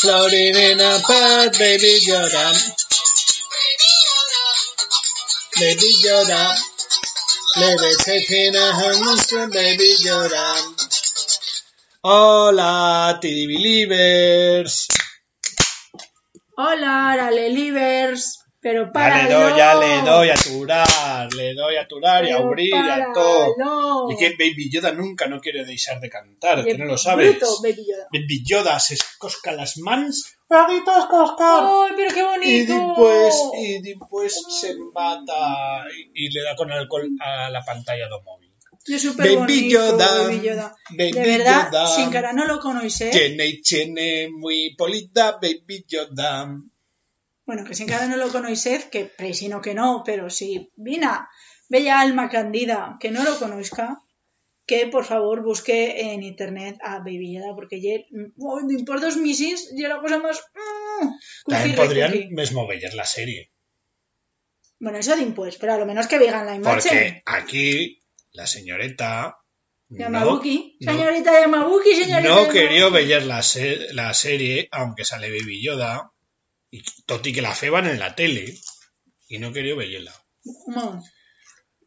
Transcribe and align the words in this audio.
floating 0.00 0.54
in 0.54 0.78
a 0.80 0.98
pot, 1.00 1.58
baby 1.58 1.98
Yoda. 2.06 2.46
Baby 5.58 5.90
Yoda. 6.06 6.54
Levitating 7.56 8.54
a 8.54 8.72
monster, 9.04 9.48
baby 9.48 9.90
Yoda. 10.04 10.46
Hola, 12.04 13.18
TV 13.20 13.56
Believers. 13.56 14.86
Hola, 16.56 17.14
Arale 17.14 17.52
Livers. 17.52 18.37
Pero 18.60 18.86
Ya 18.86 18.92
para. 18.92 19.22
le 19.22 19.32
doy, 19.32 19.56
ya 19.56 19.74
le 19.76 20.02
doy 20.02 20.28
a 20.30 20.34
turar, 20.34 21.32
le 21.32 21.54
doy 21.54 21.76
a 21.76 21.86
turar 21.86 22.24
y 22.24 22.30
a 22.30 22.38
abrir 22.38 22.74
a 22.74 23.12
todo. 23.14 24.10
Y 24.10 24.16
que 24.16 24.30
Baby 24.30 24.68
Yoda 24.70 24.90
nunca 24.92 25.26
no 25.28 25.40
quiere 25.40 25.64
deixar 25.64 26.00
de 26.00 26.10
cantar, 26.10 26.64
que 26.64 26.76
no 26.76 26.84
lo 26.86 26.98
sabes. 26.98 27.38
Bruto, 27.38 27.62
Baby 27.62 27.86
Yoda. 27.88 28.08
Baby 28.12 28.42
Yoda 28.44 28.80
se 28.80 28.96
cosca 29.18 29.52
las 29.52 29.78
mans, 29.78 30.34
¡Perritos 30.48 31.06
coscar! 31.06 31.62
¡Ay, 31.64 31.92
pero 31.94 32.14
qué 32.14 32.20
Y 32.20 32.66
bonito! 32.66 32.72
después, 32.74 33.42
y 33.60 33.82
después 33.82 34.44
se 34.60 34.74
mata 34.94 35.84
y, 36.14 36.26
y 36.26 36.30
le 36.32 36.42
da 36.42 36.56
con 36.56 36.72
alcohol 36.72 37.06
a 37.20 37.50
la 37.50 37.62
pantalla 37.62 38.08
do 38.08 38.20
móvil. 38.22 38.48
Yo 38.86 38.98
súper 38.98 39.36
bonito, 39.36 39.68
Yoda, 39.68 40.22
Baby 40.24 40.40
Yoda. 40.40 40.74
Baby 40.96 41.12
de 41.12 41.20
verdad, 41.22 41.66
Yoda. 41.70 41.86
sin 41.94 42.10
cara 42.10 42.32
no 42.32 42.46
lo 42.46 42.58
conocéis. 42.58 43.10
Tiene, 43.12 43.60
tiene 43.62 44.30
muy 44.30 44.74
polita, 44.76 45.32
Baby 45.40 45.84
Yoda. 45.86 46.48
Bueno, 47.48 47.64
que 47.66 47.74
sin 47.78 47.88
cara 47.92 48.06
no 48.08 48.16
lo 48.22 48.28
conocéis, 48.36 48.84
que 48.92 49.06
presino 49.20 49.56
que 49.64 49.72
no, 49.80 50.02
pero 50.08 50.24
si 50.38 50.48
Vina, 50.76 51.12
bella 51.74 51.94
alma 52.06 52.28
candida, 52.28 52.80
que 53.00 53.10
no 53.10 53.24
lo 53.24 53.38
conozca, 53.38 53.86
que 54.66 54.86
por 54.94 55.04
favor 55.12 55.42
busque 55.42 55.78
en 56.12 56.22
internet 56.32 56.76
a 56.90 56.98
Baby 56.98 57.28
Yoda, 57.34 57.54
porque 57.58 57.80
ye, 57.84 57.94
oh, 58.38 58.60
por 58.88 59.00
dos 59.00 59.16
misis 59.16 59.72
y 59.74 59.80
la 59.92 59.98
cosa 60.02 60.18
más... 60.18 60.36
mm, 61.00 61.08
También 61.50 61.76
podrían 61.76 62.12
mesmo 62.40 62.66
ver 62.66 62.92
la 62.94 63.06
serie. 63.06 63.50
Bueno, 64.78 64.98
eso 64.98 65.16
de 65.16 65.22
impuestos, 65.22 65.58
pero 65.60 65.72
a 65.72 65.78
lo 65.78 65.86
menos 65.86 66.06
que 66.06 66.18
vean 66.18 66.44
la 66.46 66.54
imagen. 66.54 66.82
Porque 66.82 67.22
aquí 67.24 68.02
la 68.32 68.46
señorita 68.46 69.38
Yamabuki. 69.88 70.76
no- 70.80 70.92
Señorita 70.92 71.40
Yamabuki, 71.40 71.94
señorita 71.94 72.20
no 72.20 72.28
Yamabuki. 72.36 72.52
quería 72.58 72.88
ver 72.90 73.22
la, 73.24 73.42
se- 73.42 73.92
la 73.94 74.12
serie, 74.14 74.68
aunque 74.70 75.04
sale 75.06 75.30
Baby 75.30 75.62
Yoda, 75.64 76.12
y 76.70 76.82
toti 77.06 77.32
que 77.32 77.42
la 77.42 77.54
feban 77.54 77.86
en 77.86 77.98
la 77.98 78.14
tele, 78.14 78.54
y 79.28 79.38
no 79.38 79.52
quería 79.52 79.74
verla. 79.74 80.14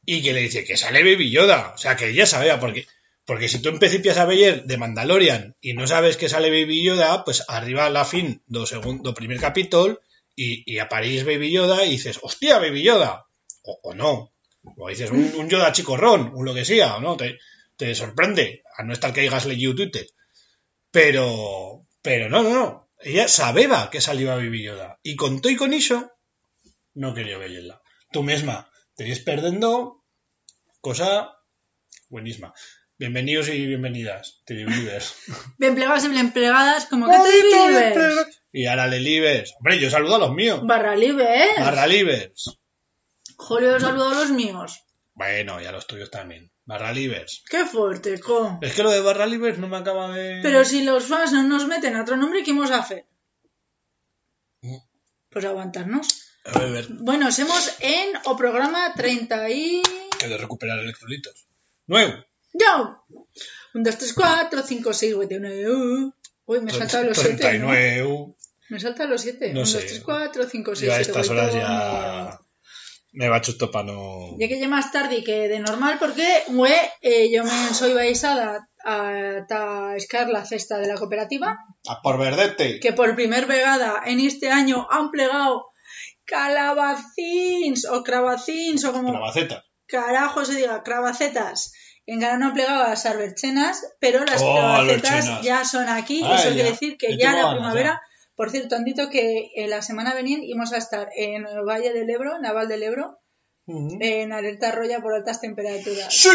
Y 0.05 0.21
que 0.21 0.33
le 0.33 0.41
dice 0.41 0.63
que 0.63 0.77
sale 0.77 1.03
Baby 1.03 1.31
Yoda, 1.31 1.73
o 1.75 1.77
sea, 1.77 1.95
que 1.95 2.09
ella 2.09 2.25
sabía, 2.25 2.59
porque, 2.59 2.87
porque 3.25 3.47
si 3.47 3.59
tú 3.61 3.69
empecipias 3.69 4.17
a 4.17 4.25
ver 4.25 4.63
de 4.65 4.77
Mandalorian 4.77 5.55
y 5.61 5.73
no 5.73 5.87
sabes 5.87 6.17
que 6.17 6.29
sale 6.29 6.49
Baby 6.49 6.83
Yoda, 6.83 7.23
pues 7.23 7.43
arriba 7.47 7.85
a 7.85 7.89
la 7.89 8.05
fin 8.05 8.41
do 8.47 8.65
segundo 8.65 9.13
primer 9.13 9.39
capítulo 9.39 10.01
y, 10.35 10.63
y 10.71 10.79
apareix 10.79 11.23
Baby 11.25 11.51
Yoda 11.51 11.85
y 11.85 11.91
dices, 11.91 12.19
hostia, 12.21 12.59
Baby 12.59 12.83
Yoda, 12.83 13.25
o, 13.63 13.79
o 13.83 13.93
no, 13.93 14.33
o 14.77 14.89
dices 14.89 15.11
un, 15.11 15.31
un 15.37 15.49
Yoda 15.49 15.71
chicorrón, 15.71 16.31
un 16.33 16.45
lo 16.45 16.53
que 16.53 16.65
sea, 16.65 16.97
o 16.97 17.01
no, 17.01 17.17
te, 17.17 17.37
te 17.77 17.93
sorprende, 17.95 18.63
a 18.77 18.83
no 18.83 18.93
estar 18.93 19.13
que 19.13 19.21
hayas 19.21 19.45
leído 19.45 19.75
Twitter. 19.75 20.07
Pero, 20.91 21.87
pero 22.01 22.29
no, 22.29 22.43
no, 22.43 22.49
no, 22.49 22.90
ella 23.03 23.27
sabía 23.27 23.89
que 23.91 24.01
salía 24.01 24.35
Baby 24.35 24.63
Yoda, 24.63 24.99
y 25.03 25.15
con 25.15 25.41
todo 25.41 25.51
y 25.51 25.55
con 25.55 25.73
eso, 25.73 26.11
no 26.93 27.13
quería 27.13 27.37
verla. 27.37 27.81
Tú 28.11 28.23
misma 28.23 28.69
te 28.95 29.05
ves 29.05 29.19
perdiendo 29.19 30.03
cosa 30.81 31.37
buenísima. 32.09 32.53
Bienvenidos 32.97 33.49
y 33.49 33.65
bienvenidas, 33.65 34.41
televiders. 34.45 35.15
Bien 35.57 35.73
plegados 35.75 36.05
y 36.05 36.09
bien 36.09 36.31
plegadas, 36.31 36.85
como 36.85 37.07
que 37.09 37.17
te 37.17 37.41
vives. 37.41 38.43
Y 38.51 38.67
ahora 38.67 38.87
le 38.87 38.99
libres. 38.99 39.55
Hombre, 39.57 39.79
yo 39.79 39.89
saludo 39.89 40.17
a 40.17 40.19
los 40.19 40.33
míos. 40.33 40.59
Barra 40.63 40.95
libre, 40.95 41.45
¿eh? 41.45 41.49
Barra 41.57 41.87
libres. 41.87 42.59
Julio 43.37 43.79
saludo 43.79 44.09
a 44.09 44.13
los 44.13 44.29
míos. 44.29 44.83
Bueno, 45.13 45.59
y 45.59 45.65
a 45.65 45.71
los 45.71 45.87
tuyos 45.87 46.11
también. 46.11 46.51
Barra 46.65 46.93
libres. 46.93 47.43
Qué 47.49 47.65
fuerte, 47.65 48.19
co. 48.19 48.59
Es 48.61 48.73
que 48.73 48.83
lo 48.83 48.91
de 48.91 49.01
barra 49.01 49.25
libres 49.25 49.57
no 49.57 49.67
me 49.67 49.77
acaba 49.77 50.13
de... 50.13 50.39
Pero 50.41 50.63
si 50.63 50.83
los 50.83 51.05
fans 51.05 51.33
no 51.33 51.43
nos 51.43 51.67
meten 51.67 51.95
a 51.95 52.01
otro 52.01 52.17
nombre, 52.17 52.43
¿qué 52.43 52.51
vamos 52.51 52.71
a 52.71 52.79
hacer? 52.79 53.05
Mm. 54.61 54.77
Pues 55.29 55.45
aguantarnos. 55.45 56.07
A 56.45 56.59
ver, 56.59 56.87
Bueno, 56.89 57.29
hemos 57.35 57.77
en 57.79 58.09
o 58.25 58.35
programa 58.35 58.93
30 58.95 59.49
y... 59.49 59.81
que 60.19 60.27
de 60.27 60.37
recuperar 60.37 60.79
electrolitos. 60.79 61.47
Nuevo. 61.87 62.13
¡Yo! 62.53 63.05
1, 63.73 63.83
2, 63.83 63.97
3, 63.97 64.13
4, 64.13 64.63
5, 64.63 64.93
6, 64.93 65.15
7, 65.17 65.37
9... 65.39 66.11
Uy, 66.45 66.61
me 66.61 66.71
he 66.71 66.73
saltado 66.73 67.05
los 67.05 67.17
7, 67.17 67.59
¿no? 67.59 67.69
39. 67.69 68.35
Me 68.69 68.77
he 68.77 68.79
saltado 68.79 69.09
los 69.09 69.21
7. 69.21 69.53
No 69.53 69.61
1, 69.61 69.65
sé. 69.65 69.77
2, 69.77 69.85
3, 69.87 70.01
4, 70.01 70.49
5, 70.49 70.75
6, 70.75 70.87
Yo 70.87 70.93
a 70.93 70.95
7, 70.95 71.11
estas 71.11 71.29
8, 71.29 71.31
horas 71.33 71.53
ya... 71.53 72.41
Me 73.13 73.27
va 73.27 73.41
chusto 73.41 73.69
para 73.71 73.85
no... 73.91 74.35
Ya 74.39 74.47
que 74.47 74.59
ya 74.59 74.67
más 74.69 74.91
tarde 74.91 75.23
que 75.23 75.47
de 75.49 75.59
normal, 75.59 75.97
porque 75.99 76.25
güey, 76.47 76.73
eh, 77.01 77.29
yo 77.31 77.43
me 77.43 77.73
soy 77.73 77.93
baisada 77.93 78.69
a, 78.85 79.93
escar 79.97 80.29
la 80.29 80.45
cesta 80.45 80.77
de 80.77 80.87
la 80.87 80.95
cooperativa, 80.95 81.57
A 81.87 82.01
por 82.01 82.17
verdete. 82.17 82.79
que 82.79 82.93
por 82.93 83.13
primer 83.15 83.45
vegada 83.47 84.01
en 84.05 84.19
este 84.21 84.49
año 84.49 84.87
han 84.89 85.11
plegado 85.11 85.65
calabacins 86.25 87.85
o 87.85 88.03
cravacins 88.03 88.83
o 88.85 88.93
como 88.93 89.09
Clavaceta. 89.11 89.63
carajo 89.87 90.45
se 90.45 90.55
diga, 90.55 90.83
cravacetas. 90.83 91.73
En 92.07 92.19
Gana 92.19 92.37
no 92.37 92.45
han 92.47 92.53
plegado 92.53 92.83
las 92.83 93.05
arberchenas, 93.05 93.85
pero 93.99 94.23
las 94.25 94.41
Oh, 94.41 94.53
cravacetas 94.55 95.41
ya 95.43 95.63
son 95.65 95.87
aquí. 95.87 96.21
Ah, 96.25 96.35
Eso 96.35 96.49
ya. 96.49 96.53
quiere 96.55 96.71
decir 96.71 96.97
que 96.97 97.17
Ya 97.17 97.33
la 97.33 97.51
primavera. 97.51 98.01
Por 98.41 98.49
cierto, 98.49 98.75
han 98.75 98.85
dicho 98.85 99.11
que 99.11 99.51
eh, 99.55 99.67
la 99.67 99.83
semana 99.83 100.15
venida 100.15 100.39
íbamos 100.43 100.73
a 100.73 100.77
estar 100.77 101.09
en 101.15 101.45
el 101.45 101.63
Valle 101.63 101.93
del 101.93 102.09
Ebro, 102.09 102.39
Naval 102.39 102.67
del 102.67 102.81
Ebro, 102.81 103.19
en 103.67 104.33
alerta 104.33 104.71
roya 104.71 104.99
por 104.99 105.13
altas 105.13 105.41
temperaturas. 105.41 106.11
¡Sí! 106.11 106.27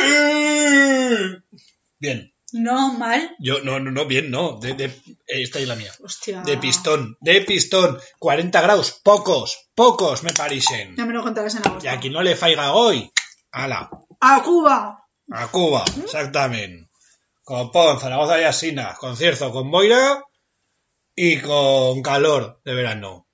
Bien. 1.98 2.32
No 2.52 2.92
mal. 2.92 3.34
Yo, 3.40 3.58
no, 3.64 3.80
no, 3.80 3.90
no, 3.90 4.06
bien, 4.06 4.30
no. 4.30 4.60
De, 4.60 4.74
de, 4.74 4.84
eh, 4.84 4.92
esta 5.26 5.58
es 5.58 5.66
la 5.66 5.74
mía. 5.74 5.90
Hostia. 6.00 6.42
De 6.42 6.56
pistón, 6.58 7.16
de 7.18 7.40
pistón. 7.40 7.98
40 8.20 8.60
grados, 8.60 9.00
pocos, 9.02 9.68
pocos 9.74 10.22
me 10.22 10.32
parecen. 10.32 10.94
Ya 10.94 11.06
me 11.06 11.12
lo 11.12 11.24
contarás 11.24 11.56
en 11.56 11.66
agosto. 11.66 11.84
Y 11.86 11.88
a 11.88 11.98
quien 11.98 12.12
no 12.12 12.22
le 12.22 12.36
faiga 12.36 12.72
hoy, 12.72 13.10
ala, 13.50 13.90
¡A 14.20 14.42
Cuba! 14.44 15.08
a 15.32 15.48
Cuba, 15.48 15.84
exactamente. 16.04 16.88
Con 17.42 17.72
Pon, 17.72 17.98
Zaragoza 17.98 18.40
y 18.40 18.44
Asina, 18.44 18.94
concierto 18.94 19.50
con 19.50 19.72
Boira 19.72 20.22
y 21.16 21.38
con 21.40 22.02
calor 22.02 22.60
de 22.64 22.74
verano. 22.74 23.26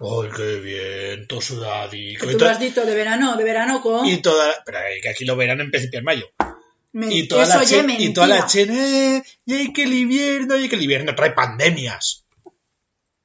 ¡Ay, 0.00 0.28
qué 0.36 0.60
bien! 0.60 1.26
Todo 1.26 1.40
sudadico. 1.40 2.26
Tú 2.26 2.38
lo 2.38 2.48
has 2.48 2.60
dicho 2.60 2.84
de 2.84 2.94
verano, 2.94 3.36
de 3.36 3.44
verano 3.44 3.80
con... 3.80 4.06
y 4.06 4.18
toda... 4.18 4.52
Pero 4.64 4.78
eh, 4.78 5.00
que 5.02 5.08
aquí 5.08 5.24
lo 5.24 5.36
verano 5.36 5.62
en 5.62 5.70
principio 5.70 6.00
en 6.00 6.04
mayo. 6.04 6.26
Y 6.92 7.26
toda, 7.26 7.46
la 7.46 7.64
chen, 7.64 7.90
y 7.90 8.12
toda 8.12 8.28
la 8.28 8.46
chen, 8.46 8.70
eh, 8.70 9.22
y 9.44 9.54
hay 9.54 9.72
que 9.72 9.82
el 9.82 9.94
invierno, 9.94 10.56
y 10.56 10.68
que 10.68 10.76
el 10.76 10.82
invierno 10.82 11.14
trae 11.16 11.32
pandemias. 11.32 12.24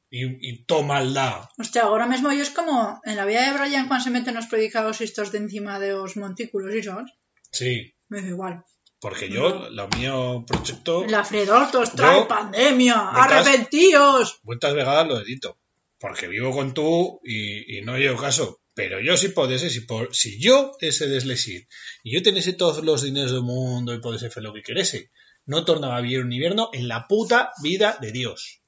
Y, 0.10 0.50
y 0.50 0.64
todo 0.64 0.82
maldad. 0.82 1.50
Hostia, 1.56 1.84
ahora 1.84 2.08
mismo 2.08 2.32
yo 2.34 2.42
es 2.42 2.50
como 2.50 3.00
en 3.04 3.16
la 3.16 3.26
vida 3.26 3.46
de 3.46 3.60
Brian 3.60 3.88
cuando 3.88 4.06
se 4.06 4.10
meten 4.10 4.34
los 4.34 4.48
predicados 4.48 5.02
estos 5.02 5.32
de 5.32 5.38
encima 5.38 5.80
de 5.80 5.92
los 5.92 6.18
montículos 6.18 6.74
y 6.74 6.80
esos. 6.80 7.12
Sí, 7.52 7.94
Me 8.08 8.22
da 8.22 8.28
igual. 8.30 8.64
Porque 9.00 9.30
yo, 9.30 9.70
lo 9.70 9.88
mío 9.90 10.44
proyecto, 10.48 11.06
La 11.08 11.24
Fredortos 11.24 11.94
trae 11.94 12.20
Yo- 12.22 12.28
pandemia. 12.28 12.96
Ventas- 13.14 13.48
¡Arrepentíos! 13.48 14.40
vueltas 14.44 14.74
vegadas 14.74 15.08
lo 15.08 15.20
edito. 15.20 15.58
Porque 16.00 16.28
vivo 16.28 16.52
con 16.52 16.74
tú 16.74 17.20
y, 17.24 17.78
y 17.78 17.82
no 17.82 17.98
llevo 17.98 18.22
caso. 18.22 18.60
Pero 18.74 19.02
yo 19.02 19.18
si 19.18 19.30
podese, 19.30 19.70
si, 19.70 19.82
por, 19.82 20.16
si 20.16 20.40
yo 20.40 20.72
ese 20.80 21.08
deslexir 21.08 21.68
y 22.04 22.14
yo 22.14 22.24
tenese 22.24 22.54
todos 22.54 22.84
los 22.86 23.02
dineros 23.02 23.32
del 23.34 23.42
mundo 23.42 23.94
y 23.94 24.00
podese 24.00 24.28
hacer 24.28 24.42
lo 24.44 24.54
que 24.54 24.62
querese, 24.62 25.12
no 25.46 25.66
tornaba 25.66 25.98
a 25.98 26.02
vivir 26.02 26.22
un 26.24 26.32
invierno 26.32 26.70
en 26.72 26.88
la 26.88 27.06
puta 27.08 27.52
vida 27.62 27.98
de 28.00 28.12
Dios. 28.14 28.62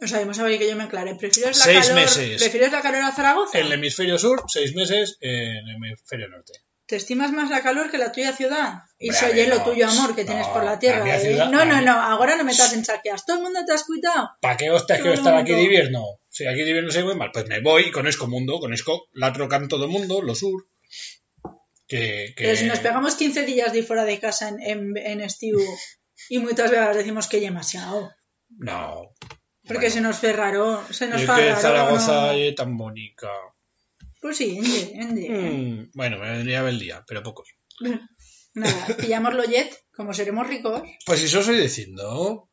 O 0.00 0.06
sea, 0.06 0.20
hemos 0.20 0.36
sabido 0.36 0.58
que 0.58 0.68
yo 0.68 0.76
me 0.76 0.84
aclaré. 0.84 1.14
¿Prefieres 1.16 1.56
la 1.58 1.64
Seis 1.64 1.80
calor, 1.88 1.94
meses. 2.02 2.42
¿Prefieres 2.42 2.70
la 2.72 2.82
calor 2.82 3.02
a 3.02 3.12
Zaragoza? 3.12 3.58
En 3.58 3.66
el 3.66 3.72
hemisferio 3.72 4.18
sur, 4.18 4.42
seis 4.48 4.74
meses, 4.74 5.16
en 5.20 5.68
el 5.68 5.76
hemisferio 5.76 6.28
norte. 6.28 6.52
¿Te 6.86 6.96
estimas 6.96 7.32
más 7.32 7.48
la 7.48 7.62
calor 7.62 7.90
que 7.90 7.96
la 7.96 8.12
tuya 8.12 8.32
ciudad? 8.32 8.82
Y 8.98 9.10
soy 9.10 9.46
lo 9.46 9.56
no, 9.56 9.64
tuyo 9.64 9.88
amor 9.88 10.14
que 10.14 10.22
no, 10.24 10.28
tienes 10.28 10.46
por 10.48 10.64
la 10.64 10.78
tierra. 10.78 11.16
¿eh? 11.16 11.20
ciudad- 11.20 11.50
no, 11.50 11.64
no, 11.64 11.80
no. 11.80 11.92
Ahora 11.92 12.36
no 12.36 12.44
me 12.44 12.52
estás 12.52 12.74
en 12.74 12.82
chaqueas. 12.82 13.24
¿Todo 13.24 13.38
el 13.38 13.42
mundo 13.42 13.60
te 13.66 13.72
has 13.72 13.84
cuidado? 13.84 14.30
¿Para 14.40 14.56
qué 14.58 14.70
hostias 14.70 15.00
quiero 15.00 15.14
Todo 15.14 15.24
estar 15.24 15.40
aquí 15.40 15.52
de 15.52 15.62
invierno? 15.62 16.04
Si 16.28 16.46
aquí 16.46 16.58
de 16.62 16.68
invierno 16.68 16.90
se 16.90 17.02
muy 17.04 17.14
mal, 17.14 17.30
pues 17.32 17.46
me 17.48 17.60
voy 17.60 17.84
y 17.84 17.90
conozco 17.90 18.26
mundo, 18.26 18.58
conozco 18.60 19.08
la 19.12 19.28
otro 19.28 19.48
canto 19.48 19.78
del 19.78 19.88
mundo, 19.88 20.20
lo 20.20 20.34
sur. 20.34 20.66
Que, 21.86 22.34
que... 22.36 22.44
Pero 22.44 22.56
si 22.56 22.66
nos 22.66 22.80
pegamos 22.80 23.14
15 23.14 23.44
días 23.44 23.72
de 23.72 23.82
fuera 23.82 24.04
de 24.04 24.18
casa 24.18 24.48
en, 24.48 24.60
en, 24.60 24.96
en 24.96 25.20
estiu 25.20 25.60
y 26.28 26.38
muchas 26.38 26.70
veces 26.70 26.96
decimos 26.96 27.28
que 27.28 27.36
es 27.38 27.42
demasiado. 27.42 28.10
No. 28.48 29.10
Porque 29.66 29.90
se 29.90 30.00
nos 30.00 30.18
fe 30.18 30.32
raro, 30.32 30.82
se 30.90 31.08
nos 31.08 31.22
Es 31.22 31.30
que 31.30 31.54
Zaragoza 31.56 32.26
¿no? 32.26 32.32
es 32.32 32.54
tan 32.54 32.76
bonita. 32.76 33.28
Pues 34.24 34.38
sí, 34.38 34.56
ende, 34.56 34.92
ende. 34.94 35.28
Mm, 35.28 35.90
bueno, 35.92 36.18
me 36.18 36.30
vendría 36.30 36.60
a 36.60 36.62
ver 36.62 36.72
el 36.72 36.80
día, 36.80 37.04
pero 37.06 37.22
pocos. 37.22 37.46
Nada, 38.54 38.86
pillamos 38.98 39.34
lo 39.34 39.44
jet, 39.44 39.70
como 39.94 40.14
seremos 40.14 40.46
ricos. 40.46 40.80
Pues 41.04 41.20
eso 41.20 41.42
soy 41.42 41.58
diciendo. 41.58 42.48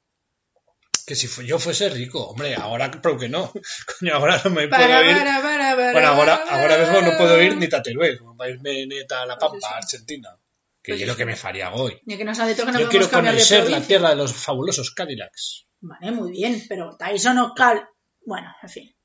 Que 1.08 1.16
si 1.16 1.30
yo 1.48 1.60
fuese 1.60 1.90
rico, 1.90 2.28
hombre, 2.28 2.56
ahora 2.56 2.92
creo 2.92 3.18
que 3.18 3.30
no. 3.30 3.54
Coño, 4.00 4.16
ahora 4.16 4.42
no 4.44 4.50
me 4.50 4.68
Para, 4.68 4.86
puedo 4.86 5.12
ir. 5.12 5.18
para, 5.18 5.42
para, 5.42 5.76
para, 5.78 5.92
Bueno, 5.94 6.08
ahora, 6.10 6.36
ahora 6.50 6.78
mismo 6.78 7.10
no 7.10 7.18
puedo 7.18 7.42
ir 7.42 7.56
ni 7.56 7.68
a 7.68 7.82
Teruel, 7.82 8.20
para 8.38 8.50
irme 8.50 8.86
neta 8.88 9.22
a 9.22 9.26
la 9.26 9.38
Pues 9.38 9.52
Pampa, 9.52 9.78
Argentina. 9.78 10.38
Que 10.84 10.92
Pues 10.92 11.04
es 11.04 11.08
lo 11.08 11.16
que 11.16 11.26
me 11.26 11.38
faría 11.38 11.72
hoy. 11.72 12.02
Y 12.06 12.18
que 12.18 12.26
nos 12.26 12.38
ha 12.40 12.48
dicho 12.48 12.66
que 12.66 12.74
no 12.74 12.82
Yo 12.82 12.90
quiero 12.90 13.10
conocer 13.10 13.70
la 13.70 13.80
tierra 13.80 14.10
de 14.10 14.18
los 14.18 14.34
fabulosos 14.34 14.92
Cadillacs. 14.92 15.68
Vale, 15.80 16.12
muy 16.12 16.32
bien, 16.32 16.66
pero 16.68 16.98
Tyson 16.98 17.38
o 17.38 17.54
Cal... 17.56 17.88
Bueno, 18.26 18.54
en 18.62 18.70
fin. 18.70 18.96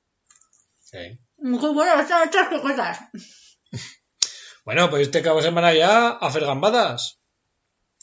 Sí. 0.81 1.21
Muy 1.39 1.73
bueno, 1.75 2.01
estas 2.01 2.49
cosas. 2.61 2.99
Bueno, 4.65 4.91
pues 4.91 5.03
este 5.03 5.23
cabo 5.23 5.37
de 5.39 5.45
semana 5.45 5.73
ya 5.75 6.09
a 6.09 6.19
hacer 6.27 6.45
gambadas. 6.45 7.21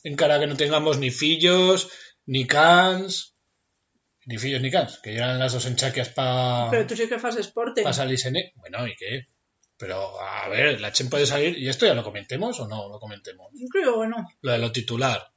En 0.04 0.16
cara 0.16 0.40
que 0.40 0.48
no 0.48 0.56
tengamos 0.56 0.98
ni 0.98 1.12
fillos, 1.12 1.90
ni 2.26 2.46
cans. 2.48 3.36
Ni 4.26 4.38
fillos 4.38 4.62
ni 4.62 4.72
cans, 4.72 5.00
que 5.00 5.12
llevan 5.14 5.40
las 5.40 5.52
dos 5.54 5.66
enchaquias 5.66 6.10
para 6.10 6.70
Pero 6.72 6.88
tú 6.88 6.96
sí 6.96 7.08
que 7.10 7.16
haces 7.16 7.36
deporte. 7.48 7.84
salirse. 7.94 8.32
ne- 8.32 8.54
Bueno, 8.56 8.88
¿y 8.88 8.96
qué? 8.96 9.28
Pero, 9.78 10.18
a 10.22 10.48
ver, 10.48 10.80
la 10.80 10.94
Chen 10.94 11.10
puede 11.10 11.26
salir, 11.26 11.58
y 11.58 11.68
esto 11.68 11.86
ya 11.86 11.94
lo 11.94 12.04
comentemos 12.04 12.58
o 12.62 12.68
no 12.68 12.88
lo 12.88 13.00
comentemos. 13.00 13.50
Yo 13.54 13.68
creo 13.70 14.00
que 14.02 14.08
no. 14.08 14.26
Lo 14.42 14.52
de 14.54 14.58
lo 14.60 14.72
titular. 14.72 15.34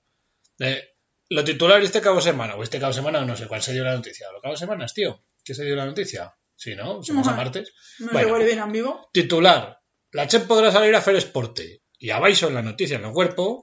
De, 0.58 0.94
lo 1.30 1.42
titular 1.42 1.82
este 1.82 2.00
cabo 2.00 2.16
de 2.16 2.22
semana, 2.22 2.54
o 2.54 2.62
este 2.62 2.78
cabo 2.78 2.92
de 2.92 2.98
semana, 2.98 3.24
no 3.24 3.34
sé 3.36 3.48
cuál 3.48 3.62
se 3.62 3.72
dio 3.72 3.82
la 3.82 3.94
noticia. 3.96 4.30
¿Lo 4.30 4.40
cabo 4.40 4.54
de 4.54 4.58
semanas, 4.58 4.94
tío? 4.94 5.24
¿Qué 5.42 5.54
se 5.54 5.64
dio 5.64 5.74
la 5.74 5.86
noticia? 5.86 6.36
Sí, 6.56 6.74
¿no? 6.74 7.02
Somos 7.02 7.28
a 7.28 7.32
martes. 7.36 7.72
No 7.98 8.12
Bueno. 8.12 8.38
bien 8.38 8.58
en 8.58 8.72
vivo. 8.72 9.08
Titular. 9.12 9.80
La 10.12 10.26
Chen 10.26 10.46
podrá 10.46 10.72
salir 10.72 10.94
a 10.94 10.98
hacer 10.98 11.14
esporte. 11.16 11.82
Y 11.98 12.10
abaixo 12.10 12.48
en 12.48 12.54
la 12.54 12.62
noticia, 12.62 12.96
en 12.96 13.04
el 13.04 13.12
cuerpo, 13.12 13.62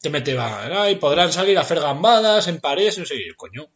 te 0.00 0.10
mete 0.10 0.34
va, 0.34 0.90
y 0.90 0.96
podrán 0.96 1.32
salir 1.32 1.56
a 1.58 1.62
hacer 1.62 1.80
gambadas 1.80 2.48
en 2.48 2.60
París, 2.60 2.98
no 2.98 3.04
sé 3.04 3.14
qué. 3.16 3.34
Coño. 3.36 3.66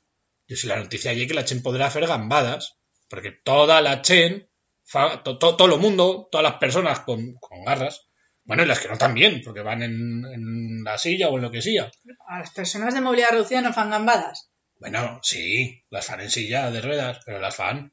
Yo 0.49 0.57
si 0.57 0.67
la 0.67 0.77
noticia 0.77 1.11
allí 1.11 1.27
que 1.27 1.35
la 1.35 1.45
Chen 1.45 1.63
podrá 1.63 1.87
hacer 1.87 2.07
gambadas. 2.07 2.77
Porque 3.09 3.31
toda 3.31 3.81
la 3.81 4.03
Chen, 4.03 4.49
fa- 4.85 5.23
to- 5.23 5.39
to- 5.39 5.57
todo 5.57 5.75
el 5.75 5.81
mundo, 5.81 6.29
todas 6.31 6.43
las 6.43 6.59
personas 6.59 7.01
con, 7.01 7.35
con 7.35 7.65
garras, 7.65 8.09
bueno, 8.43 8.63
y 8.65 8.67
las 8.67 8.81
que 8.81 8.89
no 8.89 8.99
también, 8.99 9.43
porque 9.45 9.61
van 9.61 9.83
en, 9.83 10.25
en 10.25 10.83
la 10.85 10.99
silla 10.99 11.29
o 11.29 11.37
en 11.37 11.43
lo 11.43 11.51
que 11.53 11.63
sea. 11.63 11.91
A 12.29 12.39
las 12.41 12.51
personas 12.51 12.95
de 12.95 13.01
movilidad 13.01 13.31
reducida 13.31 13.61
no 13.61 13.73
fan 13.73 13.91
gambadas. 13.91 14.51
Bueno, 14.79 15.21
sí, 15.23 15.85
las 15.91 16.07
fan 16.07 16.21
en 16.21 16.31
silla 16.31 16.71
de 16.71 16.81
ruedas, 16.81 17.19
pero 17.25 17.41
las 17.41 17.55
fan. 17.57 17.93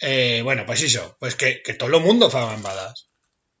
Eh, 0.00 0.42
bueno, 0.42 0.64
pues 0.66 0.82
eso, 0.82 1.16
pues 1.18 1.34
que, 1.34 1.62
que 1.62 1.74
todo 1.74 1.96
el 1.96 2.02
mundo 2.02 2.30
fa 2.30 2.46
gambadas. 2.46 3.10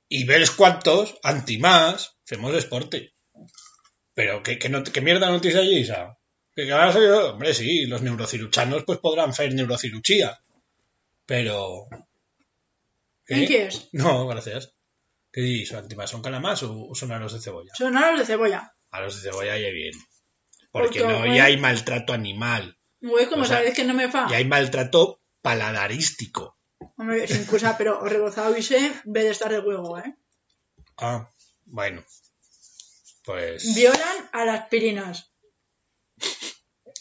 Y 0.08 0.24
ves 0.24 0.50
cuántos, 0.50 1.18
anti 1.22 1.58
más, 1.58 2.16
hacemos 2.24 2.52
deporte. 2.52 3.14
Pero 4.14 4.42
que, 4.42 4.58
que, 4.58 4.68
no, 4.68 4.82
que 4.82 5.00
mierda 5.00 5.30
noticia 5.30 5.60
allí, 5.60 5.80
esa. 5.80 6.18
Que, 6.54 6.70
ahora 6.72 6.92
yo, 6.92 7.32
hombre, 7.32 7.54
sí, 7.54 7.86
los 7.86 8.02
neurociruchanos 8.02 8.84
pues 8.84 8.98
podrán 8.98 9.30
hacer 9.30 9.54
neurocirugía. 9.54 10.40
Pero... 11.26 11.88
¿En 13.26 13.46
qué 13.46 13.66
es? 13.66 13.88
No, 13.92 14.26
gracias. 14.26 14.74
¿Qué 15.30 15.42
dices? 15.42 15.76
¿Antimás 15.76 16.10
son 16.10 16.22
calamas 16.22 16.62
o 16.62 16.94
son 16.94 17.12
aros 17.12 17.34
de 17.34 17.40
cebolla? 17.40 17.72
Son 17.74 17.96
aros 17.96 18.20
de 18.20 18.26
cebolla. 18.26 18.72
A 18.90 19.00
los 19.02 19.22
de 19.22 19.30
cebolla 19.30 19.58
ya 19.58 19.68
bien. 19.68 19.92
Porque 20.72 21.00
Porque, 21.00 21.12
no 21.12 21.18
bueno. 21.18 21.36
ya 21.36 21.44
hay 21.44 21.58
maltrato 21.58 22.12
animal. 22.12 22.78
Güey, 23.00 23.26
como 23.26 23.42
O 23.42 23.44
sea, 23.44 23.58
sabéis 23.58 23.74
que 23.74 23.84
no 23.84 23.94
me 23.94 24.10
fa. 24.10 24.26
Y 24.30 24.34
hay 24.34 24.44
maltrato 24.44 25.20
paladarístico. 25.42 26.56
Hombre, 26.96 27.26
sin 27.26 27.44
cosa, 27.46 27.76
pero 27.76 28.00
sé, 28.60 28.92
ve 29.04 29.24
de 29.24 29.30
estar 29.30 29.50
de 29.50 29.60
huevo, 29.60 29.98
¿eh? 29.98 30.16
Ah, 30.96 31.30
bueno. 31.64 32.04
Pues. 33.24 33.74
Violan 33.74 34.30
a 34.32 34.44
las 34.44 34.68
pirinas. 34.68 35.32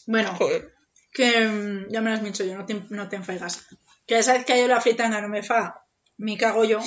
Bueno, 0.06 0.36
Joder. 0.36 0.74
que 1.12 1.48
mm, 1.48 1.90
ya 1.90 2.02
me 2.02 2.10
lo 2.10 2.16
has 2.16 2.24
dicho 2.24 2.44
yo, 2.44 2.58
no 2.58 2.66
te, 2.66 2.86
no 2.90 3.10
te 3.10 3.16
enfaigas. 3.16 3.66
Que 4.06 4.24
sabes 4.24 4.46
que 4.46 4.60
yo 4.60 4.68
la 4.68 4.82
fritanga 4.82 5.22
no 5.22 5.30
me 5.30 5.44
fa, 5.44 5.86
me 6.18 6.38
cago 6.38 6.64
yo. 6.64 6.80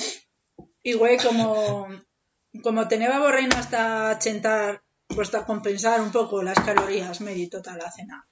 Y 0.83 0.93
güey, 0.93 1.17
como, 1.17 1.87
como 2.63 2.87
tenía 2.87 3.19
borreino 3.19 3.55
hasta 3.55 4.17
chentar, 4.19 4.83
pues 5.07 5.27
hasta 5.27 5.45
compensar 5.45 6.01
un 6.01 6.11
poco 6.11 6.41
las 6.41 6.59
calorías, 6.59 7.21
me 7.21 7.33
di 7.33 7.47
toda 7.47 7.77
la 7.77 7.91
cena. 7.91 8.27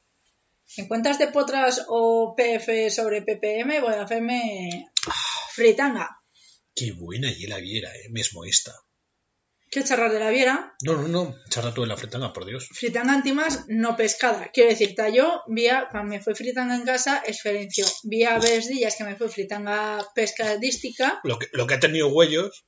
En 0.77 0.87
cuentas 0.87 1.17
de 1.19 1.27
potras 1.27 1.85
o 1.87 2.35
PF 2.37 2.89
sobre 2.89 3.21
ppm, 3.21 3.81
voy 3.81 3.93
a 3.93 4.03
hacerme 4.03 4.91
fritanga. 5.53 6.21
Qué 6.75 6.91
buena 6.91 7.27
allí 7.29 7.47
la 7.47 7.57
viera, 7.57 7.93
eh. 7.95 8.09
Mismo 8.09 8.45
esta. 8.45 8.73
¿Qué 9.71 9.83
charrar 9.83 10.11
de 10.11 10.19
la 10.19 10.29
viera? 10.31 10.73
No, 10.83 10.97
no, 10.97 11.07
no. 11.07 11.35
Charra 11.49 11.73
tú 11.73 11.83
en 11.83 11.89
la 11.89 11.97
fretanga, 11.97 12.33
por 12.33 12.45
Dios. 12.45 12.67
Fritanga 12.71 13.13
antimas 13.13 13.65
no 13.67 13.95
pescada. 13.95 14.49
Quiero 14.51 14.69
decir, 14.69 14.95
yo 15.13 15.41
vía, 15.47 15.87
cuando 15.91 16.09
me 16.09 16.21
fue 16.21 16.33
fritanga 16.33 16.75
en 16.75 16.85
casa, 16.85 17.21
experiencia. 17.25 17.85
Vía 18.03 18.39
ves 18.39 18.67
días 18.67 18.95
que 18.97 19.03
me 19.03 19.15
fue 19.15 19.29
fritanga 19.29 20.03
pescadística. 20.15 21.19
Lo 21.23 21.37
que, 21.37 21.47
lo 21.51 21.67
que 21.67 21.75
ha 21.75 21.79
tenido 21.79 22.07
huellos. 22.07 22.65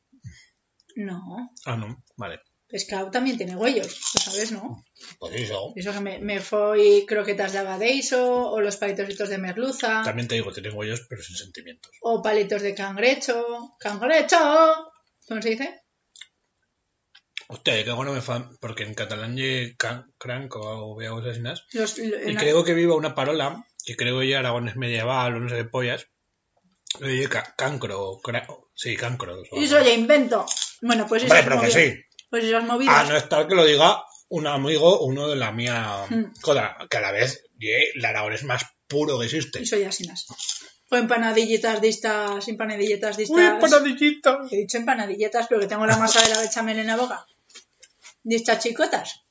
No, 0.95 1.21
Ah, 1.65 1.77
no. 1.77 2.03
Vale. 2.17 2.39
Pescado 2.71 3.11
también 3.11 3.37
tiene 3.37 3.55
huellos, 3.55 3.99
lo 4.15 4.21
sabes, 4.21 4.51
¿no? 4.51 4.83
Pues 5.19 5.35
eso. 5.35 5.73
Eso 5.75 5.91
que 5.93 5.99
me, 5.99 6.19
me 6.19 6.39
fue 6.39 7.03
croquetas 7.07 7.51
de 7.53 7.59
abadeiso, 7.59 8.49
o 8.49 8.61
los 8.61 8.77
palitos 8.77 9.29
de 9.29 9.37
merluza, 9.37 10.01
También 10.03 10.27
te 10.27 10.35
digo, 10.35 10.51
tienen 10.53 10.75
huellos, 10.75 11.05
pero 11.09 11.21
sin 11.21 11.35
sentimientos. 11.35 11.91
o 12.01 12.21
palitos 12.21 12.61
de 12.61 12.73
cangrecho. 12.73 13.75
¡Cangrecho! 13.79 14.37
¿Cómo 15.27 15.41
se 15.41 15.49
dice? 15.49 15.81
Hostia, 17.47 17.83
que 17.83 17.91
bueno 17.91 18.13
me 18.13 18.21
fan, 18.21 18.55
porque 18.61 18.83
en 18.83 18.93
catalán 18.93 19.35
ye 19.35 19.75
can- 19.77 20.13
cranc 20.17 20.55
o 20.55 20.95
veo 20.95 21.17
asesinas. 21.19 21.65
Los, 21.73 21.97
lo- 21.97 22.29
Y 22.29 22.35
creo 22.35 22.63
que 22.63 22.73
viva 22.73 22.95
una 22.95 23.13
parola, 23.13 23.65
que 23.85 23.97
creo 23.97 24.23
ya 24.23 24.39
Aragón 24.39 24.69
es 24.69 24.77
medieval 24.77 25.35
o 25.35 25.39
no 25.39 25.49
sé 25.49 25.57
qué 25.57 25.65
pollas. 25.65 26.07
Oye, 27.01 27.27
cancro, 27.57 28.19
cra- 28.23 28.47
sí, 28.73 28.95
cancro. 28.95 29.41
Eso 29.51 29.81
ya 29.81 29.93
invento. 29.93 30.45
Bueno, 30.81 31.05
pues 31.07 31.23
Hombre, 31.23 31.39
esas 31.39 31.49
pero 31.49 31.61
que 31.61 31.71
sí. 31.71 32.01
Pues 32.31 32.45
esas 32.45 32.63
movidas. 32.63 32.95
A 32.95 33.11
no 33.11 33.17
estar 33.17 33.47
que 33.47 33.55
lo 33.55 33.65
diga 33.65 34.03
un 34.29 34.47
amigo, 34.47 35.01
uno 35.01 35.27
de 35.27 35.35
la 35.35 35.51
mía. 35.51 36.05
Mm. 36.09 36.33
Joder, 36.41 36.63
que 36.89 36.97
a 36.97 37.01
la 37.01 37.11
vez, 37.11 37.43
el 37.59 38.05
Aragón 38.05 38.33
es 38.33 38.45
más 38.45 38.65
puro 38.87 39.19
que 39.19 39.25
existe. 39.25 39.61
Y 39.61 39.65
soy 39.65 39.83
asinas. 39.83 40.25
O 40.89 40.95
empanadillitas 40.95 41.81
de 41.81 41.89
estas, 41.89 42.47
empanadilletas 42.47 43.17
de 43.17 43.23
Uy, 43.23 43.41
estas. 43.41 43.53
empanadillita. 43.53 44.39
He 44.49 44.57
dicho 44.57 44.77
empanadilletas, 44.77 45.47
pero 45.47 45.59
que 45.59 45.67
tengo 45.67 45.85
la 45.85 45.97
masa 45.97 46.21
de 46.21 46.29
la 46.29 46.39
bechamel 46.39 46.79
en 46.79 46.87
la 46.87 46.95
boca. 46.95 47.25
De 48.23 48.37
estas 48.37 48.59
chicotas. 48.63 49.25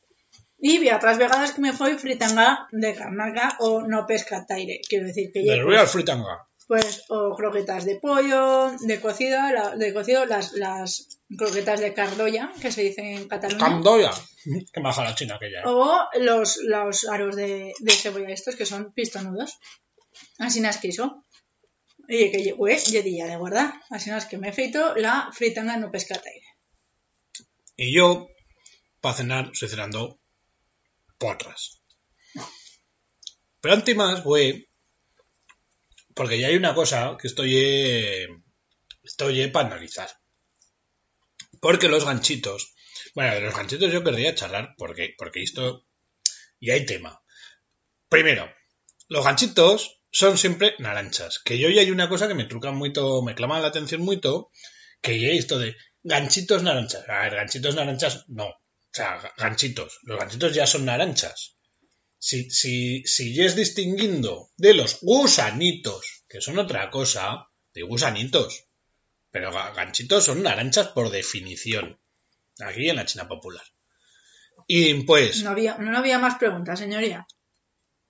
Y 0.58 0.79
vi 0.79 0.91
otras 0.91 1.17
vegadas 1.17 1.53
que 1.53 1.63
me 1.63 1.72
fue 1.72 1.96
fritanga 1.96 2.69
de 2.70 2.94
carnaca 2.94 3.56
o 3.60 3.81
no 3.81 4.06
pesca 4.06 4.44
taire. 4.46 4.82
Quiero 4.86 5.06
decir 5.06 5.32
que 5.32 5.41
Del 5.41 5.60
yo, 5.60 5.67
Real 5.67 5.86
Fritanga. 5.86 6.46
Pues, 6.70 7.03
o 7.08 7.34
croquetas 7.34 7.84
de 7.84 7.96
pollo, 7.98 8.70
de 8.79 9.00
cocido, 9.00 9.39
la- 9.56 9.74
de 9.74 9.93
cocido 9.93 10.24
las, 10.24 10.53
las 10.53 11.19
croquetas 11.36 11.81
de 11.81 11.93
cardoya, 11.93 12.53
que 12.62 12.70
se 12.70 12.82
dice 12.82 13.03
en 13.15 13.27
Cataluña. 13.27 13.58
Candoya. 13.58 14.12
Qué 14.72 14.79
maja 14.81 15.03
la 15.03 15.17
china 15.17 15.34
aquella. 15.34 15.62
¿eh? 15.62 15.67
O 15.67 16.06
los, 16.20 16.58
los 16.62 17.08
aros 17.08 17.34
de, 17.34 17.74
de 17.77 17.93
cebolla 17.93 18.29
estos 18.32 18.55
que 18.55 18.67
son 18.67 18.93
pistonudos. 18.93 19.58
Así 20.39 20.60
nas 20.60 20.79
que 20.79 20.89
hizo. 20.94 21.27
Y 22.06 22.31
que 22.31 22.53
güey, 22.53 22.79
yo 22.94 23.03
día 23.03 23.27
de 23.27 23.36
guardar. 23.36 23.74
Así 23.91 24.10
nas 24.10 24.27
que 24.27 24.39
me 24.39 24.50
he 24.50 24.53
feito 24.53 24.94
la 24.94 25.29
fritanga 25.34 25.77
no 25.77 25.91
pescataire. 25.91 26.46
Y 27.74 27.93
yo, 27.93 28.29
para 29.00 29.17
cenar, 29.17 29.50
estoy 29.53 29.70
cenando 29.70 30.20
potras. 31.19 31.82
Pero 33.60 33.74
antes 33.74 33.96
más, 33.96 34.22
güey, 34.22 34.69
porque 36.20 36.39
ya 36.39 36.48
hay 36.48 36.56
una 36.56 36.74
cosa 36.74 37.17
que 37.19 37.29
estoy, 37.29 37.53
eh, 37.56 38.29
estoy 39.03 39.41
eh, 39.41 39.48
para 39.48 39.69
analizar. 39.69 40.10
Porque 41.60 41.89
los 41.89 42.05
ganchitos, 42.05 42.74
bueno, 43.15 43.34
de 43.34 43.41
los 43.41 43.55
ganchitos 43.55 43.93
yo 43.93 44.03
querría 44.05 44.34
charlar, 44.34 44.74
porque, 44.77 45.15
porque 45.17 45.43
esto, 45.43 45.86
y 46.60 46.70
hay 46.70 46.86
tema. 46.86 47.22
Primero, 48.08 48.50
los 49.08 49.24
ganchitos 49.24 50.00
son 50.10 50.39
siempre 50.39 50.74
naranchas, 50.79 51.41
que 51.44 51.58
yo 51.58 51.69
ya 51.70 51.82
hay 51.82 51.91
una 51.91 52.08
cosa 52.08 52.29
que 52.29 52.34
me 52.34 52.46
truca 52.46 52.72
mucho, 52.72 53.22
me 53.22 53.34
clama 53.34 53.60
la 53.60 53.69
atención 53.69 54.03
mucho, 54.03 54.50
que 55.03 55.20
ya 55.20 55.29
esto 55.29 55.58
de 55.58 55.77
ganchitos 56.03 56.62
naranchas. 56.62 57.08
A 57.08 57.20
ver, 57.22 57.36
ganchitos 57.36 57.74
naranchas, 57.77 58.24
no. 58.29 58.46
O 58.48 58.93
sea, 58.93 59.20
ga- 59.22 59.34
ganchitos. 59.39 59.98
Los 60.03 60.19
ganchitos 60.19 60.55
ya 60.55 60.67
son 60.67 60.84
naranchas. 60.86 61.58
Si, 62.22 62.50
si, 62.50 63.03
si 63.06 63.34
ya 63.34 63.44
es 63.46 63.56
distinguiendo 63.56 64.50
de 64.58 64.74
los 64.74 65.00
gusanitos, 65.00 66.22
que 66.29 66.41
son 66.41 66.58
otra 66.58 66.91
cosa, 66.91 67.48
de 67.74 67.82
gusanitos. 67.82 68.67
Pero 69.31 69.50
ga- 69.53 69.74
ganchitos 69.74 70.24
son 70.24 70.43
naranchas 70.43 70.89
por 70.89 71.10
definición. 71.10 71.98
Aquí 72.65 72.89
en 72.91 72.96
la 72.96 73.06
China 73.06 73.27
popular. 73.27 73.65
Y 74.67 74.94
pues, 75.05 75.43
No 75.43 75.50
había, 75.50 75.79
no 75.79 75.96
había 75.96 76.19
más 76.19 76.36
preguntas, 76.36 76.79
señoría. 76.79 77.27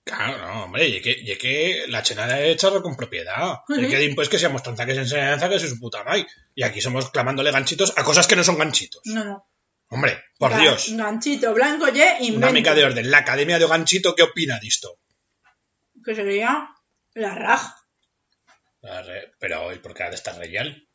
claro, 0.03 0.39
no, 0.39 0.65
hombre, 0.65 0.89
y 0.89 1.01
que, 1.01 1.13
y 1.13 1.37
que 1.37 1.85
la 1.89 2.03
China 2.03 2.27
de 2.27 2.51
echarlo 2.51 2.83
con 2.83 2.97
propiedad. 2.97 3.59
Y 3.69 3.87
que 3.89 4.13
pues 4.17 4.29
que 4.29 4.39
seamos 4.39 4.63
tanta 4.63 4.85
que 4.87 4.95
se 4.95 5.01
enseñanza 5.03 5.49
que 5.49 5.55
es 5.57 5.63
su 5.63 5.79
puta 5.79 6.03
madre. 6.03 6.27
Y 6.57 6.65
aquí 6.65 6.81
somos 6.81 7.11
clamándole 7.11 7.53
ganchitos 7.53 7.93
a 7.97 8.03
cosas 8.03 8.27
que 8.27 8.35
no 8.35 8.43
son 8.43 8.59
ganchitos. 8.59 9.03
No, 9.05 9.25
no. 9.25 9.47
Hombre, 9.91 10.23
por 10.39 10.53
Ga- 10.53 10.61
Dios. 10.61 10.87
Ganchito 10.97 11.53
blanco, 11.53 11.89
ye, 11.89 12.17
invento. 12.21 12.39
Una 12.39 12.53
mica 12.53 12.75
de 12.75 12.85
orden. 12.85 13.11
La 13.11 13.19
Academia 13.19 13.59
de 13.59 13.67
Ganchito, 13.67 14.15
¿qué 14.15 14.23
opina 14.23 14.59
de 14.61 14.69
esto? 14.69 14.99
que 16.05 16.15
sería 16.15 16.69
la 17.15 17.35
raj. 17.35 17.63
La 18.81 19.03
re- 19.03 19.33
Pero, 19.39 19.71
¿y 19.75 19.79
por 19.81 19.93
qué 19.93 20.05
ha 20.05 20.09
de 20.09 20.15
estar 20.17 20.35
real? 20.39 20.89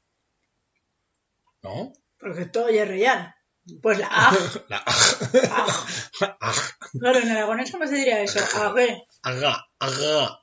¿No? 1.62 1.94
Porque 2.18 2.46
todo 2.46 2.70
ya 2.72 2.84
es 2.84 2.90
real. 2.90 3.36
Pues 3.82 3.98
la 4.00 4.08
aj. 4.08 4.36
La 4.70 4.78
aj. 6.40 6.72
Claro, 7.00 7.20
en 7.20 7.30
aragonés, 7.32 7.72
¿cómo 7.72 7.86
se 7.88 7.96
diría 7.96 8.22
eso? 8.22 8.40
Ague. 8.62 9.04
Aga, 9.24 9.68
aga. 9.80 10.40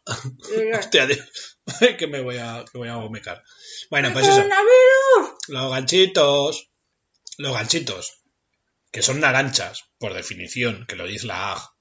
Hostia, 0.78 1.08
que 1.98 2.06
me 2.08 2.20
voy 2.20 2.36
a, 2.38 2.64
que 2.70 2.78
voy 2.78 2.88
a 2.88 2.96
vomitar. 2.96 3.42
Bueno, 3.90 4.12
pues 4.12 4.26
eso. 4.26 4.36
¡Coronavirus! 4.36 5.38
Los 5.48 5.70
ganchitos. 5.72 6.70
Los 7.38 7.52
ganchitos. 7.54 8.21
Que 8.92 9.02
son 9.02 9.18
naranchas, 9.18 9.84
por 9.98 10.14
definición, 10.14 10.86
que 10.86 10.94
lo 10.94 11.06
dice 11.06 11.26
la 11.26 11.52
AG. 11.52 11.72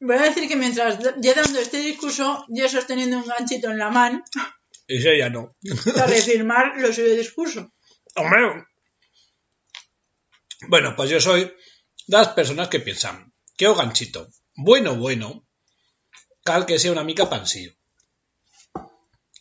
Voy 0.00 0.16
a 0.16 0.22
decir 0.22 0.46
que 0.46 0.56
mientras 0.56 0.98
yo 1.20 1.34
dando 1.34 1.58
este 1.58 1.78
discurso, 1.78 2.44
yo 2.48 2.68
sosteniendo 2.68 3.18
un 3.18 3.26
ganchito 3.26 3.70
en 3.70 3.78
la 3.78 3.90
mano 3.90 4.22
Y 4.86 5.02
yo 5.02 5.12
ya 5.12 5.28
no. 5.28 5.56
para 5.94 6.06
reafirmar 6.06 6.78
lo 6.78 6.92
suyo 6.92 7.08
de 7.08 7.16
discurso. 7.16 7.72
Hombre. 8.14 8.64
Bueno, 10.68 10.94
pues 10.96 11.10
yo 11.10 11.20
soy 11.20 11.44
de 11.44 12.16
las 12.16 12.28
personas 12.28 12.68
que 12.68 12.80
piensan 12.80 13.32
que 13.56 13.66
o 13.66 13.74
ganchito, 13.74 14.28
bueno, 14.54 14.96
bueno, 14.96 15.46
cal 16.44 16.64
que 16.64 16.78
sea 16.78 16.92
una 16.92 17.04
mica 17.04 17.28
pansío. 17.28 17.72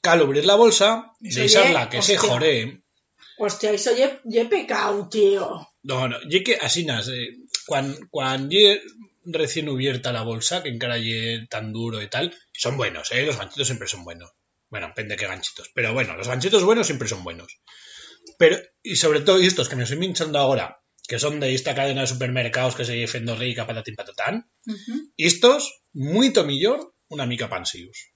Cal 0.01 0.22
abrir 0.22 0.46
la 0.46 0.56
bolsa, 0.56 1.13
Eso 1.22 1.39
deixar-la 1.39 1.89
que 1.89 2.01
se 2.01 2.17
joree. 2.17 2.84
Hostia, 3.39 3.72
eso 3.72 3.91
ya 3.96 4.41
he 4.41 4.46
pecado, 4.46 5.08
tío. 5.10 5.67
No, 5.88 6.10
no, 6.10 6.17
ye 6.27 6.44
que 6.44 6.58
así 6.67 6.84
nas, 6.84 7.08
eh, 7.08 7.39
quan 8.12 8.50
ye 8.51 8.82
recién 9.24 9.70
abierta 9.70 10.12
la 10.12 10.24
bolsa, 10.24 10.62
que 10.63 10.70
encara 10.70 10.98
tan 11.50 11.72
duro 11.72 12.01
y 12.01 12.10
tal, 12.10 12.36
son 12.51 12.75
buenos, 12.75 13.12
eh, 13.12 13.25
los 13.25 13.38
ganchitos 13.38 13.67
siempre 13.67 13.88
son 13.88 14.03
buenos. 14.03 14.32
Bueno, 14.70 14.88
depende 14.88 15.15
de 15.15 15.20
qué 15.20 15.27
ganchitos, 15.27 15.72
pero 15.74 15.94
bueno, 15.94 16.17
los 16.17 16.27
ganchitos 16.27 16.63
buenos 16.65 16.88
siempre 16.88 17.08
son 17.08 17.24
buenos. 17.24 17.60
Pero, 18.38 18.58
y 18.84 18.98
sobre 18.98 19.22
todo 19.22 19.38
estos 19.38 19.70
que 19.70 19.77
me 19.77 19.84
estoy 19.84 19.98
minchando 19.98 20.39
ahora, 20.39 20.82
que 21.08 21.20
son 21.20 21.39
de 21.39 21.53
esta 21.53 21.74
cadena 21.74 22.01
de 22.01 22.08
supermercados 22.08 22.75
que 22.75 22.84
se 22.84 23.08
fendo 23.08 23.38
rica 23.38 23.65
patatín 23.65 23.96
patatán, 23.96 24.50
estos, 25.15 25.84
muy 25.94 26.34
millor, 26.46 26.94
una 27.08 27.25
mica 27.25 27.48
pansius. 27.48 28.12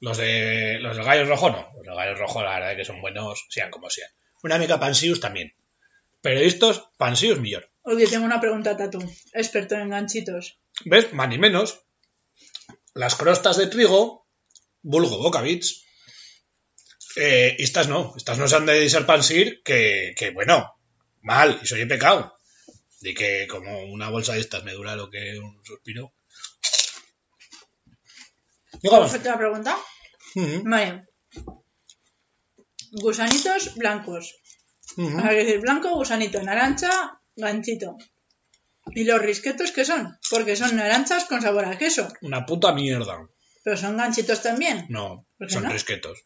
Los 0.00 0.16
de 0.16 0.80
los 0.80 0.96
de 0.96 1.04
gallos 1.04 1.28
rojo 1.28 1.48
no, 1.50 1.70
los 1.84 1.96
gallos 1.96 2.18
rojo 2.18 2.42
la 2.42 2.54
verdad 2.54 2.72
es 2.72 2.78
que 2.78 2.84
son 2.84 3.00
buenos, 3.00 3.46
sean 3.50 3.70
como 3.70 3.88
sean. 3.88 4.10
Una 4.42 4.58
mica 4.58 4.80
pansius 4.80 5.20
también. 5.20 5.54
Pero 6.22 6.40
estos, 6.40 6.88
pansius 6.96 7.40
millor. 7.40 7.70
Oye, 7.82 8.06
tengo 8.06 8.24
una 8.24 8.40
pregunta, 8.40 8.76
Tatu. 8.76 9.00
Experto 9.32 9.74
en 9.74 9.90
ganchitos. 9.90 10.58
¿Ves? 10.84 11.12
Más 11.12 11.28
ni 11.28 11.36
menos. 11.36 11.82
Las 12.94 13.16
crostas 13.16 13.56
de 13.56 13.66
trigo, 13.66 14.28
vulgo 14.82 15.18
bocabits, 15.18 15.84
eh, 17.16 17.56
estas 17.58 17.88
no, 17.88 18.14
estas 18.16 18.38
no 18.38 18.46
se 18.46 18.56
han 18.56 18.66
de 18.66 18.88
ser 18.88 19.04
pansir, 19.04 19.62
que, 19.64 20.14
que 20.16 20.30
bueno, 20.30 20.74
mal, 21.22 21.58
y 21.62 21.66
soy 21.66 21.84
pecado. 21.86 22.36
De 23.00 23.14
que 23.14 23.48
como 23.48 23.84
una 23.86 24.08
bolsa 24.10 24.34
de 24.34 24.40
estas 24.40 24.62
me 24.62 24.72
dura 24.72 24.94
lo 24.94 25.10
que 25.10 25.38
un 25.38 25.64
suspiro. 25.64 26.14
¿Puedo 28.80 29.02
hacerte 29.02 29.28
una 29.28 29.38
pregunta? 29.38 29.76
Ujú, 30.36 30.62
Vale. 30.64 31.04
Gusanitos 32.92 33.74
blancos. 33.74 34.34
Hay 34.96 35.36
que 35.36 35.44
decir 35.44 35.60
blanco, 35.60 35.94
gusanito, 35.94 36.42
naranja, 36.42 37.20
ganchito. 37.36 37.96
¿Y 38.94 39.04
los 39.04 39.20
risquetos 39.22 39.70
qué 39.72 39.84
son? 39.84 40.18
Porque 40.30 40.56
son 40.56 40.76
naranjas 40.76 41.24
con 41.26 41.40
sabor 41.40 41.64
a 41.64 41.78
queso. 41.78 42.08
Una 42.22 42.44
puta 42.44 42.72
mierda. 42.72 43.26
Pero 43.64 43.76
son 43.76 43.96
ganchitos 43.96 44.42
también. 44.42 44.86
No, 44.88 45.26
¿Por 45.38 45.46
qué 45.46 45.54
son 45.54 45.62
no? 45.64 45.70
risquetos. 45.70 46.18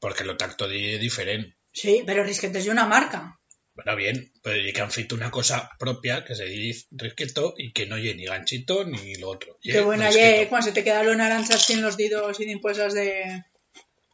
Porque 0.00 0.24
lo 0.24 0.36
tacto 0.36 0.68
di 0.68 0.98
diferente. 0.98 1.56
Sí, 1.72 2.02
pero 2.06 2.22
risquetos 2.24 2.64
de 2.64 2.70
una 2.70 2.86
marca. 2.86 3.34
Bueno, 3.74 3.94
bien, 3.96 4.32
pero 4.42 4.56
y 4.60 4.72
que 4.72 4.80
han 4.80 4.90
feito 4.90 5.14
una 5.14 5.30
cosa 5.30 5.70
propia 5.78 6.24
que 6.24 6.34
se 6.34 6.44
dice 6.44 6.86
risqueto 6.90 7.54
y 7.56 7.72
que 7.72 7.86
no 7.86 7.96
lle 7.96 8.14
ni 8.14 8.24
ganchito 8.26 8.84
ni 8.84 9.14
lo 9.16 9.30
otro. 9.30 9.56
Ye 9.62 9.72
Qué 9.72 9.80
buena, 9.80 10.06
risqueto. 10.08 10.36
ye, 10.42 10.48
cuando 10.48 10.66
se 10.66 10.72
te 10.72 10.84
quedan 10.84 11.06
los 11.06 11.16
naranjas 11.16 11.64
sin 11.64 11.80
los 11.80 11.96
dedos 11.96 12.38
y 12.40 12.44
después 12.44 12.78
has 12.80 12.92
de... 12.94 13.44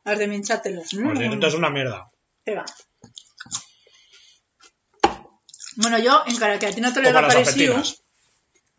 Has 0.04 0.18
de 0.18 0.28
minchártelos. 0.28 0.88
Pues 0.92 1.18
Mm, 1.18 1.42
es 1.42 1.54
una 1.54 1.70
mierda. 1.70 2.10
te 2.44 2.54
va. 2.54 2.64
Bueno, 5.76 5.98
yo, 5.98 6.22
en 6.26 6.36
cara 6.36 6.58
que 6.58 6.66
a 6.66 6.72
ti 6.72 6.80
no 6.80 6.92
te 6.92 7.02
lo 7.02 7.12
las 7.12 7.34
parecido, 7.34 7.82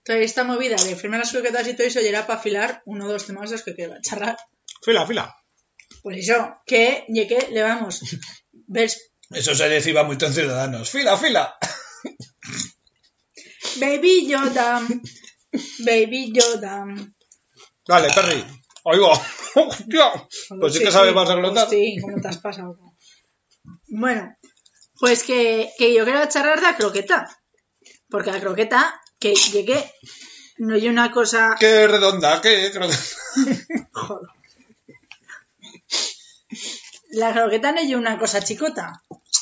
toda 0.04 0.20
esta 0.20 0.44
movida 0.44 0.76
de 0.76 0.96
firmar 0.96 1.20
las 1.20 1.32
croquetas 1.32 1.68
y 1.68 1.76
todo 1.76 1.88
eso, 1.88 2.02
y 2.02 2.08
era 2.08 2.28
para 2.28 2.40
afilar 2.40 2.82
uno 2.86 3.06
o 3.06 3.12
dos 3.12 3.26
temas 3.26 3.50
de 3.50 3.58
los 3.58 3.66
que 3.66 3.76
queda 3.76 4.00
charrar. 4.02 4.38
Fila, 4.82 5.06
fila. 5.06 5.36
Pues 6.02 6.20
eso, 6.20 6.58
que, 6.66 7.06
y 7.08 7.28
que 7.28 7.50
le 7.52 7.64
vamos. 7.64 8.02
¿Ves? 8.52 9.12
Eso 9.32 9.56
se 9.56 9.68
decía 9.68 10.04
mucho 10.04 10.28
en 10.28 10.34
Ciudadanos. 10.34 10.90
Fila, 10.90 11.18
fila. 11.18 11.56
Baby 13.80 14.28
Yoda. 14.28 14.82
Baby 15.80 16.32
Yoda. 16.32 16.86
Dale, 17.88 18.14
Perry. 18.14 18.46
Oigo. 18.84 19.12
Hostia. 19.56 20.28
Pues 20.60 20.74
sí 20.74 20.80
que 20.80 20.92
sabes 20.92 21.14
más 21.14 21.28
de 21.28 21.36
glotar. 21.36 21.70
Sí, 21.70 21.98
¿cómo 22.02 22.22
te 22.22 22.28
has 22.28 22.38
pasado? 22.38 22.78
Bueno, 23.88 24.36
pues 25.00 25.24
que, 25.24 25.72
que 25.78 25.94
yo 25.94 26.06
quiero 26.06 26.26
charlar 26.28 26.60
de 26.60 26.68
la 26.68 26.78
croqueta. 26.78 27.28
Porque 28.10 28.32
la 28.32 28.40
croqueta, 28.40 29.02
que 29.20 29.36
llegué, 29.36 29.92
no 30.58 30.76
hay 30.76 30.88
una 30.88 31.12
cosa... 31.12 31.56
Qué 31.60 31.88
redonda, 31.88 32.42
qué 32.42 32.72
que... 32.72 32.80
Joder. 33.92 34.30
La 37.10 37.34
croqueta 37.34 37.72
no 37.72 37.80
hay 37.80 37.96
una 37.96 38.18
cosa 38.18 38.42
chicota. 38.42 39.02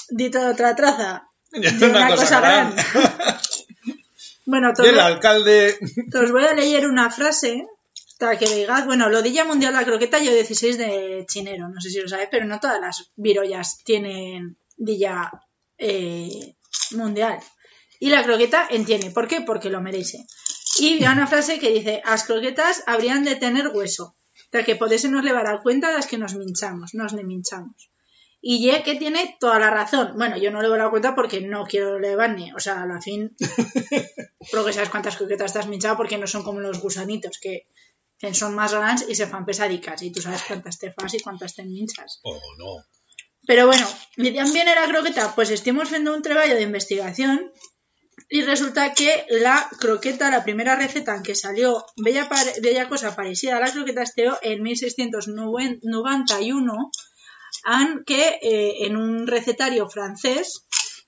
Dito 0.09 0.39
de 0.39 0.47
otra 0.47 0.75
traza. 0.75 1.27
Es 1.51 1.79
de 1.79 1.85
una, 1.85 2.15
cosa, 2.15 2.39
gran. 2.39 2.75
bueno, 4.45 4.69
Y 4.75 4.87
el 4.87 4.95
todo, 4.95 5.01
alcalde... 5.01 5.77
os 6.19 6.31
voy 6.31 6.45
a 6.45 6.55
leer 6.55 6.87
una 6.87 7.11
frase 7.11 7.67
para 8.17 8.39
que 8.39 8.47
digas, 8.47 8.87
bueno, 8.87 9.09
lo 9.09 9.21
Día 9.21 9.45
Mundial 9.45 9.73
de 9.73 9.79
la 9.79 9.85
Croqueta 9.85 10.17
yo 10.17 10.33
16 10.33 10.79
de 10.79 11.25
chinero, 11.27 11.69
no 11.69 11.79
sé 11.79 11.91
si 11.91 11.99
lo 11.99 12.07
sabéis, 12.07 12.29
pero 12.31 12.45
no 12.45 12.59
todas 12.59 12.81
las 12.81 13.11
virollas 13.15 13.83
tienen 13.83 14.57
Día 14.85 15.31
eh, 15.77 16.55
Mundial. 16.91 17.39
Y 17.99 18.09
la 18.09 18.23
croqueta 18.23 18.67
entiende. 18.69 19.11
¿Por 19.11 19.27
qué? 19.27 19.41
Porque 19.41 19.69
lo 19.69 19.81
merece. 19.81 20.25
Y 20.79 20.97
vi 20.97 21.05
una 21.05 21.27
frase 21.27 21.59
que 21.59 21.71
dice, 21.71 22.01
las 22.05 22.23
croquetas 22.23 22.83
habrían 22.87 23.23
de 23.23 23.35
tener 23.35 23.69
hueso, 23.69 24.15
para 24.51 24.65
que 24.65 24.75
podésemos 24.75 25.23
llevar 25.23 25.47
a 25.47 25.61
cuenta 25.61 25.91
las 25.91 26.07
que 26.07 26.17
nos 26.17 26.35
minchamos, 26.35 26.93
nos 26.93 27.13
ne 27.13 27.23
minchamos. 27.23 27.89
Y 28.41 28.59
ye 28.59 28.83
que 28.83 28.95
tiene 28.95 29.37
toda 29.39 29.57
la 29.57 29.69
razón. 29.69 30.13
Bueno, 30.17 30.35
yo 30.37 30.51
no 30.51 30.61
le 30.61 30.67
voy 30.67 30.77
a 30.77 30.81
dar 30.81 30.89
cuenta 30.89 31.15
porque 31.15 31.39
no 31.39 31.63
quiero 31.63 31.97
levarme. 31.97 32.53
O 32.53 32.59
sea, 32.59 32.83
a 32.83 32.85
la 32.85 32.99
fin, 32.99 33.33
porque 34.51 34.73
sabes 34.73 34.89
cuántas 34.89 35.15
croquetas 35.15 35.55
has 35.55 35.67
minchado 35.67 35.95
porque 35.95 36.17
no 36.17 36.27
son 36.27 36.43
como 36.43 36.59
los 36.59 36.81
gusanitos 36.81 37.39
que, 37.39 37.67
que 38.17 38.33
son 38.33 38.53
más 38.53 38.73
grandes 38.73 39.07
y 39.07 39.15
se 39.15 39.27
fan 39.27 39.45
pesadicas. 39.45 40.01
Y 40.01 40.11
tú 40.11 40.21
sabes 40.21 40.43
cuántas 40.45 40.77
te 40.77 40.91
fas 40.91 41.13
y 41.13 41.19
cuántas 41.21 41.55
te 41.55 41.63
minchas. 41.63 42.19
Oh, 42.23 42.37
no. 42.57 42.83
Pero 43.45 43.67
bueno, 43.67 43.85
¿y 44.17 44.33
también 44.33 44.67
era 44.67 44.87
croqueta? 44.87 45.33
Pues 45.35 45.49
estamos 45.49 45.85
haciendo 45.85 46.13
un 46.13 46.21
trabajo 46.21 46.53
de 46.53 46.61
investigación 46.61 47.51
y 48.29 48.41
resulta 48.41 48.93
que 48.93 49.25
la 49.29 49.69
croqueta, 49.79 50.29
la 50.31 50.43
primera 50.43 50.75
receta 50.75 51.15
en 51.15 51.23
que 51.23 51.35
salió 51.35 51.85
bella, 51.97 52.29
cosa 52.87 53.15
parecida 53.15 53.57
a 53.57 53.59
la 53.59 53.71
croqueta 53.71 54.03
esteo 54.03 54.37
en 54.41 54.63
1691 54.63 56.91
en 57.65 58.03
que 58.05 58.39
eh, 58.41 58.85
en 58.85 58.97
un 58.97 59.27
recetario 59.27 59.89
francés 59.89 60.65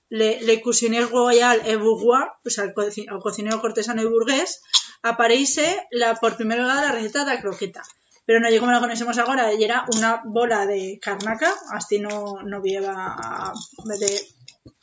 le, 0.08 0.40
le 0.42 0.62
cuisinier 0.62 1.08
royal 1.08 1.60
et 1.64 1.78
bourgeois, 1.78 2.28
o 2.44 2.50
sea, 2.50 2.64
el, 2.64 2.74
el 2.76 3.20
cocinero 3.20 3.60
cortesano 3.60 4.02
y 4.02 4.06
burgués, 4.06 4.62
aparece 5.02 5.86
la, 5.90 6.14
por 6.14 6.36
primera 6.36 6.64
vez 6.64 6.76
la 6.76 6.92
receta 6.92 7.24
de 7.24 7.34
la 7.34 7.40
croqueta. 7.40 7.82
Pero 8.26 8.40
no, 8.40 8.50
yo 8.50 8.58
como 8.60 8.72
la 8.72 8.80
conocemos 8.80 9.16
ahora, 9.18 9.54
y 9.54 9.62
era 9.62 9.84
una 9.96 10.20
bola 10.26 10.66
de 10.66 10.98
carnaca, 11.00 11.54
así 11.72 12.00
no, 12.00 12.42
no 12.44 12.60
lleva 12.60 13.52
de 14.00 14.20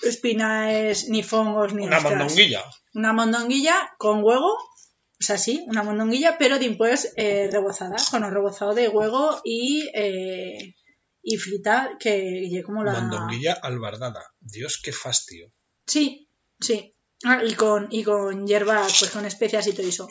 espinaes, 0.01 1.09
ni 1.09 1.23
fongos, 1.23 1.73
ni 1.73 1.85
Una 1.85 1.97
ostras. 1.97 2.19
mondonguilla. 2.19 2.63
Una 2.93 3.13
mondonguilla 3.13 3.75
con 3.97 4.23
huevo, 4.23 4.53
o 4.53 5.25
sea, 5.25 5.38
sí, 5.38 5.63
una 5.67 5.83
mondonguilla, 5.83 6.38
pero 6.38 6.57
después 6.57 7.12
eh, 7.17 7.50
rebozada, 7.51 7.97
con 8.12 8.23
el 8.23 8.31
rebozado 8.31 8.73
de 8.73 8.88
huevo 8.88 9.41
y, 9.43 9.89
eh, 9.93 10.75
y 11.21 11.38
frita, 11.38 11.97
que 12.00 12.62
como 12.65 12.83
la... 12.83 12.93
Mondonguilla 12.93 13.53
albardada. 13.62 14.23
Dios, 14.39 14.79
qué 14.81 14.93
fastidio. 14.93 15.51
Sí, 15.85 16.29
sí. 16.59 16.95
Ah, 17.25 17.41
y 17.45 17.53
con, 17.55 17.88
y 17.89 18.03
con 18.03 18.45
hierbas, 18.47 19.00
pues 19.00 19.12
con 19.12 19.25
especias 19.25 19.67
y 19.67 19.73
todo 19.73 19.88
eso. 19.88 20.09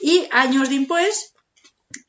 Y 0.00 0.26
años 0.30 0.68
después, 0.68 1.34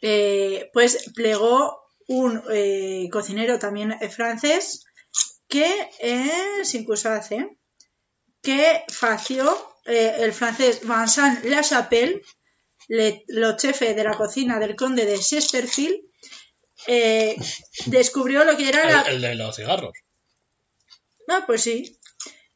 eh, 0.02 0.70
pues 0.74 1.12
plegó 1.16 1.80
un 2.08 2.42
eh, 2.52 3.08
cocinero 3.12 3.60
también 3.60 3.94
eh, 3.94 4.10
francés 4.10 4.84
que, 5.48 5.90
eh, 6.00 6.32
sin 6.64 6.86
que 6.86 6.94
hace, 7.08 7.58
que 8.42 8.84
fació 8.90 9.56
eh, 9.86 10.16
el 10.20 10.34
francés 10.34 10.82
Vincent 10.82 11.44
Lachapelle, 11.46 12.22
le- 12.88 13.24
lo 13.28 13.56
chefe 13.56 13.94
de 13.94 14.04
la 14.04 14.16
cocina 14.18 14.60
del 14.60 14.76
conde 14.76 15.06
de 15.06 15.20
Chesterfield, 15.20 16.00
eh, 16.88 17.38
descubrió 17.86 18.44
lo 18.44 18.58
que 18.58 18.68
era 18.70 18.90
la... 18.90 19.02
El, 19.04 19.16
el 19.16 19.22
de 19.22 19.36
los 19.36 19.56
cigarros. 19.56 19.94
Ah, 21.30 21.44
pues 21.48 21.62
sí. 21.64 21.98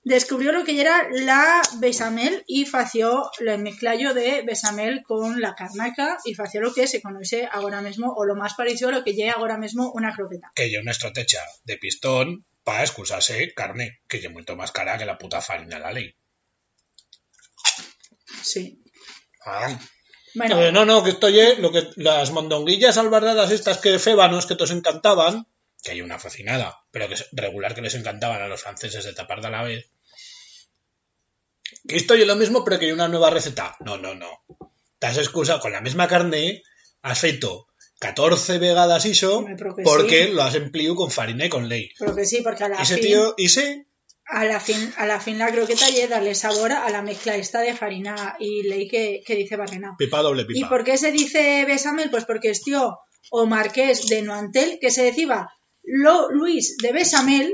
Descubrió 0.07 0.53
lo 0.53 0.63
que 0.63 0.79
era 0.79 1.09
la 1.11 1.61
besamel 1.79 2.41
y 2.47 2.65
fació 2.65 3.29
el 3.39 3.59
mezclallo 3.59 4.13
de 4.13 4.41
besamel 4.41 5.03
con 5.03 5.41
la 5.41 5.53
carnaca 5.53 6.17
y 6.23 6.33
fació 6.33 6.61
lo 6.61 6.73
que 6.73 6.87
se 6.87 7.01
conoce 7.01 7.45
ahora 7.51 7.81
mismo, 7.81 8.13
o 8.15 8.23
lo 8.23 8.37
más 8.37 8.53
parecido 8.53 8.87
a 8.87 8.93
lo 8.93 9.03
que 9.03 9.11
llega 9.11 9.33
ahora 9.33 9.57
mismo 9.57 9.91
una 9.91 10.15
croqueta. 10.15 10.49
Que 10.55 10.69
lle 10.69 10.79
una 10.79 10.91
estrategia 10.91 11.41
de 11.65 11.75
pistón 11.75 12.45
para 12.63 12.83
excusarse 12.83 13.53
carne, 13.53 13.99
que 14.07 14.21
lle 14.21 14.29
mucho 14.29 14.55
más 14.55 14.71
cara 14.71 14.97
que 14.97 15.05
la 15.05 15.17
puta 15.17 15.41
farina 15.41 15.75
de 15.75 15.81
la 15.81 15.91
ley. 15.91 16.15
Sí. 18.43 18.81
Ah. 19.45 19.77
Bueno, 20.35 20.61
Eh, 20.61 20.71
no, 20.71 20.85
no, 20.85 21.03
que 21.03 21.09
esto 21.09 21.27
ye 21.27 21.57
lo 21.57 21.73
que 21.73 21.83
las 21.97 22.31
mondonguillas 22.31 22.97
albardadas 22.97 23.51
estas 23.51 23.79
que 23.79 23.99
fébanos 23.99 24.45
que 24.45 24.55
todos 24.55 24.71
encantaban, 24.71 25.47
que 25.83 25.91
hay 25.91 26.01
una 26.01 26.17
fascinada, 26.17 26.79
pero 26.91 27.09
que 27.09 27.15
es 27.15 27.27
regular 27.33 27.75
que 27.75 27.81
les 27.81 27.95
encantaban 27.95 28.41
a 28.41 28.47
los 28.47 28.61
franceses 28.61 29.03
de 29.03 29.11
tapar 29.11 29.41
de 29.41 29.47
a 29.47 29.51
la 29.51 29.63
vez. 29.63 29.91
Que 31.88 31.96
esto 31.96 32.15
ye 32.15 32.25
lo 32.25 32.36
mismo, 32.36 32.63
pero 32.63 32.79
que 32.79 32.86
hay 32.86 32.91
una 32.91 33.08
nueva 33.08 33.29
receta. 33.29 33.75
No, 33.79 33.98
no, 33.98 34.13
no. 34.15 34.27
Te 35.00 35.08
has 35.08 35.17
excusado 35.17 35.60
con 35.60 35.72
la 35.72 35.82
misma 35.82 36.08
carne, 36.08 36.63
has 37.01 37.20
feito 37.20 37.67
14 38.00 38.58
vegadas 38.60 39.06
iso, 39.06 39.46
porque 39.84 40.25
sí. 40.25 40.32
lo 40.34 40.44
has 40.44 40.56
empleado 40.56 40.96
con 40.96 41.12
farina 41.12 41.46
y 41.46 41.50
con 41.50 41.70
ley. 41.70 41.89
pero 41.98 42.15
que 42.15 42.25
sí, 42.25 42.41
porque 42.44 42.63
a 42.63 42.70
la 42.70 42.82
Ese 42.82 42.96
fin... 42.96 43.03
tío, 43.06 43.34
y 43.38 43.50
sí, 43.50 43.86
A 44.25 44.44
la 44.46 44.60
fin, 44.60 44.94
a 44.98 45.06
la 45.08 45.20
fin 45.20 45.39
la 45.39 45.51
croqueta 45.51 45.89
y 45.89 46.06
darle 46.08 46.36
sabor 46.36 46.74
a 46.74 46.89
la 46.89 47.01
mezcla 47.01 47.36
esta 47.38 47.62
de 47.62 47.74
farina 47.74 48.36
y 48.39 48.63
ley 48.63 48.88
que, 48.88 49.22
que 49.25 49.36
dice 49.36 49.56
Barrenao. 49.56 49.96
pipa 49.98 50.22
doble 50.22 50.44
¿Y 50.44 50.46
pipa. 50.46 50.70
por 50.70 50.84
qué 50.84 50.98
se 50.98 51.12
dice 51.12 51.63
Besamel? 51.65 52.10
Pues 52.10 52.25
porque 52.25 52.50
es 52.50 52.62
tío 52.62 52.98
o 53.32 53.46
marqués 53.46 54.08
de 54.08 54.22
Noantel 54.22 54.79
que 54.82 54.91
se 54.91 55.03
decía 55.03 55.48
lo, 55.84 56.29
Luis 56.29 56.75
de 56.82 56.91
Besamel 56.91 57.53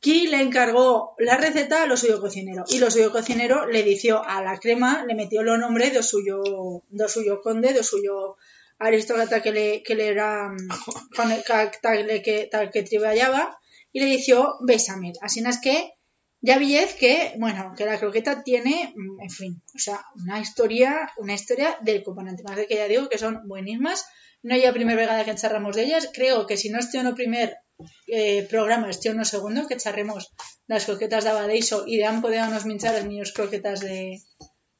que 0.00 0.28
le 0.28 0.40
encargó 0.40 1.14
la 1.18 1.36
receta 1.36 1.82
a 1.82 1.86
lo 1.86 1.96
suyo 1.96 2.20
cocinero 2.20 2.64
y 2.68 2.78
lo 2.78 2.90
suyo 2.90 3.12
cocinero 3.12 3.66
le 3.66 3.82
dició 3.82 4.22
a 4.24 4.42
la 4.42 4.58
crema 4.58 5.04
le 5.04 5.14
metió 5.14 5.42
lo 5.42 5.58
nombre 5.58 5.90
de 5.90 6.02
suyo 6.02 6.42
do 6.88 7.08
suyo 7.08 7.42
conde 7.42 7.74
de 7.74 7.82
suyo 7.82 8.36
aristócrata 8.78 9.42
que 9.42 9.52
le, 9.52 9.82
que 9.82 9.94
le 9.94 10.08
era 10.08 10.48
mm, 10.48 10.68
con 11.16 11.30
el 11.30 11.42
tal 11.82 12.22
que, 12.22 12.48
tal 12.50 12.70
que 12.70 12.82
triballaba 12.82 13.58
y 13.92 14.00
le 14.00 14.06
dició 14.06 14.56
Besamel 14.60 15.18
así 15.20 15.40
es 15.46 15.60
que 15.60 15.94
ya 16.42 16.56
villez 16.56 16.94
que, 16.94 17.34
bueno, 17.38 17.74
que 17.76 17.84
la 17.84 17.98
croqueta 17.98 18.42
tiene, 18.42 18.94
mm, 18.96 19.20
en 19.20 19.30
fin, 19.30 19.62
o 19.74 19.78
sea, 19.78 20.02
una 20.16 20.40
historia, 20.40 21.12
una 21.18 21.34
historia 21.34 21.76
del 21.82 22.02
componente. 22.02 22.42
Más 22.42 22.56
de 22.56 22.66
que 22.66 22.76
ya 22.76 22.88
digo 22.88 23.10
que 23.10 23.18
son 23.18 23.46
buenísimas. 23.46 24.06
No 24.42 24.54
hay 24.54 24.62
la 24.62 24.72
primera 24.72 24.98
vegada 24.98 25.24
que 25.26 25.34
charramos 25.34 25.76
de 25.76 25.82
ellas. 25.84 26.08
Creo 26.14 26.46
que 26.46 26.56
si 26.56 26.70
no 26.70 26.78
estoy 26.78 27.00
en 27.00 27.08
el 27.08 27.14
primer 27.14 27.58
eh, 28.06 28.46
programa, 28.48 28.88
en 28.90 29.18
el 29.18 29.24
segundo, 29.26 29.66
que 29.66 29.76
charremos 29.76 30.32
las 30.66 30.84
croquetas 30.84 31.24
de 31.24 31.30
Abadeiso 31.30 31.84
y 31.86 31.96
de 31.96 32.04
han 32.04 32.22
podemos 32.22 32.64
minchar 32.64 32.94
las 32.94 33.06
mías 33.06 33.32
croquetas 33.32 33.80
de, 33.80 34.20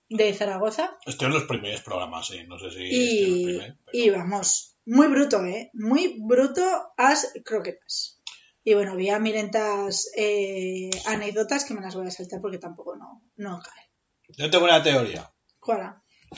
de 0.09 0.35
Zaragoza. 0.35 0.97
Estoy 1.07 1.27
en 1.29 1.35
los 1.35 1.45
primeros 1.45 1.83
programas, 1.83 2.29
sí. 2.29 2.45
No 2.47 2.59
sé 2.59 2.71
si 2.71 2.83
Y, 2.83 3.43
los 3.45 3.45
primeros, 3.53 3.77
pero- 3.87 3.99
y 4.05 4.11
vamos, 4.11 4.77
muy 4.87 5.07
bruto, 5.09 5.45
¿eh? 5.45 5.71
Muy 5.75 6.17
bruto 6.21 6.63
as 6.97 7.33
croquetas. 7.45 8.17
Y 8.63 8.75
bueno, 8.75 8.93
había 8.93 9.19
mirentas 9.19 10.11
eh, 10.17 10.91
anécdotas 11.07 11.65
que 11.65 11.73
me 11.75 11.81
las 11.81 11.95
voy 11.95 12.07
a 12.07 12.11
saltar 12.11 12.41
porque 12.43 12.59
tampoco 12.59 12.95
no, 12.97 13.23
no 13.37 13.59
cae. 13.61 13.91
Yo 14.37 14.51
tengo 14.51 14.65
una 14.65 14.83
teoría. 14.83 15.33
¿Cuál? 15.59 15.95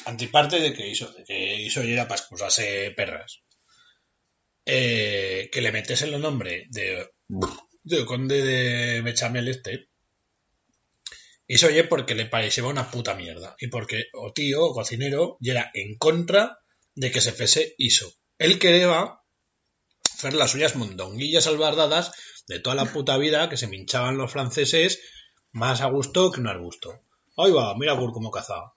Antiparte 0.07 0.59
de 0.61 0.73
que 0.73 0.89
hizo, 0.89 1.13
de 1.13 1.25
que 1.25 1.61
hizo 1.61 1.83
y 1.83 1.93
era 1.93 2.09
para 2.09 2.21
excusarse 2.21 2.93
perras. 2.97 3.42
Eh, 4.65 5.49
que 5.53 5.61
le 5.61 5.73
metes 5.73 6.03
el 6.03 6.21
nombre 6.21 6.67
de, 6.71 7.11
de 7.83 8.07
conde 8.07 8.43
de 8.43 9.03
Bechamel 9.03 9.49
este. 9.49 9.89
Hizo 11.49 11.67
oye 11.67 11.85
porque 11.85 12.15
le 12.15 12.27
parecía 12.27 12.65
una 12.65 12.91
puta 12.91 13.15
mierda. 13.15 13.57
Y 13.59 13.67
porque 13.69 14.05
o 14.13 14.33
tío, 14.33 14.65
o 14.65 14.73
cocinero, 14.73 15.37
y 15.41 15.51
era 15.51 15.71
en 15.75 15.97
contra 15.99 16.59
de 16.95 17.11
que 17.11 17.21
se 17.21 17.33
fese 17.33 17.75
iso. 17.79 18.13
Él 18.39 18.59
quería 18.59 19.19
hacer 20.15 20.35
las 20.35 20.53
suyas 20.53 20.77
mondonguillas 20.77 21.47
albardadas 21.47 22.13
de 22.47 22.61
toda 22.61 22.77
la 22.77 22.93
puta 22.93 23.17
vida 23.19 23.49
que 23.49 23.57
se 23.57 23.67
minchaban 23.67 24.17
los 24.17 24.31
franceses 24.31 25.01
más 25.53 25.81
a 25.81 25.87
gusto 25.87 26.31
que 26.31 26.41
no 26.41 26.51
al 26.51 26.61
gusto. 26.61 27.03
Ahí 27.37 27.51
va, 27.51 27.77
mira 27.77 27.95
Gur 27.95 28.13
cómo 28.13 28.31
cazaba. 28.31 28.75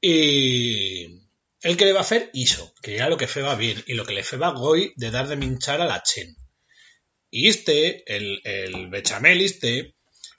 Y 0.00 1.21
él 1.62 1.76
que 1.76 1.84
le 1.84 1.92
va 1.92 2.00
a 2.00 2.02
hacer 2.02 2.30
hizo, 2.34 2.74
que 2.82 2.96
era 2.96 3.08
lo 3.08 3.16
que 3.16 3.26
feba 3.28 3.54
bien, 3.54 3.82
y 3.86 3.94
lo 3.94 4.04
que 4.04 4.12
le 4.14 4.22
feba 4.24 4.50
goy 4.50 4.92
de 4.96 5.10
dar 5.10 5.28
de 5.28 5.36
minchar 5.36 5.80
a 5.80 5.86
la 5.86 6.02
chen. 6.02 6.36
Y 7.30 7.48
este, 7.48 8.04
el, 8.14 8.40
el 8.44 8.88
bechamel 8.88 9.40
este, 9.40 9.94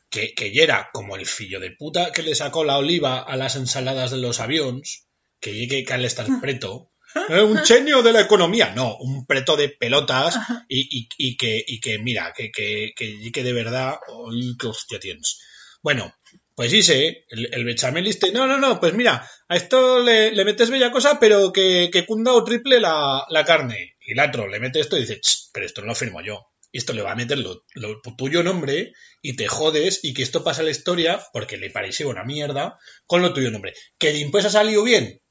que, 0.09 0.33
que 0.35 0.53
ya 0.53 0.63
era 0.63 0.89
como 0.93 1.15
el 1.15 1.25
fillo 1.25 1.59
de 1.59 1.71
puta 1.71 2.11
que 2.11 2.21
le 2.23 2.35
sacó 2.35 2.63
la 2.63 2.77
oliva 2.77 3.19
a 3.21 3.35
las 3.35 3.55
ensaladas 3.55 4.11
de 4.11 4.17
los 4.17 4.39
aviones, 4.39 5.07
que 5.39 5.53
llegue 5.53 5.83
que 5.83 5.93
al 5.93 6.05
estar 6.05 6.27
preto, 6.39 6.91
eh, 7.29 7.41
un 7.41 7.57
genio 7.57 8.01
de 8.03 8.11
la 8.13 8.21
economía, 8.21 8.73
no, 8.75 8.95
un 8.97 9.25
preto 9.25 9.55
de 9.57 9.69
pelotas 9.69 10.37
y, 10.67 10.81
y- 10.99 11.09
y 11.17 11.37
que, 11.37 11.63
y 11.65 11.79
que 11.79 11.99
mira, 11.99 12.33
que, 12.35 12.51
que, 12.51 12.93
que, 12.95 13.43
de 13.43 13.53
verdad, 13.53 13.95
¡ay, 14.31 14.55
qué 14.59 14.67
hostia 14.67 14.99
tienes! 14.99 15.39
Bueno, 15.81 16.13
pues 16.55 16.71
dice, 16.71 17.25
el, 17.29 17.53
el 17.53 17.65
bechamel 17.65 18.07
este, 18.07 18.31
no, 18.31 18.45
no, 18.47 18.57
no, 18.57 18.79
pues 18.79 18.93
mira, 18.93 19.27
a 19.47 19.55
esto 19.55 20.01
le, 20.01 20.31
le 20.31 20.45
metes 20.45 20.69
bella 20.69 20.91
cosa, 20.91 21.19
pero 21.19 21.51
que, 21.51 21.89
que 21.91 22.05
cunda 22.05 22.33
o 22.33 22.43
triple 22.43 22.79
la, 22.79 23.25
la 23.29 23.43
carne. 23.43 23.95
Y 23.99 24.13
el 24.13 24.19
otro 24.19 24.47
le 24.47 24.59
mete 24.59 24.79
esto 24.79 24.97
y 24.97 25.01
dice, 25.01 25.19
"Ch, 25.19 25.49
pero 25.53 25.65
esto 25.65 25.81
no 25.81 25.87
lo 25.87 25.95
firmo 25.95 26.21
yo. 26.21 26.47
Y 26.71 26.79
esto 26.79 26.93
le 26.93 27.03
va 27.03 27.11
a 27.11 27.15
meter 27.15 27.37
lo, 27.37 27.63
lo 27.75 28.01
tuyo 28.17 28.41
nombre 28.41 28.93
y 29.21 29.35
te 29.35 29.47
jodes 29.47 29.99
y 30.03 30.13
que 30.13 30.23
esto 30.23 30.43
pasa 30.43 30.61
a 30.61 30.65
la 30.65 30.71
historia 30.71 31.23
porque 31.31 31.57
le 31.57 31.69
pareció 31.69 32.09
una 32.09 32.23
mierda 32.23 32.79
con 33.05 33.21
lo 33.21 33.31
tuyo 33.33 33.51
nombre. 33.51 33.73
Que 33.99 34.11
después 34.11 34.45
ha 34.45 34.49
salido 34.49 34.83
bien 34.83 35.21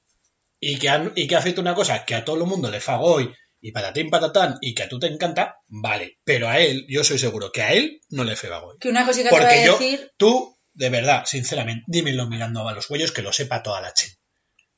y 0.60 0.78
que, 0.78 0.88
han, 0.88 1.12
y 1.16 1.26
que 1.26 1.34
ha 1.34 1.42
feito 1.42 1.60
una 1.60 1.74
cosa 1.74 2.04
que 2.04 2.14
a 2.14 2.24
todo 2.24 2.36
el 2.36 2.44
mundo 2.48 2.70
le 2.70 2.80
fago 2.80 3.06
hoy 3.12 3.34
y 3.60 3.72
patatín 3.72 4.10
patatán 4.10 4.56
y 4.60 4.74
que 4.74 4.84
a 4.84 4.88
tú 4.88 4.98
te 4.98 5.08
encanta, 5.08 5.56
vale. 5.66 6.18
Pero 6.24 6.48
a 6.48 6.60
él, 6.60 6.84
yo 6.88 7.02
soy 7.02 7.18
seguro 7.18 7.50
que 7.52 7.62
a 7.62 7.72
él 7.72 8.00
no 8.10 8.24
le 8.24 8.36
feba 8.36 8.62
hoy. 8.64 8.76
Que 8.80 8.88
una 8.88 9.04
cosita 9.06 9.30
te 9.30 9.34
voy 9.34 9.40
Porque 9.40 9.60
a 9.60 9.66
yo, 9.66 9.78
decir, 9.78 10.10
tú, 10.16 10.51
de 10.74 10.88
verdad, 10.88 11.24
sinceramente, 11.26 11.84
dímelo 11.86 12.26
mirando 12.26 12.68
a 12.68 12.74
los 12.74 12.88
huellos 12.88 13.12
que 13.12 13.22
lo 13.22 13.32
sepa 13.32 13.62
toda 13.62 13.80
la 13.80 13.92
chen. 13.92 14.10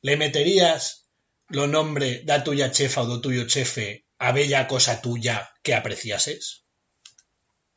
¿Le 0.00 0.16
meterías 0.16 1.09
lo 1.48 1.66
nombre 1.66 2.22
da 2.24 2.44
tuya 2.44 2.70
chefa 2.70 3.02
o 3.02 3.07
do 3.07 3.20
tuyo 3.20 3.46
chefe 3.46 4.07
a 4.18 4.33
bella 4.33 4.66
cosa 4.66 5.00
tuya 5.00 5.50
que 5.62 5.74
apreciases? 5.74 6.64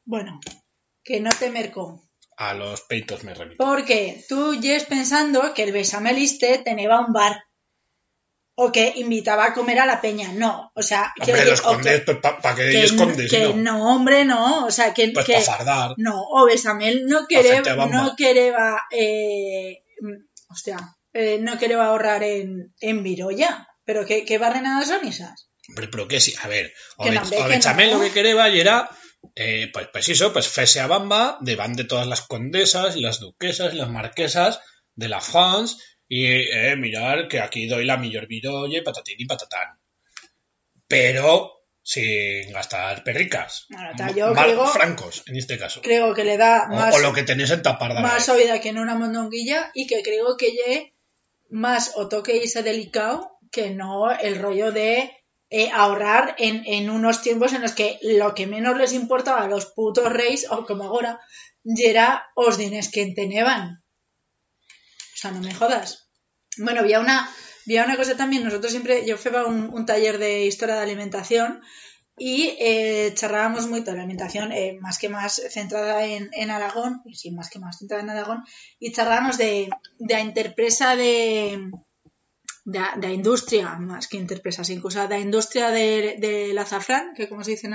bueno, 0.08 0.40
que 1.04 1.20
no 1.20 1.30
te 1.38 1.52
mercó. 1.52 2.10
A 2.38 2.54
los 2.54 2.82
peitos 2.84 3.24
me 3.24 3.34
remito. 3.34 3.64
Porque 3.64 4.24
tú 4.30 4.56
lleves 4.56 4.86
pensando 4.86 5.54
que 5.54 5.64
el 5.64 5.74
besameliste 5.74 6.60
tenía 6.60 7.00
un 7.00 7.12
bar. 7.12 7.44
O 8.60 8.72
que 8.72 8.92
invitaba 8.96 9.46
a 9.46 9.54
comer 9.54 9.78
a 9.80 9.86
la 9.86 10.02
peña. 10.02 10.32
No, 10.34 10.72
o 10.74 10.82
sea, 10.82 11.14
que, 11.16 11.32
Hombre, 11.32 11.46
los 11.46 11.62
condes, 11.62 12.00
que- 12.04 12.14
pues 12.16 12.18
para 12.42 12.56
que, 12.56 12.72
que, 12.72 12.84
escondes, 12.86 13.30
que 13.30 13.44
¿no? 13.50 13.56
no, 13.56 13.96
hombre, 13.96 14.26
no. 14.26 14.66
O 14.66 14.72
sea, 14.72 14.96
que, 14.96 15.10
Pues 15.14 15.26
que 15.28 15.34
para 15.34 15.46
fardar. 15.46 15.94
no, 15.98 16.24
o 16.24 16.46
Besamel 16.46 17.06
no 17.06 17.28
Pa' 17.30 17.76
bamba. 17.76 18.02
no 18.02 18.16
quería, 18.16 18.78
eh, 18.90 19.84
hostia, 20.50 20.78
eh, 21.14 21.38
no 21.40 21.58
quería 21.60 21.84
ahorrar 21.86 22.24
en, 22.24 22.74
en 22.80 23.04
Viroya. 23.04 23.68
Pero 23.86 24.06
qué, 24.06 24.26
qué 24.26 24.38
barrenadas 24.38 24.88
son 24.88 25.06
esas. 25.08 25.50
Hombre, 25.70 25.88
pero 25.90 26.08
que 26.08 26.20
sí, 26.20 26.34
a 26.44 26.48
ver, 26.48 26.74
o, 26.98 27.04
Que 27.04 27.10
Be- 27.12 27.16
no, 27.16 27.22
hombre, 27.22 27.38
o 27.40 27.44
que 27.44 27.50
Bechamel 27.50 27.92
no. 27.92 27.98
lo 27.98 28.04
que 28.04 28.12
quería 28.12 28.50
y 28.50 28.60
era, 28.60 28.90
eh, 29.36 29.70
pues, 29.72 29.88
pues 29.94 30.10
eso, 30.10 30.34
pues 30.34 30.48
fese 30.48 30.80
a 30.82 30.88
bamba, 30.88 31.38
de 31.42 31.56
van 31.56 31.74
de 31.74 31.84
todas 31.86 32.08
las 32.08 32.22
condesas 32.24 32.96
y 32.98 33.02
las 33.02 33.20
duquesas 33.20 33.74
y 33.74 33.78
las 33.78 33.90
marquesas 33.90 34.60
de 34.96 35.10
la 35.10 35.22
France, 35.22 35.76
y 36.08 36.26
eh, 36.26 36.76
mirar 36.78 37.28
que 37.28 37.40
aquí 37.40 37.68
doy 37.68 37.86
la 37.86 37.98
mejor 37.98 38.28
virolle, 38.28 38.82
patatín 38.82 39.16
y 39.20 39.26
patatán. 39.26 39.78
Pero 40.88 41.54
sin 41.82 42.52
gastar 42.52 43.04
perricas. 43.04 43.68
Tal, 43.96 44.14
yo 44.14 44.34
creo- 44.34 44.66
francos, 44.68 45.24
en 45.28 45.38
este 45.38 45.58
caso. 45.58 45.82
Creo 45.82 46.14
que 46.14 46.26
le 46.26 46.38
da 46.38 46.68
más, 46.68 46.94
o 46.96 47.00
lo 47.00 47.14
que 47.14 47.24
tenéis 47.24 47.50
en 47.52 47.62
tapar 47.62 47.94
más 48.02 48.28
oída 48.30 48.60
que 48.60 48.70
en 48.70 48.78
una 48.78 48.96
mondonguilla 48.96 49.72
y 49.74 49.88
que 49.88 50.04
creo 50.04 50.36
que 50.38 50.52
lle 50.52 50.94
más 51.50 51.94
o 51.96 52.10
toque 52.10 52.44
ese 52.44 52.62
delicado 52.62 53.38
que 53.52 53.70
no 53.70 54.12
el 54.12 54.38
rollo 54.38 54.74
de 54.74 55.14
eh, 55.50 55.70
ahorrar 55.74 56.36
en, 56.40 56.64
en 56.66 56.90
unos 56.90 57.22
tiempos 57.22 57.54
en 57.54 57.62
los 57.62 57.72
que 57.72 58.00
lo 58.02 58.36
que 58.36 58.48
menos 58.48 58.78
les 58.78 58.92
importaba 58.92 59.44
a 59.44 59.48
los 59.48 59.68
putos 59.68 60.12
reyes, 60.12 60.48
o 60.52 60.66
como 60.66 60.84
ahora, 60.84 61.22
ya 61.64 61.90
era 61.90 62.26
os 62.36 62.58
dines 62.58 62.92
que 62.92 63.06
tenían. 63.14 63.82
O 65.18 65.20
sea, 65.20 65.32
no 65.32 65.42
me 65.42 65.54
jodas. 65.54 66.10
Bueno, 66.58 66.82
había 66.82 67.00
una, 67.00 67.28
había 67.66 67.84
una 67.86 67.98
cosa 67.98 68.16
también, 68.16 68.44
nosotros 68.44 68.72
siempre, 68.72 69.04
yo 69.08 69.18
fui 69.18 69.36
a 69.36 69.46
un, 69.46 69.70
un 69.74 69.86
taller 69.88 70.20
de 70.20 70.46
historia 70.46 70.76
de 70.76 70.82
alimentación 70.82 71.62
y 72.20 72.56
eh, 72.60 73.12
charlábamos 73.16 73.68
mucho 73.68 73.84
de 73.86 73.94
la 73.94 74.00
alimentación, 74.04 74.52
eh, 74.52 74.78
más 74.80 74.98
que 75.00 75.10
más 75.10 75.42
centrada 75.50 76.06
en, 76.06 76.30
en 76.34 76.50
Aragón, 76.52 77.02
y 77.06 77.16
sí, 77.16 77.32
más 77.32 77.50
que 77.50 77.60
más 77.60 77.78
centrada 77.80 78.04
en 78.04 78.10
Aragón, 78.12 78.44
y 78.80 78.92
charlábamos 78.92 79.38
de, 79.38 79.70
de 80.00 80.14
la 80.14 80.22
interpresa 80.22 80.96
de, 80.96 81.72
da 82.66 83.10
industria, 83.12 83.76
más 83.80 84.08
que 84.08 84.18
interpresa 84.18 84.64
sin 84.64 84.82
cosa, 84.82 85.08
da 85.08 85.18
industria 85.20 85.70
de- 85.72 86.16
del 86.20 86.58
azafrán, 86.58 87.14
que 87.16 87.30
como 87.30 87.44
se 87.44 87.52
dice 87.52 87.68
en 87.68 87.74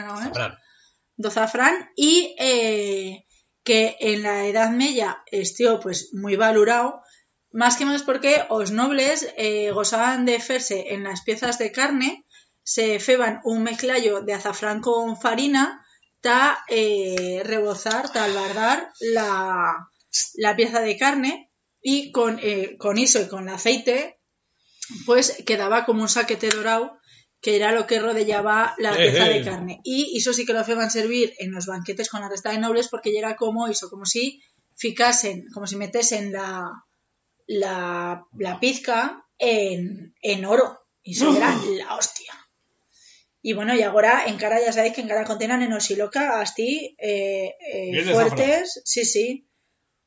do 1.17 1.29
azafrán, 1.29 1.75
y 1.97 2.35
eh, 2.39 3.25
que 3.65 3.97
en 4.01 4.23
la 4.23 4.45
Edad 4.47 4.71
Media 4.71 5.23
estío 5.31 5.79
pues 5.81 6.11
muy 6.13 6.35
valorado, 6.37 7.01
más 7.53 7.77
que 7.77 7.85
más 7.85 8.03
porque 8.03 8.45
os 8.49 8.71
nobles 8.71 9.29
eh, 9.37 9.71
gozaban 9.71 10.25
de 10.25 10.41
ferse 10.41 10.95
en 10.95 11.05
las 11.05 11.23
piezas 11.23 11.59
de 11.59 11.71
carne, 11.71 12.25
se 12.63 12.99
feban 13.01 13.41
un 13.45 13.63
mezclallo 13.63 14.23
de 14.23 14.33
azafrán 14.33 14.81
con 14.81 15.21
farina, 15.21 15.85
ta 16.21 16.65
eh, 16.69 17.43
rebozar, 17.45 18.11
ta 18.13 18.25
albardar 18.25 18.93
la, 19.01 19.89
la 20.35 20.57
pieza 20.57 20.81
de 20.81 20.97
carne 20.97 21.51
y 21.83 22.13
con, 22.13 22.39
eh, 22.43 22.77
con 22.79 22.99
eso 22.99 23.21
y 23.21 23.29
con 23.29 23.49
el 23.49 23.55
aceite 23.55 24.19
pues 25.05 25.43
quedaba 25.47 25.85
como 25.85 26.03
un 26.03 26.09
saquete 26.09 26.49
dorado 26.49 26.99
que 27.41 27.57
era 27.57 27.73
lo 27.73 27.89
que 27.89 27.99
rodeaba 27.99 28.75
la 28.79 28.95
pieza 28.97 29.29
eh. 29.29 29.39
de 29.39 29.45
carne. 29.45 29.81
Y 29.83 30.17
eso 30.17 30.33
sí 30.33 30.47
que 30.47 30.53
lo 30.53 30.61
hacían 30.61 30.91
servir 30.93 31.35
en 31.39 31.51
los 31.51 31.67
banquetes 31.67 32.09
con 32.09 32.21
la 32.21 32.29
resta 32.29 32.51
de 32.51 32.59
nobles 32.59 32.89
porque 32.89 33.19
era 33.19 33.35
como 33.35 33.67
eso, 33.67 33.91
como 33.91 34.07
si 34.07 34.41
ficasen, 34.77 35.47
como 35.53 35.67
si 35.67 35.75
metesen 35.75 36.33
la, 36.33 36.71
la, 37.47 38.25
la 38.39 38.61
pizca 38.61 39.25
en, 39.39 40.15
en 40.21 40.45
oro. 40.45 40.79
Y 41.03 41.13
eso 41.13 41.35
era 41.37 41.55
la 41.79 41.97
hostia. 41.97 42.33
Y 43.45 43.55
bueno, 43.55 43.75
y 43.75 43.83
ahora 43.83 44.25
en 44.27 44.37
cara 44.37 44.61
ya 44.65 44.73
sabéis 44.73 44.95
que 44.95 45.01
en 45.01 45.09
cara 45.09 45.25
contenan 45.25 45.63
en 45.63 45.73
osiloca 45.73 46.41
asti 46.41 46.95
eh, 46.99 47.55
eh, 47.73 47.91
fuertes, 48.37 48.83
sí, 48.85 49.05
sí, 49.05 49.49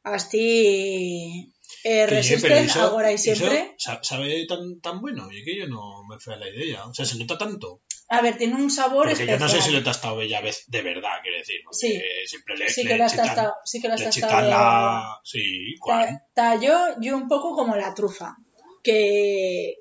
asti 0.04 1.52
eh, 1.84 2.06
resisten 2.08 2.66
ahora 2.86 3.12
y 3.12 3.18
siempre. 3.18 3.76
sa- 3.78 4.00
sabe 4.04 4.46
tan, 4.48 4.80
tan 4.80 5.02
bueno, 5.02 5.30
y 5.32 5.44
que 5.44 5.58
yo 5.58 5.68
no 5.68 6.04
me 6.08 6.18
fui 6.20 6.34
a 6.34 6.38
la 6.38 6.50
idea. 6.50 6.86
O 6.86 6.94
sea, 6.94 7.06
se 7.06 7.18
nota 7.18 7.38
tanto. 7.38 7.82
A 8.08 8.22
ver, 8.22 8.38
tiene 8.38 8.54
un 8.56 8.70
sabor 8.70 9.08
Porque 9.10 9.26
yo 9.26 9.40
no 9.40 9.50
sé 9.50 9.62
si 9.62 9.72
lo 9.72 9.80
he 9.80 9.84
tastado 9.84 10.18
bella 10.18 10.40
vez 10.42 10.64
de 10.68 10.82
verdad, 10.84 11.10
quiero 11.24 11.38
decir. 11.38 11.62
Sí. 11.72 12.00
siempre 12.28 12.56
le, 12.56 12.70
sí 12.70 12.84
le 12.84 12.90
que 12.92 12.98
lo 12.98 13.06
has 13.06 13.14
chitan- 13.14 13.26
tastado, 13.26 13.54
sí 13.66 13.82
que 13.82 13.88
lo 13.88 13.94
has 13.96 14.00
le 14.02 14.06
tastado 14.06 14.42
de- 14.44 14.50
la... 14.50 15.20
Sí, 15.24 15.76
¿cuál? 15.80 16.22
Yo, 16.62 17.16
un 17.18 17.28
poco 17.28 17.56
como 17.56 17.76
la 17.76 17.94
trufa, 17.96 18.36
que 18.84 19.76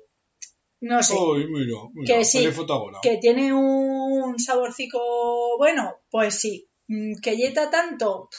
no 0.81 1.01
sé, 1.03 1.13
Ay, 1.13 1.45
mira, 1.47 1.77
mira, 1.93 2.17
Que 2.17 2.25
sí, 2.25 2.47
que 3.01 3.17
tiene 3.17 3.53
un 3.53 4.37
saborcico 4.39 5.57
bueno, 5.57 5.95
pues 6.09 6.39
sí, 6.39 6.67
Mm, 6.87 7.15
que 7.19 7.35
yeta 7.35 7.71
tanto, 7.71 8.29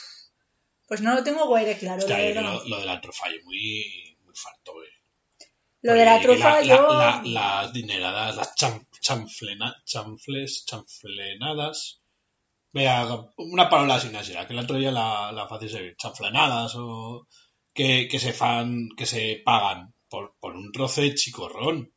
pues 0.87 1.01
no 1.01 1.13
lo 1.13 1.21
tengo 1.21 1.47
guaire 1.47 1.77
claro, 1.77 1.97
Hostia, 1.99 2.15
verdad. 2.17 2.43
lo, 2.43 2.63
lo 2.65 2.79
de 2.79 2.85
la 2.85 3.01
trufa 3.01 3.27
es 3.27 3.43
muy, 3.43 4.17
muy 4.23 4.33
farto, 4.33 4.71
eh. 4.83 5.47
Lo 5.81 5.93
de 5.93 6.05
la 6.05 6.21
trufa 6.21 6.61
la- 6.61 6.63
yo... 6.65 6.87
la- 6.87 7.21
la- 7.21 7.21
las 7.25 7.73
dineradas, 7.73 8.37
las 8.37 8.55
cham- 8.55 8.86
chanflena- 9.01 9.81
chanfles, 9.85 10.65
chanflenadas. 10.65 12.01
Vea, 12.73 13.07
una 13.37 13.69
palabra 13.69 13.99
sin 13.99 14.13
será 14.23 14.45
que 14.45 14.53
el 14.53 14.59
otro 14.59 14.77
día 14.77 14.91
la, 14.91 15.31
la 15.31 15.47
fácil 15.47 15.69
servir. 15.69 15.95
Chanflenadas 15.97 16.73
o 16.75 17.27
que, 17.73 18.07
que 18.09 18.19
se 18.19 18.33
fan, 18.33 18.89
que 18.97 19.05
se 19.05 19.41
pagan 19.43 19.93
por, 20.09 20.35
por 20.39 20.55
un 20.55 20.71
trozo 20.71 21.01
de 21.01 21.15
chicorrón. 21.15 21.93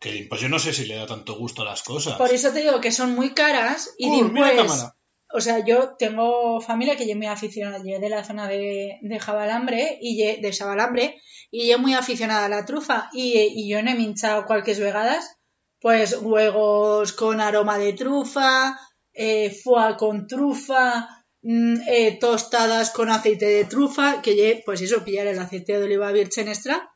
Que 0.00 0.26
pues 0.28 0.40
yo 0.40 0.48
no 0.48 0.58
sé 0.60 0.72
si 0.72 0.86
le 0.86 0.94
da 0.94 1.06
tanto 1.06 1.34
gusto 1.36 1.62
a 1.62 1.64
las 1.64 1.82
cosas. 1.82 2.16
Por 2.16 2.30
eso 2.30 2.52
te 2.52 2.60
digo 2.60 2.80
que 2.80 2.92
son 2.92 3.14
muy 3.14 3.34
caras 3.34 3.92
y 3.98 4.08
Uy, 4.08 4.22
después, 4.22 4.86
o 5.30 5.40
sea, 5.40 5.64
yo 5.64 5.96
tengo 5.98 6.60
familia 6.60 6.96
que 6.96 7.06
yo 7.08 7.16
muy 7.16 7.26
aficionada, 7.26 7.82
yo 7.84 7.98
de 7.98 8.08
la 8.08 8.24
zona 8.24 8.46
de, 8.48 8.98
de 9.02 9.18
Jabalambre 9.20 9.98
y 10.00 10.40
de 10.40 10.52
Sabalambre 10.52 11.20
y 11.50 11.68
yo 11.68 11.78
muy 11.80 11.94
aficionada 11.94 12.46
a 12.46 12.48
la 12.48 12.64
trufa 12.64 13.10
y, 13.12 13.36
y 13.38 13.68
yo 13.68 13.82
no 13.82 13.90
he 13.90 13.94
minchado 13.94 14.46
cualquier 14.46 14.78
vegadas, 14.78 15.37
pues 15.80 16.18
huevos 16.20 17.12
con 17.12 17.40
aroma 17.40 17.78
de 17.78 17.92
trufa, 17.92 18.78
eh, 19.12 19.50
foie 19.50 19.96
con 19.96 20.26
trufa, 20.26 21.24
mm, 21.42 21.76
eh, 21.88 22.18
tostadas 22.20 22.90
con 22.90 23.10
aceite 23.10 23.46
de 23.46 23.64
trufa, 23.64 24.22
que 24.22 24.62
pues 24.64 24.80
eso, 24.80 25.04
pillar 25.04 25.26
el 25.26 25.38
aceite 25.38 25.78
de 25.78 25.84
oliva 25.84 26.12
virgen 26.12 26.48
extra 26.48 26.90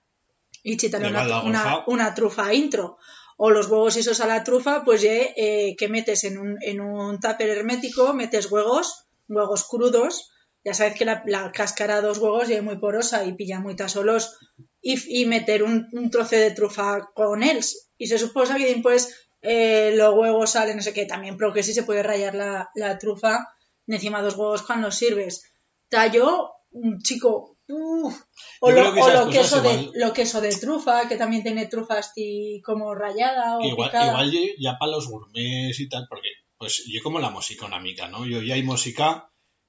y 0.62 0.76
chitarle 0.76 1.08
una, 1.08 1.84
una, 1.86 2.14
trufa 2.14 2.54
intro. 2.54 2.98
O 3.36 3.50
los 3.50 3.66
huevos 3.66 3.96
esos 3.96 4.20
a 4.20 4.26
la 4.26 4.44
trufa, 4.44 4.84
pues 4.84 5.02
eh, 5.04 5.74
que 5.76 5.88
metes 5.88 6.24
en 6.24 6.38
un, 6.38 6.58
en 6.60 6.80
un 6.80 7.18
tupper 7.18 7.48
hermético, 7.50 8.14
metes 8.14 8.50
huevos, 8.50 9.06
huevos 9.28 9.64
crudos. 9.64 10.31
Ya 10.64 10.74
sabes 10.74 10.94
que 10.96 11.04
la, 11.04 11.22
la 11.26 11.50
cáscara 11.52 11.96
de 12.00 12.06
los 12.08 12.18
huevos 12.18 12.48
es 12.48 12.62
muy 12.62 12.78
porosa 12.78 13.24
y 13.24 13.32
pilla 13.34 13.60
muy 13.60 13.76
solos. 13.88 14.38
Y, 14.80 15.22
y 15.22 15.26
meter 15.26 15.62
un, 15.62 15.88
un 15.92 16.10
trozo 16.10 16.36
de 16.36 16.50
trufa 16.52 17.10
con 17.14 17.42
ells. 17.42 17.90
Y 17.98 18.06
se 18.06 18.18
suposa 18.18 18.56
que 18.56 18.66
después 18.72 19.14
eh, 19.42 19.92
los 19.96 20.14
huevos 20.14 20.50
salen, 20.50 20.76
no 20.76 20.82
sé 20.82 20.92
qué, 20.92 21.04
también, 21.06 21.36
pero 21.36 21.52
que 21.52 21.62
sí 21.62 21.72
se 21.74 21.82
puede 21.82 22.02
rayar 22.02 22.34
la, 22.34 22.70
la 22.74 22.98
trufa 22.98 23.46
encima 23.86 24.18
de 24.18 24.24
los 24.26 24.36
huevos 24.36 24.62
cuando 24.62 24.86
los 24.88 24.96
sirves. 24.96 25.42
Tallo, 25.88 26.50
un 26.70 27.00
chico, 27.02 27.58
uf, 27.68 28.14
o 28.60 28.70
lo, 28.70 28.94
que 28.94 29.00
o 29.02 29.08
lo 29.10 29.28
queso, 29.30 29.60
de, 29.60 29.72
igual- 29.72 29.90
lo 29.94 30.12
queso 30.12 30.40
de 30.40 30.54
trufa, 30.56 31.08
que 31.08 31.16
también 31.16 31.42
tiene 31.42 31.66
trufa 31.66 31.98
así 31.98 32.62
como 32.64 32.94
rayada 32.94 33.58
o 33.58 33.62
Igual, 33.64 33.90
picada. 33.90 34.06
igual 34.24 34.32
ya 34.58 34.78
para 34.78 34.92
los 34.92 35.08
gourmets 35.08 35.78
y 35.80 35.88
tal, 35.88 36.06
porque 36.08 36.28
pues 36.56 36.84
yo 36.90 37.02
como 37.02 37.18
la 37.18 37.30
música 37.30 37.66
una 37.66 37.80
mica, 37.80 38.08
¿no? 38.08 38.24
Yo 38.24 38.40
ya 38.42 38.54
hay 38.54 38.62
música 38.62 39.28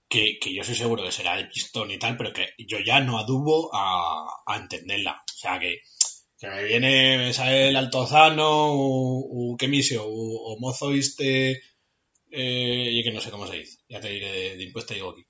que, 0.10 0.40
que 0.40 0.54
yo 0.54 0.64
soy 0.64 0.76
seguro 0.76 1.04
que 1.04 1.12
será 1.12 1.36
de 1.38 1.46
pistón 1.46 1.92
y 1.92 2.00
tal, 2.00 2.18
pero 2.18 2.34
que 2.34 2.50
yo 2.60 2.80
ya 2.80 3.00
no 3.02 3.18
adubo 3.20 3.72
a, 3.76 4.28
a 4.46 4.58
entenderla. 4.58 5.24
O 5.34 5.38
sea 5.38 5.60
que, 5.60 5.82
que 6.40 6.48
me 6.50 6.64
viene, 6.66 7.18
me 7.18 7.34
sale 7.34 7.70
el 7.70 7.76
altozano, 7.78 8.48
o, 8.74 9.54
o 9.54 9.58
que 9.58 9.68
misio, 9.68 10.06
o, 10.06 10.54
o 10.56 10.60
mozo 10.60 10.94
este, 10.94 11.62
eh, 12.32 12.90
y 12.92 13.04
que 13.04 13.12
no 13.12 13.22
sé 13.22 13.32
cómo 13.32 13.48
se 13.48 13.58
dice, 13.58 13.80
ya 13.90 14.00
te 14.02 14.10
diré 14.10 14.32
de, 14.32 14.58
de 14.58 14.64
impuesto 14.64 14.94
digo 14.94 15.12
aquí. 15.12 15.26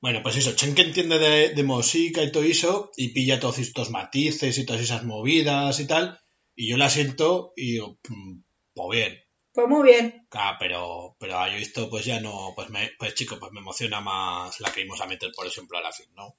Bueno, 0.00 0.22
pues 0.22 0.36
eso, 0.36 0.54
Chen 0.54 0.74
que 0.74 0.82
entiende 0.82 1.18
de, 1.18 1.54
de 1.54 1.62
música 1.64 2.22
y 2.22 2.32
todo 2.32 2.44
eso, 2.44 2.90
y 2.96 3.10
pilla 3.10 3.40
todos 3.40 3.58
estos 3.58 3.90
matices 3.90 4.58
y 4.58 4.66
todas 4.66 4.82
esas 4.82 5.04
movidas 5.04 5.80
y 5.80 5.86
tal, 5.86 6.20
y 6.56 6.68
yo 6.70 6.76
la 6.78 6.90
siento 6.90 7.52
y 7.56 7.72
digo, 7.72 7.98
"Mm, 8.08 8.40
pues 8.74 8.90
bien, 9.00 9.20
Pues 9.52 9.68
muy 9.68 9.82
bien. 9.88 10.26
Ah, 10.32 10.56
pero, 10.58 11.16
pero 11.18 11.46
yo 11.48 11.56
esto 11.56 11.88
pues 11.90 12.04
ya 12.04 12.20
no, 12.20 12.52
pues 12.54 12.70
me, 12.70 12.90
pues 12.98 13.14
chico, 13.14 13.38
pues 13.38 13.52
me 13.52 13.60
emociona 13.60 14.00
más 14.00 14.58
la 14.60 14.72
que 14.72 14.82
íbamos 14.82 15.00
a 15.00 15.06
meter, 15.06 15.30
por 15.34 15.46
ejemplo, 15.46 15.78
a 15.78 15.82
la 15.82 15.92
fin, 15.92 16.06
¿no? 16.14 16.36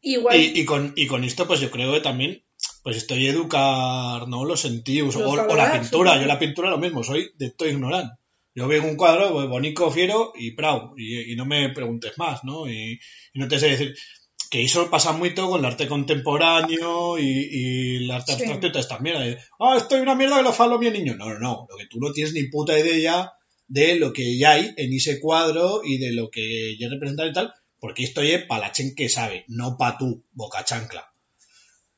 Igual, 0.00 0.36
Y, 0.36 0.60
y 0.60 0.64
con, 0.64 0.92
y 0.96 1.06
con 1.06 1.24
esto, 1.24 1.46
pues 1.46 1.60
yo 1.60 1.70
creo 1.70 1.92
que 1.92 2.00
también, 2.00 2.44
pues 2.82 2.96
estoy 2.96 3.26
a 3.26 3.30
educar, 3.30 4.28
¿no? 4.28 4.44
Los 4.44 4.60
sentidos, 4.60 5.14
Los 5.14 5.24
o, 5.24 5.30
o 5.30 5.56
la 5.56 5.72
pintura, 5.72 6.20
yo 6.20 6.26
la 6.26 6.38
pintura 6.38 6.70
lo 6.70 6.78
mismo, 6.78 7.02
soy 7.02 7.32
de 7.36 7.50
todo 7.50 7.68
ignorante. 7.68 8.14
Yo 8.54 8.66
veo 8.68 8.82
un 8.84 8.96
cuadro, 8.96 9.32
pues 9.32 9.48
bonito, 9.48 9.90
fiero 9.90 10.32
y 10.34 10.52
prau, 10.52 10.94
y, 10.96 11.32
y 11.32 11.36
no 11.36 11.44
me 11.44 11.68
preguntes 11.70 12.16
más, 12.16 12.44
¿no? 12.44 12.68
Y, 12.70 12.98
y 13.32 13.38
no 13.38 13.48
te 13.48 13.58
sé 13.58 13.68
decir 13.70 13.94
que 14.50 14.62
eso 14.64 14.88
pasa 14.90 15.12
mucho 15.12 15.48
con 15.48 15.60
el 15.60 15.66
arte 15.66 15.86
contemporáneo 15.88 17.18
y, 17.18 17.48
y 17.50 17.96
el 18.04 18.10
arte 18.10 18.32
Sí. 18.32 18.38
abstracto 18.42 18.66
y 18.66 18.70
toda 18.70 18.80
esta 18.80 18.98
mierda. 18.98 19.24
Ah, 19.58 19.76
esto 19.76 19.96
es 19.96 20.02
una 20.02 20.14
mierda 20.14 20.36
que 20.38 20.42
lo 20.42 20.52
falo 20.52 20.78
mi 20.78 20.90
niño. 20.90 21.14
No, 21.16 21.26
no, 21.30 21.38
no. 21.38 21.66
Lo 21.70 21.76
que 21.76 21.86
tú 21.86 21.98
no 22.00 22.12
tienes 22.12 22.32
ni 22.32 22.44
puta 22.48 22.78
idea 22.78 23.32
de 23.68 23.96
lo 23.96 24.12
que 24.12 24.38
ya 24.38 24.52
hay 24.52 24.72
en 24.76 24.92
ese 24.92 25.18
cuadro 25.20 25.80
y 25.84 25.98
de 25.98 26.12
lo 26.12 26.30
que 26.30 26.76
ya 26.78 26.88
representa 26.88 27.26
y 27.26 27.32
tal, 27.32 27.52
porque 27.80 28.04
esto 28.04 28.22
es 28.22 28.44
para 28.44 28.60
la 28.68 28.72
chen 28.72 28.94
que 28.94 29.08
sabe, 29.08 29.44
no 29.48 29.76
para 29.76 29.98
tú, 29.98 30.24
boca 30.32 30.64
chancla. 30.64 31.12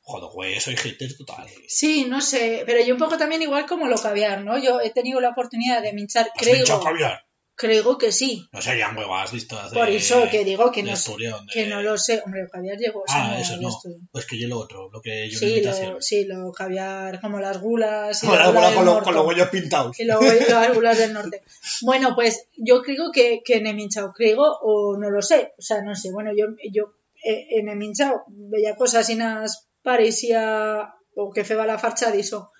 Joder, 0.00 0.30
güey, 0.32 0.58
soy 0.61 0.74
hater 0.76 1.14
total. 1.18 1.46
sí, 1.66 2.06
no 2.08 2.22
sé, 2.22 2.62
pero 2.64 2.82
yo 2.82 2.94
un 2.94 2.98
poco 2.98 3.18
también 3.18 3.42
igual 3.42 3.66
como 3.66 3.87
lo 3.88 3.98
caviar, 3.98 4.42
¿no? 4.42 4.56
Yo 4.58 4.80
he 4.80 4.88
tenido 4.90 5.20
la 5.20 5.28
oportunidad 5.30 5.82
de 5.82 5.92
minchar, 5.92 6.30
¿Has 6.34 6.46
pinchado 6.46 6.80
creo, 6.80 6.92
caviar? 6.92 7.26
Creo 7.58 7.98
que 7.98 8.12
sí. 8.12 8.48
No 8.52 8.62
serían 8.62 8.96
huevas 8.96 9.32
vistas 9.32 9.70
de, 9.70 9.76
Por 9.76 9.88
eso 9.90 10.28
que 10.30 10.44
digo 10.44 10.70
que 10.70 10.82
no, 10.84 10.92
de- 10.92 11.52
que 11.52 11.66
no 11.66 11.82
lo 11.82 11.98
sé. 11.98 12.22
Hombre, 12.24 12.42
el 12.42 12.48
caviar 12.48 12.78
llegó. 12.78 13.02
Ah, 13.08 13.32
no, 13.34 13.38
eso 13.38 13.56
no. 13.58 13.68
Pues 14.12 14.24
que 14.26 14.38
yo 14.38 14.46
lo 14.48 14.58
otro, 14.58 14.88
lo 14.92 15.00
que 15.02 15.28
yo 15.28 15.38
Sí, 15.38 15.60
lo, 15.60 16.00
sí, 16.00 16.24
lo 16.24 16.52
caviar 16.52 17.20
como 17.20 17.40
las 17.40 17.60
gulas. 17.60 18.22
y 18.22 18.26
Con, 18.28 18.38
las 18.38 18.46
la- 18.46 18.52
gulas 18.60 18.74
con 18.74 18.84
lo- 18.86 19.02
con 19.02 19.14
los 19.14 19.26
huellos 19.26 19.48
pintados. 19.48 19.98
Y 19.98 20.04
luego 20.04 20.22
las 20.22 20.72
gulas 20.74 20.96
del 20.98 21.12
norte. 21.12 21.42
Bueno, 21.82 22.14
pues 22.14 22.46
yo 22.56 22.80
creo 22.82 23.10
que, 23.12 23.42
que 23.44 23.56
minchado, 23.74 24.12
creo, 24.14 24.40
o 24.62 24.96
no 24.96 25.10
lo 25.10 25.20
sé. 25.20 25.52
O 25.58 25.62
sea, 25.62 25.82
no 25.82 25.94
sé. 25.96 26.12
Bueno, 26.12 26.30
yo, 26.36 26.46
yo 26.72 26.94
eh, 27.24 27.58
en 27.58 27.68
he 27.68 27.74
minchado 27.74 28.22
veía 28.28 28.76
cosas 28.76 29.10
y 29.10 29.16
nas 29.16 29.66
parecía 29.82 30.94
o 31.16 31.32
que 31.32 31.44
feba 31.44 31.66
la 31.66 31.78
farcha 31.78 32.12
de 32.12 32.20
eso. 32.20 32.52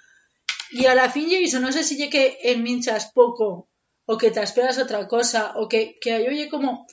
Y 0.71 0.87
a 0.87 0.95
la 0.95 1.09
fin 1.09 1.31
yo 1.31 1.37
eso, 1.39 1.61
no 1.61 1.71
sé 1.73 1.85
si 1.85 1.97
que 2.11 2.39
en 2.43 2.63
minchas 2.63 3.13
poco 3.15 3.68
o 4.11 4.17
que 4.17 4.31
te 4.31 4.43
esperas 4.43 4.79
otra 4.79 5.07
cosa 5.07 5.53
o 5.57 5.69
que, 5.69 5.99
que 6.01 6.15
oye 6.29 6.49
como... 6.49 6.87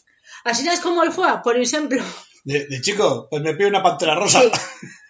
Así 0.44 0.64
no 0.66 0.72
es 0.72 0.82
como 0.82 1.02
el 1.04 1.12
foie, 1.12 1.42
por 1.44 1.58
ejemplo. 1.58 2.04
De, 2.44 2.68
de 2.68 2.82
chico, 2.82 3.28
pues 3.30 3.42
me 3.42 3.56
pido 3.56 3.70
una 3.70 3.82
pantera 3.82 4.16
rosa. 4.16 4.42
Sí, 4.42 4.50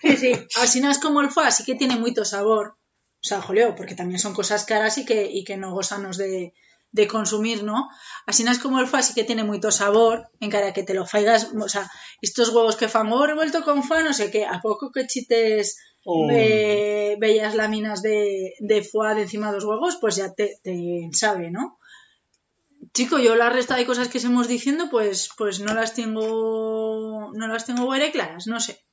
sí, 0.01 0.17
sí. 0.17 0.31
Así 0.55 0.81
no 0.81 0.91
es 0.91 0.99
como 0.99 1.21
el 1.21 1.31
foie, 1.31 1.47
así 1.47 1.63
que 1.65 1.75
tiene 1.75 1.97
mucho 1.97 2.23
sabor. 2.23 2.77
O 3.23 3.27
sea, 3.27 3.41
joleo, 3.41 3.75
porque 3.75 3.95
también 3.95 4.19
son 4.19 4.35
cosas 4.35 4.65
caras 4.65 4.99
y 4.99 5.05
que, 5.05 5.25
y 5.31 5.43
que 5.43 5.57
no 5.57 5.73
gozanos 5.73 6.17
de, 6.17 6.53
de 6.91 7.07
consumir, 7.07 7.63
¿no? 7.63 7.89
Así 8.27 8.43
no 8.43 8.51
es 8.51 8.59
como 8.59 8.79
el 8.79 8.87
fue, 8.87 8.99
así 8.99 9.15
que 9.15 9.23
tiene 9.23 9.43
mucho 9.43 9.71
sabor, 9.71 10.29
en 10.39 10.51
cara 10.51 10.73
que 10.73 10.83
te 10.83 10.93
lo 10.93 11.07
faigas, 11.07 11.49
o 11.59 11.67
sea, 11.67 11.89
estos 12.21 12.49
huevos 12.49 12.75
que 12.75 12.87
fan 12.87 13.07
huevo 13.11 13.25
revuelto 13.25 13.63
con 13.63 13.83
fa, 13.83 14.03
no 14.03 14.13
sé 14.13 14.29
qué, 14.29 14.45
a 14.45 14.61
poco 14.61 14.91
que 14.91 15.07
chites 15.07 15.77
Oh. 16.07 16.29
eh, 16.29 17.15
bellas 17.19 17.55
láminas 17.55 18.03
de, 18.03 18.53
de 18.59 18.83
foie 18.83 19.15
de 19.15 19.23
encima 19.23 19.47
de 19.47 19.53
los 19.53 19.63
huevos, 19.65 19.97
pues 19.99 20.15
ya 20.17 20.31
te, 20.35 20.59
te 20.61 21.09
sabe, 21.13 21.49
¿no? 21.49 21.79
Chico, 22.95 23.19
yo 23.19 23.35
la 23.35 23.49
resta 23.49 23.75
de 23.75 23.85
cosas 23.85 24.07
que 24.07 24.19
estamos 24.19 24.47
diciendo, 24.47 24.89
pues, 24.89 25.29
pues 25.37 25.59
no 25.59 25.73
las 25.73 25.93
tengo, 25.93 27.29
no 27.33 27.47
las 27.47 27.65
tengo 27.65 27.89
very 27.89 28.09
claras, 28.09 28.47
no 28.47 28.61
sé. 28.61 28.85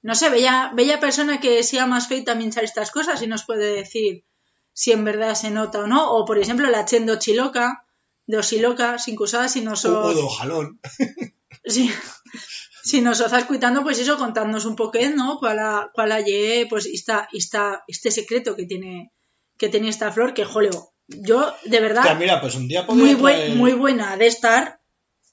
No 0.00 0.14
sé, 0.14 0.30
bella, 0.30 0.72
bella 0.74 0.98
persona 0.98 1.40
que 1.40 1.62
sea 1.62 1.84
más 1.84 2.08
fea 2.08 2.24
también 2.24 2.52
sabe 2.52 2.64
estas 2.64 2.90
cosas 2.90 3.20
y 3.20 3.26
nos 3.26 3.44
puede 3.44 3.74
decir 3.74 4.24
si 4.72 4.92
en 4.92 5.04
verdad 5.04 5.34
se 5.34 5.50
nota 5.50 5.80
o 5.80 5.86
no. 5.86 6.10
O, 6.10 6.24
por 6.24 6.38
ejemplo, 6.38 6.70
la 6.70 6.86
chendo 6.86 7.18
chiloca, 7.18 7.86
de 8.26 8.38
osiloca, 8.38 8.98
sin 8.98 9.14
cusada, 9.14 9.46
si 9.46 9.60
nos 9.60 9.84
O, 9.84 10.04
o 10.04 10.14
de 10.14 10.22
ojalón. 10.22 10.80
si, 11.66 11.92
si 12.82 13.02
nos 13.02 13.20
estás 13.20 13.42
escuchando, 13.42 13.82
pues 13.82 13.98
eso, 13.98 14.16
contadnos 14.16 14.64
un 14.64 14.74
poquito, 14.74 15.10
¿no? 15.16 15.38
Cuál 15.38 15.90
cuál 15.92 16.24
pues, 16.70 16.86
esta, 16.86 17.28
esta, 17.30 17.84
este 17.86 18.10
secreto 18.10 18.56
que 18.56 18.64
tiene, 18.64 19.12
que 19.58 19.68
tiene 19.68 19.90
esta 19.90 20.10
flor, 20.12 20.32
que, 20.32 20.46
joleo, 20.46 20.94
yo, 21.10 21.52
de 21.64 21.80
verdad, 21.80 22.16
mira, 22.18 22.40
pues 22.40 22.54
un 22.54 22.68
día 22.68 22.84
muy, 22.88 23.14
buen- 23.14 23.36
traer- 23.36 23.54
muy 23.56 23.72
buena 23.72 24.16
de 24.16 24.26
estar, 24.26 24.80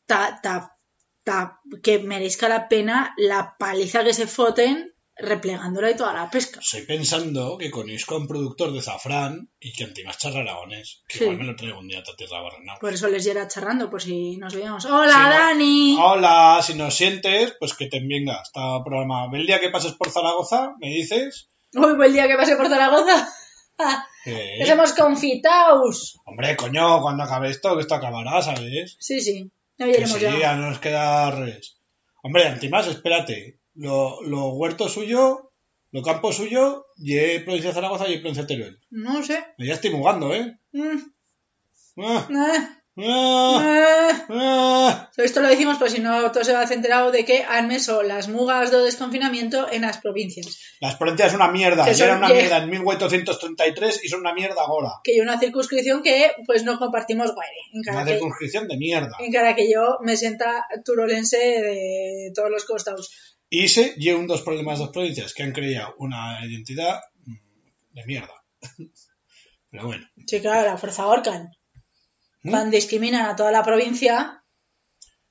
ta, 0.05 0.39
ta, 0.41 0.75
ta- 1.23 1.59
que 1.83 1.99
merezca 1.99 2.49
la 2.49 2.67
pena 2.69 3.13
la 3.17 3.55
paliza 3.57 4.03
que 4.03 4.13
se 4.13 4.27
foten 4.27 4.93
replegándola 5.19 5.89
y 5.89 5.95
toda 5.95 6.13
la 6.13 6.29
pesca. 6.29 6.59
Estoy 6.59 6.83
pensando 6.83 7.57
que 7.57 7.71
conozco 7.71 8.13
a 8.13 8.17
un 8.19 8.27
productor 8.27 8.71
de 8.71 8.83
zafrán 8.83 9.49
y 9.59 9.73
que 9.73 9.83
antimas 9.85 10.19
charraragones. 10.19 11.01
Que 11.07 11.17
Sí. 11.17 11.23
igual 11.23 11.39
me 11.39 11.45
lo 11.45 11.55
traigo 11.55 11.79
un 11.79 11.87
día 11.87 11.99
a 12.01 12.15
Tierra. 12.15 12.37
Por 12.79 12.93
eso 12.93 13.07
les 13.07 13.23
llera 13.23 13.47
charrando, 13.47 13.89
por 13.89 13.99
si 14.01 14.37
nos 14.37 14.53
veíamos. 14.53 14.85
¡Hola, 14.85 15.23
¿no? 15.23 15.29
Dani! 15.31 15.97
Hola, 15.99 16.59
si 16.61 16.75
nos 16.75 16.93
sientes, 16.93 17.55
pues 17.59 17.73
que 17.73 17.87
te 17.87 17.99
venga 17.99 18.39
hasta 18.41 18.83
programa. 18.83 19.25
El 19.33 19.47
día 19.47 19.59
que 19.59 19.71
pases 19.71 19.93
por 19.93 20.11
Zaragoza, 20.11 20.73
me 20.79 20.89
dices. 20.89 21.49
Hoy 21.75 21.95
fue 21.95 22.05
el 22.07 22.13
día 22.13 22.27
que 22.27 22.35
pasé 22.37 22.55
por 22.55 22.69
Zaragoza. 22.69 23.27
¡Que 24.23 24.65
somos 24.67 24.93
confitaos! 24.93 26.19
Hombre, 26.25 26.55
coño, 26.57 27.01
cuando 27.01 27.23
acabe 27.23 27.49
esto, 27.49 27.75
que 27.75 27.81
esto 27.81 27.95
acabará, 27.95 28.41
¿sabes? 28.41 28.97
Sí, 28.99 29.19
sí. 29.21 29.51
Ya 29.77 29.85
Que 29.85 30.07
sí, 30.07 30.19
ya. 30.19 30.37
ya 30.39 30.55
no 30.55 30.69
nos 30.69 30.79
queda 30.79 31.29
res. 31.31 31.77
Hombre, 32.23 32.47
antimás, 32.47 32.87
espérate. 32.87 33.59
Lo, 33.75 34.21
lo 34.23 34.47
huerto 34.49 34.89
suyo, 34.89 35.51
lo 35.91 36.01
campo 36.01 36.33
suyo, 36.33 36.87
y 36.97 37.39
provincia 37.39 37.69
de 37.69 37.75
Zaragoza 37.75 38.09
y 38.09 38.17
provincia 38.17 38.43
de 38.43 38.47
Teruel. 38.47 38.79
No 38.89 39.23
sé. 39.23 39.45
Me 39.59 39.67
ya 39.67 39.75
estoy 39.75 39.91
mugando, 39.91 40.33
¿eh? 40.33 40.57
Mm, 40.71 40.97
Ah, 41.99 42.27
ah, 42.29 42.76
eh. 42.97 44.11
ah. 44.29 45.09
Esto 45.17 45.41
lo 45.41 45.47
decimos 45.49 45.77
por 45.77 45.89
si 45.89 45.99
no 46.01 46.31
todos 46.31 46.47
se 46.47 46.53
va 46.53 46.63
enterado 46.63 47.11
de 47.11 47.25
que 47.25 47.43
han 47.43 47.67
meso 47.67 48.03
las 48.03 48.27
mugas 48.27 48.71
de 48.71 48.79
desconfinamiento 48.79 49.71
en 49.71 49.83
las 49.83 49.99
provincias. 49.99 50.59
Las 50.79 50.95
provincias 50.95 51.31
son 51.31 51.41
una 51.41 51.51
mierda. 51.51 51.85
Que 51.85 51.93
son- 51.93 52.17
una 52.17 52.27
que- 52.27 52.33
mierda 52.33 52.57
en 52.57 52.69
1833 52.69 54.03
y 54.03 54.09
son 54.09 54.21
una 54.21 54.33
mierda 54.33 54.61
ahora. 54.65 54.89
Que 55.03 55.13
hay 55.13 55.19
una 55.21 55.39
circunscripción 55.39 56.01
que 56.03 56.31
pues 56.45 56.63
no 56.63 56.77
compartimos 56.79 57.33
guaire. 57.33 57.55
Una 57.91 58.05
circunscripción 58.05 58.67
de 58.67 58.77
mierda. 58.77 59.15
en 59.19 59.31
cara 59.31 59.55
que 59.55 59.71
yo 59.71 59.97
me 60.01 60.17
sienta 60.17 60.65
turolense 60.83 61.37
de 61.37 62.31
todos 62.35 62.49
los 62.49 62.65
costados. 62.65 63.35
Y 63.49 63.63
ese 63.65 63.93
lleva 63.97 64.19
un 64.19 64.27
dos 64.27 64.41
problemas 64.41 64.79
dos 64.79 64.89
provincias 64.89 65.33
que 65.33 65.43
han 65.43 65.53
creado 65.53 65.95
una 65.99 66.45
identidad 66.45 66.99
mm, 67.25 67.35
de 67.93 68.05
mierda. 68.05 68.33
Pero 69.71 69.85
bueno. 69.85 70.05
Sí, 70.25 70.39
claro, 70.41 70.67
la 70.69 70.77
fuerza 70.77 71.07
Orcan. 71.07 71.49
¿Mm? 72.43 72.49
Cuando 72.51 72.71
discriminan 72.75 73.25
a 73.25 73.35
toda 73.35 73.51
la 73.51 73.63
provincia, 73.63 74.43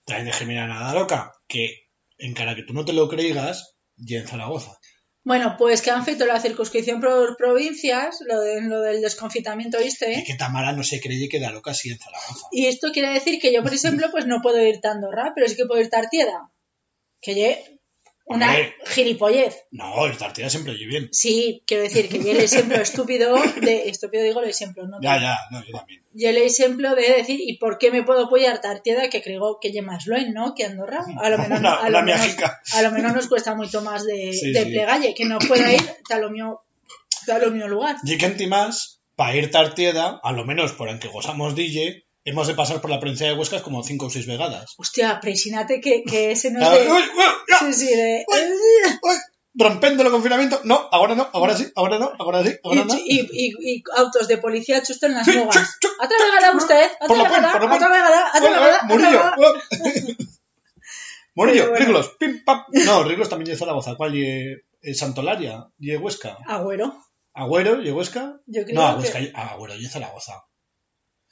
También 0.05 0.27
de 0.27 0.33
Gemina 0.33 0.67
nada 0.67 0.95
loca, 0.95 1.33
que 1.49 1.89
en 2.19 2.35
cara 2.35 2.55
que 2.55 2.63
tú 2.63 2.73
no 2.73 2.85
te 2.85 2.93
lo 2.93 3.09
creígas, 3.09 3.77
y 3.97 4.17
en 4.17 4.27
Zaragoza. 4.27 4.73
bueno, 5.25 5.57
pues 5.59 5.83
que 5.83 5.91
han 5.91 6.05
feito 6.05 6.25
la 6.27 6.39
circunscripción 6.41 7.01
por 7.01 7.37
provincias, 7.37 8.19
lo, 8.27 8.41
de, 8.41 8.61
lo 8.63 8.81
del 8.81 9.01
desconfitamiento, 9.01 9.81
Y 9.81 9.85
¿viste? 9.85 10.23
que 10.27 10.35
Tamara 10.35 10.73
no 10.73 10.83
se 10.85 11.01
creye 11.01 11.29
que 11.29 11.41
da 11.41 11.51
loca 11.51 11.73
así 11.73 11.91
en 11.91 11.99
Zaragoza. 11.99 12.47
Y 12.53 12.67
esto 12.67 12.93
quiere 12.93 13.11
decir 13.11 13.41
que 13.41 13.53
yo, 13.53 13.63
por 13.63 13.73
ejemplo, 13.75 14.09
pues 14.13 14.27
no 14.27 14.41
puedo 14.43 14.63
ir 14.63 14.79
a 14.85 14.91
Andorra, 14.93 15.33
pero 15.35 15.49
sí 15.49 15.57
que 15.57 15.67
puedo 15.67 15.81
ir 15.81 15.91
a 15.93 15.99
Artieda. 15.99 16.53
Que 17.21 17.76
una 18.29 18.49
Hombre. 18.49 18.75
gilipollez. 18.87 19.67
No, 19.71 20.05
el 20.07 20.17
Tartida 20.17 20.51
siempre 20.51 20.73
oye 20.73 20.85
bien. 20.87 21.09
Sí, 21.13 21.63
quiero 21.65 21.85
decir 21.85 22.09
que 22.09 22.19
yo 22.19 22.33
el 22.33 22.41
ejemplo 22.41 22.77
estúpido 22.77 23.37
de... 23.63 23.89
Estúpido 23.89 24.25
digo 24.25 24.43
el 24.43 24.51
ejemplo, 24.51 24.87
¿no? 24.89 25.01
Ya, 25.01 25.21
ya, 25.21 25.39
no, 25.53 25.65
yo 25.65 25.73
también. 25.79 26.03
Y 26.13 26.27
el 26.27 26.37
ejemplo 26.39 26.95
de 26.97 27.03
decir, 27.19 27.39
¿y 27.41 27.57
por 27.59 27.79
qué 27.79 27.93
me 27.93 28.03
puedo 28.03 28.25
apoyar 28.27 28.61
Tartieda 28.61 29.09
que 29.11 29.23
creo 29.23 29.59
que 29.61 29.71
lle 29.71 29.83
más 29.83 30.07
loen, 30.07 30.33
¿no? 30.33 30.55
Que 30.57 30.65
Andorra. 30.65 31.05
A 31.23 31.31
lo 31.31 31.39
menos, 31.39 31.61
a 31.65 31.89
lo 31.89 32.03
menos, 32.03 32.21
miajica. 32.21 32.61
a 32.73 32.83
lo 32.83 32.91
menos 32.91 33.15
nos 33.15 33.29
cuesta 33.29 33.55
mucho 33.55 33.81
más 33.83 34.05
de, 34.05 34.33
Sí, 34.33 34.51
de 34.53 34.65
sí. 34.65 34.71
plegalle, 34.71 35.15
que 35.15 35.25
no 35.25 35.39
pueda 35.39 35.73
ir 35.73 35.83
a 36.11 36.19
lo 36.19 36.31
mío, 36.31 36.63
a 37.33 37.39
lo 37.39 37.51
mío 37.53 37.69
lugar. 37.69 37.95
Y 38.03 38.19
que 38.19 38.27
antimás, 38.27 39.03
para 39.15 39.37
ir 39.37 39.53
Tartieda, 39.53 40.19
a 40.23 40.33
lo 40.33 40.45
menos 40.45 40.73
por 40.73 40.89
aunque 40.89 41.07
gozamos 41.09 41.55
DJ, 41.55 42.06
hemos 42.27 42.47
de 42.47 42.55
pasar 42.55 42.81
por 42.83 42.91
la 42.91 43.01
provincia 43.01 43.27
de 43.27 43.33
Huescas 43.35 43.63
como 43.63 43.83
cinco 43.83 44.07
o 44.07 44.11
seis 44.11 44.27
vegadas. 44.27 44.75
Hostia, 44.77 45.19
presínate 45.21 45.81
que, 45.81 46.03
que 46.05 46.33
ese 46.33 46.51
no 46.51 46.61
es 46.61 46.71
de... 46.71 46.91
uy, 46.93 46.99
uy, 47.01 47.25
ya, 47.51 47.59
Sí, 47.61 47.73
sí, 47.73 47.87
de... 47.95 48.27
uy, 48.29 49.17
rompendo 49.59 50.03
el 50.03 50.11
confinamiento. 50.11 50.61
No, 50.65 50.87
ahora 50.93 51.15
no, 51.15 51.31
ahora 51.33 51.57
sí, 51.57 51.67
ahora 51.75 51.99
no, 51.99 52.13
ahora 52.19 52.45
sí, 52.45 52.55
ahora 52.63 52.85
no. 52.85 52.95
y, 52.99 53.21
y- 53.33 53.77
y 53.77 53.83
autos 53.97 54.29
de 54.29 54.37
policía 54.37 54.83
chusto 54.83 55.07
en 55.07 55.15
las 55.15 55.25
Sí. 55.25 55.39
Otra 55.39 56.17
vegada 56.31 56.55
usted, 56.57 56.91
otra 57.01 57.23
vegada, 57.23 57.49
otra 57.57 57.89
vegada, 57.89 58.31
otra 58.35 58.51
vegada, 58.51 58.83
Murillo. 58.85 59.23
hola. 59.39 59.63
Murillo, 61.35 61.69
bueno. 61.71 61.77
Riglos, 61.87 62.09
pim, 62.19 62.45
pam. 62.45 62.65
No, 62.87 63.05
Riglos 63.05 63.29
también 63.29 63.51
de 63.51 63.57
Zaragoza. 63.59 63.95
¿Cuál? 63.97 64.15
¿Y, 64.17 64.25
eh, 64.83 64.95
Santolaria? 64.95 65.67
¿Y 65.79 65.95
Huesca? 65.97 66.39
Agüero, 66.47 66.97
¿Agüero? 67.35 67.83
¿Y 67.83 67.91
Huesca? 67.91 68.41
yo 68.47 68.65
creo 68.65 68.75
No, 68.81 68.95
que... 68.97 69.03
Huesca, 69.03 69.21
y- 69.21 69.33
Agüero 69.35 69.75
y 69.77 69.87
Zaragoza. 69.87 70.45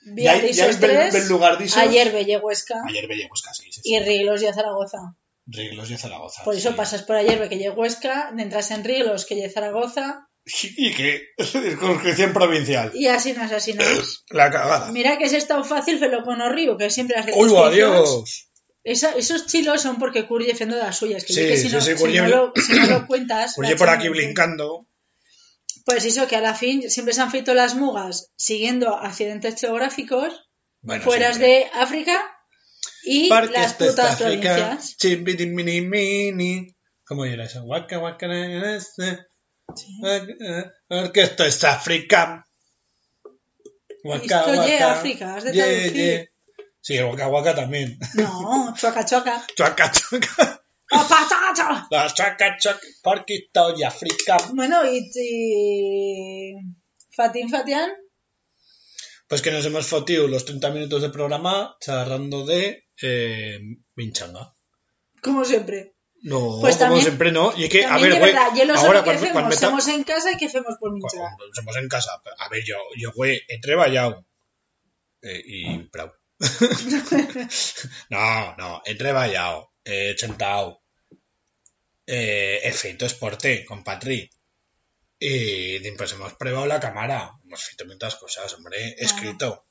Ya, 0.04 0.36
ya 0.36 0.42
Disos 0.42 0.68
es 0.68 0.80
bel, 0.80 0.90
tres, 0.90 1.12
bel 1.14 1.28
lugar 1.28 1.58
disos. 1.58 1.78
ayer 1.78 2.12
Belle 2.12 2.38
Huesca 2.38 2.82
Ayer 2.86 3.06
veía 3.08 3.26
Huesca, 3.30 3.52
sí, 3.54 3.70
sí. 3.72 3.80
y 3.84 3.94
sí. 3.98 4.00
Riglos 4.00 4.42
y 4.42 4.46
Zaragoza. 4.52 4.98
Riglos 5.46 5.90
y 5.90 5.96
Zaragoza. 5.96 6.42
Por 6.44 6.54
eso 6.54 6.70
sí. 6.70 6.74
pasas 6.76 7.02
por 7.02 7.16
ayer 7.16 7.48
que 7.48 7.70
Huesca, 7.70 8.32
entras 8.36 8.70
en 8.70 8.84
Riglos 8.84 9.24
que 9.26 9.48
Zaragoza 9.50 10.28
¿Y 10.76 10.92
qué? 10.92 11.22
Circunscripción 11.38 12.32
provincial. 12.32 12.90
y 12.94 13.06
así 13.06 13.32
no 13.32 13.44
es, 13.44 13.52
así 13.52 13.72
no 13.72 13.82
es. 13.82 14.24
La 14.30 14.50
cagada. 14.50 14.92
Mira 14.92 15.16
que 15.18 15.24
es 15.24 15.46
tan 15.46 15.64
fácil 15.64 15.98
pero 15.98 16.22
con 16.22 16.38
río, 16.52 16.76
que 16.76 16.90
siempre 16.90 17.16
las 17.16 17.26
¡Uy, 17.34 17.52
adiós! 17.56 18.50
Esa- 18.82 19.12
esos 19.16 19.46
chilos 19.46 19.80
son 19.80 19.96
porque 19.98 20.26
Curry 20.28 20.44
defiende 20.46 20.76
de 20.76 20.82
las 20.82 20.98
suyas, 20.98 21.24
que, 21.24 21.32
Sí, 21.32 21.40
que 21.40 21.56
si, 21.56 21.68
sí, 21.70 21.74
no, 21.74 21.80
sí, 21.80 21.96
si 21.96 22.02
Curry- 22.04 22.16
no 22.20 22.28
lo, 22.28 22.52
si 22.54 22.74
no 22.74 22.86
lo 22.86 23.06
cuentas... 23.06 23.54
La 23.56 23.74
por 23.76 23.88
aquí 23.88 24.10
brincando. 24.10 24.86
Pues 25.84 26.04
eso, 26.04 26.26
que 26.26 26.36
a 26.36 26.40
la 26.40 26.54
fin 26.54 26.88
siempre 26.90 27.12
se 27.14 27.20
han 27.20 27.30
feito 27.30 27.52
las 27.54 27.74
mugas 27.74 28.32
siguiendo 28.36 28.96
accidentes 28.96 29.60
geográficos, 29.60 30.48
Bueno, 30.80 31.04
fueras 31.04 31.36
siempre. 31.36 31.70
de 31.70 31.70
África 31.74 32.30
y 33.04 33.28
las 33.28 33.74
putas 33.74 34.20
África. 34.20 34.54
provincias. 34.54 34.96
Mini, 35.52 35.80
mini. 35.82 36.74
¿Cómo 37.06 37.26
era 37.26 37.44
eso? 37.44 37.62
Waka, 37.64 37.98
waka, 37.98 38.26
na, 38.28 38.48
na, 38.48 38.76
esto 41.14 41.44
es 41.44 41.64
África. 41.64 42.46
Waka, 44.04 44.24
Esto 44.24 44.66
ye. 44.66 44.78
África, 44.78 45.34
has 45.34 45.44
de 45.44 45.52
traducir. 45.52 45.92
ye. 45.94 46.30
Sí, 46.80 46.96
el 46.96 47.04
waka 47.04 47.28
waka 47.28 47.54
también. 47.54 47.98
No. 48.14 48.74
Chuaca, 48.76 49.04
chuaca. 49.04 49.46
Chuaca, 49.56 49.90
chuaca. 49.92 50.63
Porque 53.02 53.34
estoy 53.34 53.82
África. 53.82 54.36
Bueno, 54.54 54.84
y, 54.90 55.10
y... 55.14 56.54
Fatín 57.16 57.48
Fatián, 57.48 57.90
Pues 59.28 59.40
que 59.42 59.52
nos 59.52 59.64
hemos 59.66 59.86
fotido 59.86 60.26
los 60.28 60.44
30 60.44 60.70
minutos 60.70 61.02
de 61.02 61.10
programa 61.10 61.76
charlando 61.80 62.44
de 62.44 62.86
eh, 63.02 63.60
Minchanga. 63.94 64.54
como 65.22 65.44
siempre. 65.44 65.94
No, 66.22 66.58
Pues 66.60 66.76
como 66.76 66.86
también- 66.86 67.04
siempre 67.04 67.32
no. 67.32 67.52
Y 67.56 67.68
que, 67.68 67.84
a 67.84 67.98
ver, 67.98 68.18
güey, 68.18 68.32
ahora 68.34 69.04
que 69.04 69.10
cuando, 69.10 69.10
hacemos, 69.10 69.32
cuando 69.32 69.56
somos 69.56 69.88
en 69.88 70.04
casa 70.04 70.32
y 70.32 70.36
que 70.38 70.46
hacemos 70.46 70.76
por 70.80 70.92
Mincha. 70.92 71.18
cuando 71.18 71.54
somos 71.54 71.76
en 71.76 71.88
casa. 71.88 72.20
A 72.38 72.48
ver, 72.48 72.64
yo, 72.64 72.76
yo 72.96 73.12
güey, 73.12 73.40
he 73.48 73.60
treballado. 73.60 74.26
Eh, 75.22 75.42
y 75.46 75.78
prou. 75.88 76.10
no, 78.10 78.56
no, 78.56 78.82
he 78.84 78.94
treballado. 78.94 79.70
He 79.84 80.16
sentado. 80.16 80.80
Eh, 82.06 82.60
he 82.62 82.72
feito 82.72 83.06
esporte 83.06 83.64
con 83.64 83.82
Patri. 83.84 84.28
Y 85.18 85.78
pues 85.92 86.12
hemos 86.12 86.34
probado 86.34 86.66
la 86.66 86.80
cámara. 86.80 87.32
Hemos 87.44 87.62
feito 87.62 87.86
muchas 87.86 88.16
cosas, 88.16 88.52
hombre. 88.54 88.94
He 88.98 89.04
escrito. 89.04 89.64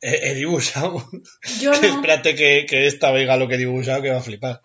He, 0.00 0.30
he 0.30 0.34
dibujado. 0.34 1.08
Yo 1.60 1.70
no. 1.80 1.86
Espérate 1.96 2.34
que, 2.34 2.66
que 2.68 2.86
esta 2.86 3.10
oiga 3.10 3.36
lo 3.36 3.48
que 3.48 3.54
he 3.56 3.58
dibujado 3.58 4.02
que 4.02 4.10
va 4.10 4.18
a 4.18 4.22
flipar. 4.22 4.60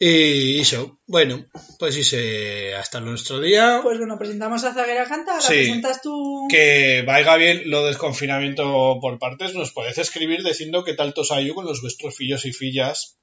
Y 0.00 0.60
eso, 0.60 1.00
bueno, 1.08 1.44
pues 1.80 1.96
hice 1.96 2.72
hasta 2.76 3.00
nuestro 3.00 3.40
día. 3.40 3.80
Pues 3.82 3.98
bueno, 3.98 4.16
presentamos 4.16 4.62
a 4.62 4.72
Zaguera 4.72 5.06
Canta, 5.08 5.34
la 5.34 5.40
Sí. 5.40 5.54
presentas 5.54 6.00
tú. 6.02 6.46
Que 6.48 7.02
vaya 7.04 7.34
bien 7.34 7.62
lo 7.68 7.84
del 7.84 7.98
confinamiento 7.98 8.98
por 9.00 9.18
partes, 9.18 9.54
nos 9.54 9.72
podéis 9.72 9.98
escribir 9.98 10.44
diciendo 10.44 10.84
qué 10.84 10.94
tal 10.94 11.14
tos 11.14 11.28
salió 11.28 11.52
con 11.56 11.64
los 11.64 11.80
vuestros 11.82 12.14
fillos 12.16 12.44
y 12.44 12.52
fillas 12.52 13.18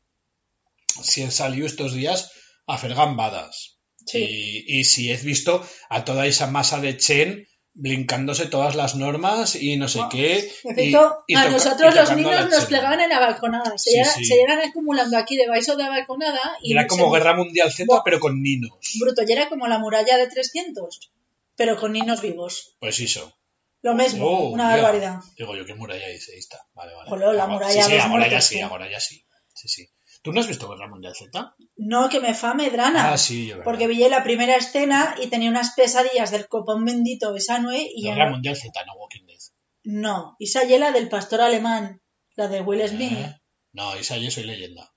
si 1.04 1.30
salido 1.32 1.66
estos 1.68 1.94
días 1.94 2.32
a 2.68 2.76
hacer 2.76 2.94
gambadas. 2.96 3.80
Sí. 4.06 4.64
Y, 4.68 4.80
y 4.80 4.84
si 4.84 5.12
he 5.12 5.18
visto 5.18 5.66
a 5.90 6.06
toda 6.06 6.26
esa 6.28 6.48
masa 6.48 6.80
de 6.80 6.98
Chen 6.98 7.48
blincándose 7.78 8.46
todas 8.46 8.76
las 8.76 8.96
normas 8.96 9.56
y 9.56 9.76
no 9.78 9.88
sé 9.90 10.00
qué. 10.10 10.50
De 10.64 10.86
y- 11.28 11.36
a 11.36 11.50
nosotros 11.50 11.94
los 11.94 12.16
niños 12.16 12.32
la 12.32 12.46
nos 12.46 12.66
plegaban 12.66 13.02
en 13.02 13.10
la 13.10 13.20
balconada. 13.20 13.78
Se, 13.78 13.90
Sí, 13.92 13.98
llegan, 13.98 14.14
sí. 14.16 14.26
se 14.26 14.36
llegan 14.36 14.60
acumulando 14.60 15.18
aquí 15.18 15.36
debajo 15.36 15.76
de 15.76 15.84
la 15.84 15.90
balconada 15.90 16.58
y 16.62 16.72
Era 16.72 16.84
se- 16.84 16.88
como 16.88 17.12
Guerra 17.12 17.36
Mundial 17.36 17.72
Z, 17.74 18.02
pero 18.06 18.20
con 18.22 18.42
ninos. 18.42 18.72
bruto, 19.00 19.24
y 19.28 19.32
era 19.32 19.50
como 19.50 19.68
la 19.68 19.78
muralla 19.80 20.18
de 20.18 20.28
300, 20.28 21.12
pero 21.58 21.78
con 21.78 21.92
niños 21.92 22.22
vivos. 22.22 22.76
Pues 22.80 23.00
eso. 23.02 23.36
Lo 23.82 23.94
mismo, 23.94 24.26
Oh, 24.26 24.50
una 24.50 24.70
barbaridad. 24.70 25.20
Digo 25.38 25.56
yo, 25.56 25.66
¿qué 25.66 25.76
muralla 25.76 26.08
dice? 26.08 26.32
Ahí 26.34 26.40
está. 26.40 26.60
Vale, 26.74 26.94
vale. 26.96 27.10
Jolo, 27.10 27.34
la 27.34 27.44
Ahora- 27.44 27.54
muralla 27.56 27.84
Sí, 27.84 27.90
sí, 27.92 27.98
ya 27.98 28.08
muertos, 28.08 28.46
sí, 28.46 28.62
ahora 28.62 28.90
ya 28.90 29.00
sí. 29.00 29.26
Sí, 29.54 29.68
sí. 29.68 29.90
¿Tú 30.26 30.34
no 30.34 30.40
has 30.42 30.48
visto 30.48 30.68
Guerra 30.68 30.90
Mundial 30.90 31.14
Z? 31.16 31.56
No, 31.78 32.10
que 32.10 32.20
me 32.20 32.34
fa 32.34 32.54
medrana. 32.56 33.14
Ah, 33.14 33.18
sí, 33.18 33.46
yo. 33.48 33.64
Porque 33.64 33.86
vi 33.88 34.00
la 34.10 34.24
primera 34.24 34.56
escena 34.58 35.16
y 35.22 35.28
tenía 35.28 35.50
unas 35.52 35.76
pesadillas 35.76 36.32
del 36.32 36.48
copón 36.48 36.84
bendito 36.84 37.32
de 37.32 37.40
Sanue 37.40 37.88
y 37.96 38.04
Guerra 38.04 38.26
no, 38.26 38.32
Mundial 38.32 38.56
Z, 38.58 38.72
no 38.88 38.94
Walking 38.96 39.26
Dead. 39.28 39.38
no. 39.84 40.36
Y 40.40 40.46
esa 40.46 40.64
la 40.66 40.92
del 40.92 41.08
pastor 41.10 41.42
alemán, 41.42 42.02
la 42.36 42.48
de 42.48 42.62
Will 42.62 42.86
Smith. 42.90 43.12
Eh, 43.14 43.36
No, 43.74 43.94
esa 43.94 44.18
yo 44.18 44.32
soy 44.32 44.46
leyenda. 44.46 44.92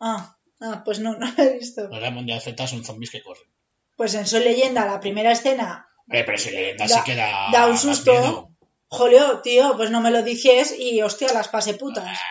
Ah, 0.00 0.36
ah, 0.60 0.82
pues 0.84 0.98
no, 0.98 1.12
no 1.20 1.26
la 1.36 1.44
he 1.44 1.58
visto. 1.58 1.88
Guerra 1.88 2.10
Mundial 2.10 2.40
Z 2.40 2.66
son 2.66 2.84
zombies 2.84 3.10
que 3.12 3.22
corren. 3.22 3.48
Pues 3.96 4.14
en 4.14 4.26
Soy 4.26 4.42
Leyenda, 4.42 4.84
la 4.86 4.98
primera 5.00 5.30
escena, 5.32 5.86
Eh, 6.10 6.24
pero 6.26 6.36
si 6.38 6.50
leyenda 6.50 6.86
Da- 6.88 6.94
sí 6.96 7.00
que 7.04 7.14
da, 7.14 7.50
da 7.52 7.68
un 7.68 7.78
susto. 7.78 8.50
joleo, 8.88 9.42
tío, 9.42 9.76
pues 9.76 9.90
no 9.92 10.00
me 10.00 10.10
lo 10.10 10.22
dijes 10.24 10.74
y 10.76 11.00
hostia, 11.02 11.32
las 11.32 11.46
pasé 11.48 11.74
putas. 11.74 12.18
Eh, 12.18 12.22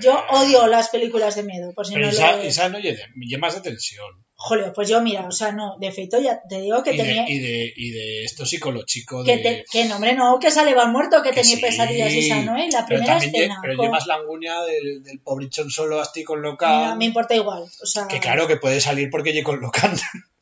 Yo 0.00 0.22
odio 0.30 0.66
las 0.66 0.88
películas 0.88 1.34
de 1.36 1.42
miedo, 1.44 1.72
por 1.74 1.86
si 1.86 1.94
Pero 1.94 2.06
no 2.06 2.12
esa, 2.12 2.36
lo... 2.36 2.42
esa 2.42 2.68
no 2.68 2.78
lleva 2.78 2.98
lleva 3.16 3.40
más 3.40 3.54
de 3.54 3.60
tensión. 3.60 4.06
Joleo, 4.36 4.72
pues 4.72 4.88
yo 4.88 5.00
mira, 5.00 5.26
o 5.26 5.30
sea, 5.30 5.52
no, 5.52 5.76
de 5.78 5.92
feito 5.92 6.20
ya 6.20 6.40
te 6.48 6.60
digo 6.60 6.82
que 6.82 6.92
y, 6.94 6.96
tenía... 6.96 7.24
de, 7.24 7.30
y, 7.32 7.38
de, 7.38 7.72
y 7.76 7.90
de 7.90 8.24
esto 8.24 8.44
psicológico 8.44 9.22
Que, 9.24 9.36
de... 9.36 9.42
te, 9.42 9.64
que 9.70 9.84
no, 9.84 9.94
hombre, 9.94 10.14
no, 10.14 10.38
que 10.40 10.50
sale 10.50 10.74
va 10.74 10.86
muerto, 10.86 11.22
que, 11.22 11.30
Que 11.30 11.40
tenía 11.42 11.56
sí, 11.56 11.62
pesadillas 11.62 12.12
esa, 12.12 12.42
¿no? 12.42 12.58
Y 12.58 12.70
la 12.70 12.84
pero 12.84 12.98
primera 13.00 13.18
lle- 13.20 13.26
escena. 13.28 13.58
pero 13.62 13.76
con- 13.76 13.86
llevas 13.86 14.06
la 14.06 14.16
angunia 14.16 14.60
del, 14.62 15.02
del 15.04 15.20
pobrichón 15.20 15.70
solo 15.70 16.00
así 16.00 16.24
con 16.24 16.40
Mira, 16.40 16.50
local. 16.50 16.98
me 16.98 17.04
importa 17.04 17.34
igual, 17.34 17.62
o 17.62 17.86
sea... 17.86 18.08
Que 18.08 18.18
claro 18.18 18.46
que 18.48 18.56
puede 18.56 18.80
salir 18.80 19.08
porque 19.10 19.32
lle 19.32 19.42
con 19.44 19.60
local 19.60 19.92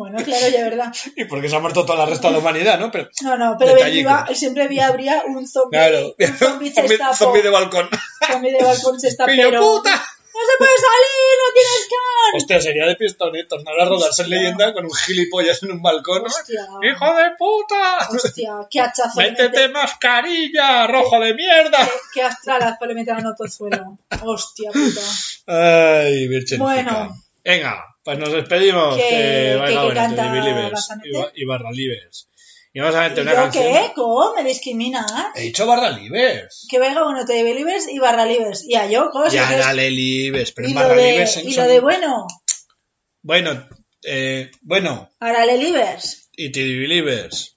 Bueno, 0.00 0.16
claro, 0.24 0.48
ya 0.48 0.64
verdad. 0.64 0.94
y 1.14 1.26
porque 1.26 1.50
se 1.50 1.56
ha 1.56 1.58
muerto 1.58 1.84
toda 1.84 1.98
la 1.98 2.06
resta 2.06 2.28
de 2.28 2.32
la 2.32 2.38
humanidad, 2.38 2.80
¿no? 2.80 2.90
Pero 2.90 3.10
No, 3.22 3.36
no, 3.36 3.56
pero 3.58 3.86
iba, 3.86 4.26
siempre 4.34 4.62
había, 4.64 4.86
habría 4.86 5.24
un 5.26 5.46
zombie, 5.46 5.76
claro, 5.76 6.14
un 6.18 6.38
zombie 6.38 6.72
zombie, 6.72 6.72
chestapo, 6.72 7.14
zombie 7.18 7.42
de 7.42 7.50
balcón. 7.50 7.90
zombie 8.26 8.50
de 8.50 8.64
balcón 8.64 8.98
chestapero. 8.98 9.50
¡Pillo 9.50 9.60
puta! 9.60 9.90
¡No 9.90 10.40
se 10.40 10.56
puede 10.56 10.72
salir! 10.72 11.36
¡No 11.36 11.52
tienes 11.52 11.88
can! 11.90 12.36
Hostia, 12.36 12.60
sería 12.62 12.86
de 12.86 12.96
pistones 12.96 13.46
tornar 13.46 13.78
a 13.78 13.84
rodarse 13.84 14.22
en 14.22 14.30
leyenda 14.30 14.72
con 14.72 14.86
un 14.86 14.94
gilipollas 14.94 15.62
en 15.64 15.72
un 15.72 15.82
balcón. 15.82 16.24
Hostia, 16.24 16.66
¡Hijo 16.82 17.14
de 17.16 17.30
puta! 17.38 17.98
hostia, 18.08 18.54
qué 18.70 18.80
hachazo 18.80 19.20
¡Métete 19.20 19.68
mascarilla, 19.68 20.86
rojo 20.86 21.20
de 21.20 21.34
mierda! 21.34 21.76
qué, 21.84 21.90
qué 22.14 22.22
astralazo 22.22 22.86
le 22.86 22.94
meten 22.94 23.16
a 23.16 23.36
suelo. 23.50 23.98
Hostia 24.22 24.70
puta. 24.72 25.02
Ay, 25.46 26.26
Virgen. 26.26 26.58
Bueno. 26.58 27.14
Venga, 27.44 27.89
pues 28.16 28.18
nos 28.18 28.32
despedimos. 28.32 28.96
Que- 28.96 29.02
Que, 29.02 29.08
que- 29.08 29.56
vaya 29.58 29.82
bueno, 29.84 30.00
y, 31.34 31.42
y 31.42 31.44
Barra 31.44 31.70
Libres. 31.70 32.28
Y 32.72 32.80
vamos 32.80 32.94
a 32.94 33.06
¿Y 33.06 33.08
meter 33.10 33.22
una 33.24 33.34
canción. 33.34 33.64
qué? 33.64 33.92
¿Cómo? 33.94 34.32
¿Me 34.34 34.44
discriminas? 34.44 35.06
He 35.34 35.42
dicho 35.42 35.66
Barra 35.66 35.90
Libres. 35.90 36.66
Que 36.70 36.78
venga 36.78 37.06
uno 37.06 37.24
te 37.24 37.42
Believers 37.42 37.88
y 37.88 37.98
Barra 37.98 38.24
Libres. 38.26 38.64
Y 38.64 38.74
a 38.76 38.86
yo, 38.88 39.10
cosas. 39.10 39.32
Ya, 39.32 39.50
dale 39.58 39.90
Libres, 39.90 40.52
pero 40.52 40.68
y 40.68 40.70
en 40.70 40.76
Barra 40.76 40.94
de, 40.94 41.10
Libres. 41.10 41.36
y 41.44 41.52
son- 41.52 41.64
lo 41.64 41.68
de 41.68 41.80
bueno, 41.80 42.26
Bueno, 43.22 43.68
eh, 44.04 44.50
bueno, 44.62 45.10
Arale 45.20 45.56
Libres. 45.58 46.30
y 46.32 46.50
Teddy 46.52 46.78
Believers. 46.78 47.56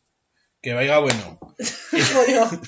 Que 0.61 0.73
vaya 0.73 0.97
bueno. 0.99 1.39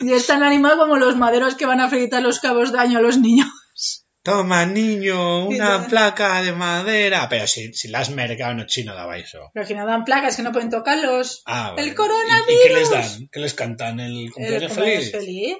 Y 0.00 0.12
es 0.12 0.26
tan 0.26 0.42
animal 0.42 0.76
como 0.78 0.96
los 0.96 1.16
maderos 1.16 1.54
que 1.56 1.66
van 1.66 1.80
a 1.80 1.88
fritar 1.88 2.22
los 2.22 2.38
cabos 2.40 2.72
de 2.72 2.78
año 2.78 2.98
a 2.98 3.02
los 3.02 3.18
niños. 3.18 3.48
Toma, 4.28 4.66
niño, 4.66 5.46
una 5.46 5.86
placa 5.86 6.42
de 6.42 6.52
madera. 6.52 7.28
Pero 7.28 7.46
si, 7.46 7.72
si 7.72 7.88
la 7.88 8.00
has 8.00 8.10
mercado 8.10 8.54
no 8.54 8.66
chino 8.66 8.94
daba 8.94 9.16
eso. 9.18 9.50
Pero 9.54 9.66
que 9.66 9.74
no 9.74 9.86
dan 9.86 10.04
placas, 10.04 10.36
que 10.36 10.42
no 10.42 10.52
pueden 10.52 10.70
tocarlos. 10.70 11.42
Ah, 11.46 11.74
¡El 11.78 11.94
coronavirus! 11.94 12.48
¿Y, 12.48 12.52
y 12.52 12.68
qué 12.68 12.74
les 12.74 12.90
dan? 12.90 13.28
¿Qué 13.32 13.40
les 13.40 13.54
cantan? 13.54 14.00
¿El 14.00 14.24
El 14.26 14.32
cumpleaños 14.32 14.72
cumpleaños 14.72 15.10
feliz? 15.10 15.12
feliz. 15.12 15.56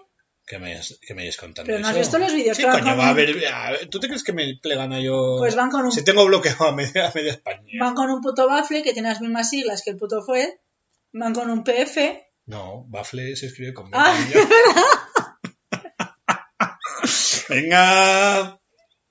¿Qué 0.47 0.59
me, 0.59 0.81
que 1.07 1.15
me 1.15 1.23
hayas 1.23 1.37
contando 1.37 1.67
Pero 1.67 1.79
no 1.81 1.89
has 1.89 1.93
eso? 1.93 2.01
visto 2.01 2.19
los 2.19 2.33
vídeos 2.33 2.57
Sí, 2.57 2.63
que 2.63 2.69
van 2.69 2.81
coño, 2.81 2.97
con 2.97 3.05
va 3.05 3.09
a 3.11 3.13
ver... 3.13 3.47
a 3.53 3.71
ver, 3.73 3.87
¿Tú 3.89 4.01
te 4.01 4.07
crees 4.09 4.25
que 4.25 4.33
me 4.33 4.55
plegan 4.63 4.93
a 4.95 5.01
yo...? 5.01 5.37
Pues 5.39 5.55
van 5.55 5.71
con 5.71 5.85
un, 5.85 5.93
Si 5.93 6.03
tengo 6.05 6.25
bloqueado 6.25 6.69
a 6.69 6.73
media, 6.75 7.09
a 7.09 7.13
media 7.15 7.33
España. 7.33 7.61
van 7.79 7.95
con 7.95 8.11
un 8.11 8.23
puto 8.23 8.47
bafle 8.47 8.83
que 8.83 8.95
tiene 8.95 9.11
las 9.11 9.21
mismas 9.21 9.51
siglas 9.51 9.83
que 9.83 9.91
el 9.91 9.99
puto 9.99 10.23
fue. 10.23 10.59
Van 11.13 11.35
con 11.35 11.51
un 11.51 11.65
PF. 11.65 11.99
No, 12.47 12.87
Bafle 12.89 13.37
se 13.37 13.47
escribe 13.47 13.75
con. 13.75 13.91
Ah. 13.93 14.15
Venga. 17.49 18.58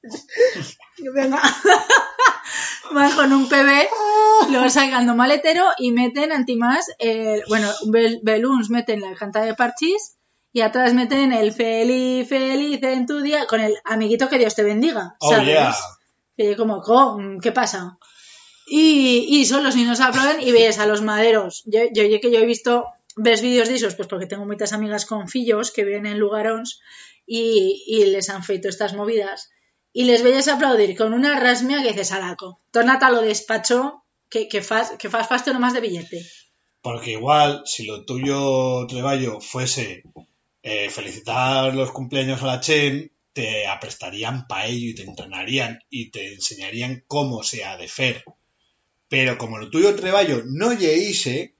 Venga. 1.13 1.41
Van 2.91 3.11
con 3.15 3.33
un 3.33 3.49
PB, 3.49 3.89
luego 4.49 4.69
sacando 4.69 5.13
maletero 5.15 5.65
y 5.77 5.91
meten 5.91 6.31
antimás, 6.31 6.85
eh, 6.99 7.41
bueno, 7.49 7.69
bel- 7.87 8.19
Beluns 8.23 8.69
meten 8.69 9.01
la 9.01 9.13
canta 9.15 9.41
de 9.41 9.53
parchís 9.53 10.15
y 10.53 10.61
atrás 10.61 10.93
meten 10.93 11.33
el 11.33 11.51
feliz, 11.51 12.27
feliz 12.29 12.81
en 12.83 13.05
tu 13.05 13.19
día 13.21 13.45
con 13.45 13.59
el 13.59 13.75
amiguito 13.83 14.29
que 14.29 14.37
Dios 14.39 14.55
te 14.55 14.63
bendiga. 14.63 15.15
Oh, 15.19 15.31
¿sabes? 15.31 15.47
yeah. 15.47 15.75
Y 16.37 16.55
como, 16.55 16.81
"Co, 16.81 17.17
¿qué 17.41 17.51
pasa? 17.51 17.97
Y, 18.69 19.25
y 19.29 19.45
son 19.45 19.63
los 19.63 19.75
niños 19.75 19.99
aplauden 19.99 20.41
y 20.41 20.51
ves 20.51 20.79
a 20.79 20.85
los 20.87 21.01
maderos. 21.01 21.63
Yo, 21.65 21.81
yo, 21.93 22.03
yo 22.03 22.19
que 22.21 22.31
yo 22.31 22.39
he 22.39 22.45
visto, 22.45 22.85
ves 23.17 23.41
vídeos 23.41 23.67
de 23.67 23.75
esos, 23.75 23.95
pues 23.95 24.07
porque 24.07 24.27
tengo 24.27 24.45
muchas 24.45 24.71
amigas 24.71 25.05
con 25.05 25.27
fillos 25.27 25.71
que 25.71 25.83
viven 25.83 26.05
en 26.05 26.19
lugarons 26.19 26.79
y, 27.25 27.83
y 27.87 28.05
les 28.05 28.29
han 28.29 28.43
feito 28.43 28.69
estas 28.69 28.93
movidas. 28.93 29.49
Y 29.93 30.05
les 30.05 30.23
veis 30.23 30.47
aplaudir 30.47 30.95
con 30.95 31.13
una 31.13 31.39
rasmia 31.39 31.81
que 31.81 31.91
dices, 31.91 32.11
alaco, 32.11 32.59
tornata 32.71 33.09
lo 33.09 33.21
despacho 33.21 34.03
que, 34.29 34.47
que 34.47 34.61
fas, 34.61 34.91
que 34.99 35.09
fas 35.09 35.27
faste 35.27 35.53
nomás 35.53 35.73
de 35.73 35.81
billete. 35.81 36.25
Porque 36.81 37.11
igual, 37.11 37.63
si 37.65 37.85
lo 37.85 38.05
tuyo, 38.05 38.85
Treballo, 38.87 39.41
fuese 39.41 40.03
eh, 40.63 40.89
felicitar 40.89 41.73
los 41.73 41.91
cumpleaños 41.91 42.43
a 42.43 42.47
la 42.47 42.59
Chen, 42.59 43.11
te 43.33 43.67
aprestarían 43.67 44.47
para 44.47 44.67
ello 44.67 44.91
y 44.91 44.95
te 44.95 45.03
entrenarían 45.03 45.79
y 45.89 46.11
te 46.11 46.33
enseñarían 46.33 47.03
cómo 47.07 47.43
se 47.43 47.63
ha 47.65 47.77
de 47.77 47.87
fer. 47.87 48.23
Pero 49.07 49.37
como 49.37 49.57
lo 49.57 49.69
tuyo, 49.69 49.95
Treballo, 49.95 50.43
no 50.45 50.73
lle 50.73 50.95
hice... 50.97 51.55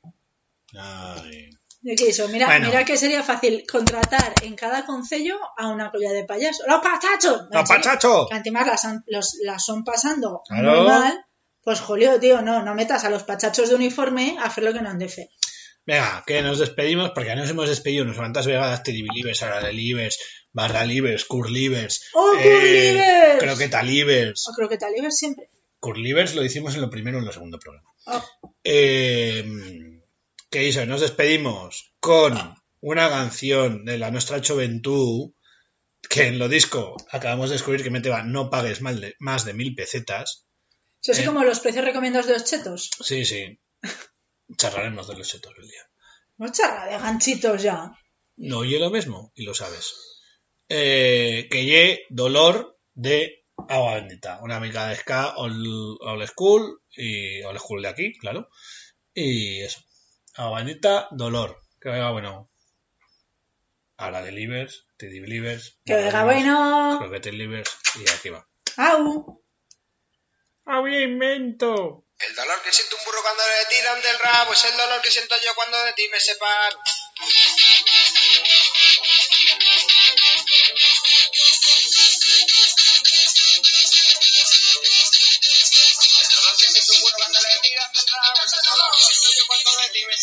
Ay, 0.74 1.57
¿De 1.88 1.95
qué 1.95 2.10
hizo? 2.10 2.28
Mira, 2.28 2.47
Bueno. 2.47 2.67
mira 2.67 2.84
que 2.84 2.97
sería 2.97 3.23
fácil 3.23 3.63
contratar 3.65 4.38
en 4.41 4.56
cada 4.58 4.86
concello 4.86 5.38
a 5.58 5.69
una 5.69 5.89
colla 5.89 6.12
de 6.12 6.26
payaso. 6.26 6.63
¡Los 6.67 6.82
pachachos! 6.82 7.43
¡No, 7.50 7.63
pachacho! 7.63 8.28
que 8.30 8.36
encima 8.36 8.65
las, 8.65 8.84
han- 8.84 9.04
los, 9.08 9.38
las 9.45 9.63
son 9.63 9.86
pasando 9.86 10.41
Claro. 10.45 10.82
muy 10.82 10.86
mal, 10.89 11.26
pues 11.62 11.80
jolio, 11.80 12.19
tío, 12.19 12.41
no, 12.41 12.62
no 12.62 12.76
metas 12.76 13.06
a 13.06 13.10
los 13.10 13.23
pachachos 13.23 13.69
de 13.69 13.76
uniforme 13.76 14.36
a 14.38 14.47
hacer 14.47 14.65
lo 14.65 14.73
que 14.73 14.82
no 14.82 14.89
han 14.89 15.00
de 15.00 15.06
hacer. 15.06 15.28
Venga, 15.86 16.26
que 16.28 16.41
nos 16.41 16.60
despedimos, 16.60 17.12
porque 17.12 17.30
ya 17.30 17.36
nos 17.38 17.50
hemos 17.50 17.69
despedido 17.69 18.04
unos 18.04 18.17
cuantas 18.17 18.45
vegadas, 18.45 18.84
Teddy 18.84 19.04
Believers, 19.04 19.41
Ara 19.43 19.71
Libers, 19.71 20.19
Barra 20.52 20.84
Libers, 20.84 21.23
Cur 21.23 21.50
Libers, 21.50 22.10
¡Oh, 22.13 22.34
eh, 22.38 22.43
Curlivers! 22.43 23.39
Croqueta 23.39 23.82
Libers. 23.82 24.45
O 24.50 24.54
creo 24.54 24.67
que 24.67 24.78
tal 24.78 24.91
siempre. 25.12 25.50
Cur 25.80 25.97
Libers 25.97 26.36
lo 26.36 26.43
hicimos 26.43 26.76
en 26.76 26.82
lo 26.82 26.89
primero 26.89 27.17
y 27.17 27.21
en 27.21 27.26
lo 27.28 27.32
segundo 27.32 27.58
programa. 27.60 27.89
Oh, 28.08 28.54
Eh, 28.62 29.45
¿Qué 30.50 30.68
hizo? 30.68 30.86
Nos 30.86 31.02
despedimos 31.02 31.94
con 32.00 32.56
una 32.82 33.10
canción 33.10 33.86
de 33.86 33.98
la 33.98 34.12
nuestra 34.12 34.42
juventud 34.42 35.32
que 36.10 36.28
en 36.28 36.39
lo 36.39 36.48
disco 36.48 36.95
acabamos 37.12 37.50
de 37.50 37.56
descubrir 37.56 37.84
que 37.84 37.89
meteba 37.89 38.24
no 38.24 38.50
pagues 38.50 38.82
mal 38.82 39.02
de- 39.02 39.16
más 39.20 39.45
de 39.45 39.54
mil 39.54 39.76
pesetas. 39.76 40.45
eso 41.02 41.14
sí 41.14 41.22
Eh. 41.24 41.26
como 41.26 41.43
los 41.43 41.60
precios 41.60 41.86
recomendados 41.86 42.28
de 42.28 42.34
los 42.34 42.45
chetos. 42.45 42.89
Sí, 43.02 43.24
sí. 43.26 43.60
Charlaremos 44.58 45.08
de 45.08 45.16
los 45.18 45.28
chetos 45.28 45.54
el 45.58 45.68
día. 45.68 45.82
No 46.38 46.52
charla 46.52 46.86
de 46.86 46.98
ganchitos 46.98 47.62
ya. 47.62 47.91
No 48.38 48.60
oye 48.60 48.80
lo 48.80 48.89
mismo 48.89 49.32
y 49.36 49.43
lo 49.43 49.54
sabes. 49.54 49.95
Eh, 50.70 51.48
que 51.52 51.66
lle 51.66 52.06
dolor 52.10 52.78
de 52.93 53.45
agua 53.70 53.95
bendita. 53.95 54.39
Una 54.41 54.58
amiga 54.58 54.88
de 54.88 54.95
ska 54.95 55.36
old, 55.38 55.98
old 56.02 56.28
school 56.28 56.82
y 56.95 57.41
old 57.43 57.60
school 57.60 57.82
de 57.82 57.88
aquí, 57.89 58.18
claro. 58.18 58.50
Y 59.14 59.62
eso. 59.62 59.80
Bendita, 60.38 61.08
dolor. 61.12 61.62
Que 61.82 61.90
venga 61.90 62.12
bueno. 62.12 62.50
Ahora 63.98 64.22
de 64.22 64.32
Livers, 64.32 64.86
Teddy 64.98 65.20
Believers. 65.20 65.80
Que 65.84 65.96
venga 65.96 66.24
bueno. 66.24 66.98
Croquete 67.00 67.32
Livers 67.32 67.72
y 67.96 68.10
aquí 68.10 68.30
va. 68.30 68.48
Au. 68.78 69.44
Había 70.66 71.02
invento. 71.02 72.06
El 72.20 72.36
dolor 72.36 72.62
que 72.64 72.72
siente 72.72 72.96
un 72.96 73.06
burro 73.06 73.22
cuando 73.22 73.44
le 73.44 73.76
tiran 73.76 74.02
del 74.02 74.20
rabo 74.20 74.54
es 74.54 74.66
el 74.66 74.78
dolor 74.78 75.02
que 75.02 75.12
siento 75.12 75.36
yo 75.44 75.52
cuando 75.56 75.84
de 75.86 75.94
ti 75.94 76.08
me 76.12 76.20
separo. 76.20 76.80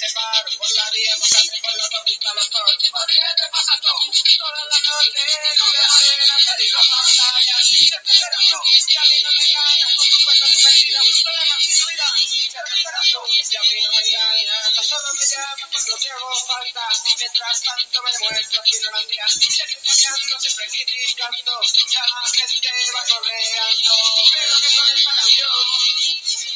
Ti 0.04 0.10
me 0.10 0.10
separo. 0.10 0.50
Por 0.58 0.70
la 0.76 0.90
vía 0.90 1.16
pasante 1.18 1.60
por 1.60 1.76
la 1.76 1.84
autopista 1.84 2.34
los 2.34 2.48
coches. 2.50 2.90
Por 2.90 3.06
ti 3.06 3.18
te 3.36 3.48
pasa 3.48 3.72
todo. 3.80 4.00
Toda 4.04 4.64
la 4.64 4.78
noche, 4.84 5.20
morena, 5.64 6.36
me 6.44 6.64
digo 6.64 6.80
pantalla. 6.90 7.56
Siempre 7.64 8.12
esperas 8.12 8.44
tú, 8.50 8.60
y 8.64 8.96
a 8.96 9.04
mí 9.08 9.16
no 9.24 9.30
me 9.32 9.44
engañas 9.44 9.92
con 9.96 10.08
tu 10.08 10.18
cuento, 10.24 10.44
tu 10.44 11.22
problemas 11.24 11.62
y 11.64 11.72
tu 11.72 11.86
vida. 11.88 12.08
Siempre 12.20 12.74
esperas 12.74 13.06
tú, 13.12 13.20
y 13.24 13.56
a 13.56 13.62
mí 13.64 13.76
no 13.80 13.90
me 13.94 14.00
engañas. 14.04 14.72
Tan 14.74 14.84
solo 14.84 15.08
me 15.14 15.24
llamas 15.24 15.68
cuando 15.72 15.96
te 15.96 16.10
hago 16.10 16.30
falta. 16.34 16.84
Mientras 17.16 17.62
tanto 17.64 18.02
me 18.02 18.10
demuestras 18.12 18.68
tu 18.68 18.76
ignorancia. 18.76 19.24
Siempre 19.28 19.80
cambiando, 19.84 20.40
siempre 20.40 20.66
criticando. 20.68 21.52
Ya 21.88 22.02
la 22.04 22.22
gente 22.28 22.68
va 22.92 23.02
correando. 23.08 23.94
Pero 24.34 24.54
que 24.60 24.68
con 24.76 24.88
esta 24.92 25.12
canción 25.14 26.03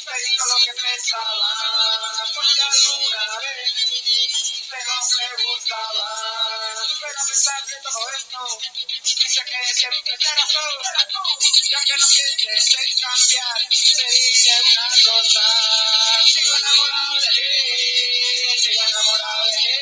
te 0.09 0.17
digo 0.25 0.45
lo 0.49 0.59
que 0.65 0.73
pensaba. 0.73 1.49
Porque 2.35 2.63
alguna 2.63 3.39
vez 3.39 3.89
pero 4.71 4.93
me 5.19 5.45
gustaba. 5.45 6.09
Pero 7.01 7.19
a 7.19 7.27
pesar 7.27 7.61
de 7.67 7.77
todo 7.83 8.09
esto, 8.17 8.39
sé 9.03 9.45
que 9.45 9.75
siempre 9.75 10.17
serás 10.19 10.49
tú. 10.53 10.65
Ya 11.71 11.81
que 11.85 11.97
no 11.97 12.07
pienses 12.09 12.75
en 12.79 12.91
cambiar, 13.01 13.59
te 13.69 14.07
diré 14.13 14.57
una 14.61 14.89
cosa. 15.05 15.45
Sigo 16.27 16.55
enamorado 16.57 17.15
de 17.15 17.29
ti, 17.37 17.53
sigo 18.63 18.83
enamorado 18.89 19.45
de 19.45 19.53
ti, 19.59 19.75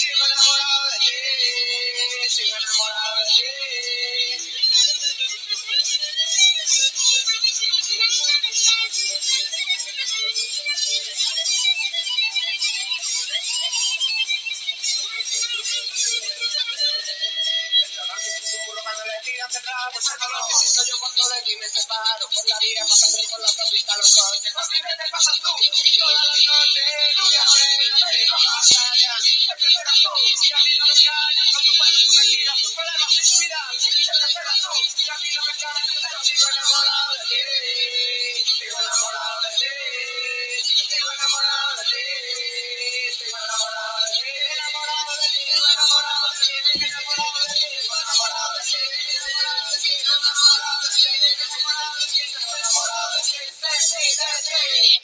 sigo 0.00 0.24
enamorado 0.26 0.84
de 0.90 0.98
ti, 1.00 1.18
sigo 2.28 2.56
enamorado 2.56 3.16
de 3.20 3.26
ti. 3.36 4.49
Lo 20.00 20.06
que 20.06 20.54
siento 20.56 20.80
yo 20.88 20.96
cuando 20.98 21.28
de 21.28 21.42
ti 21.42 21.54
me 21.60 21.68
separo 21.68 22.24
Por 22.24 22.48
la 22.48 22.58
vía 22.58 22.84
más 22.88 23.04
por 23.28 23.40
la 23.40 23.48
autopista 23.48 23.96
Los 23.98 24.16
coches 24.16 24.54
también 24.56 24.88
tú 24.88 25.44
tú 25.44 25.52
No 25.52 26.24
tú 30.00 30.16
Y 30.40 30.52
a 30.52 30.58
mí 30.64 30.72
no 30.80 30.88
tu 31.60 31.72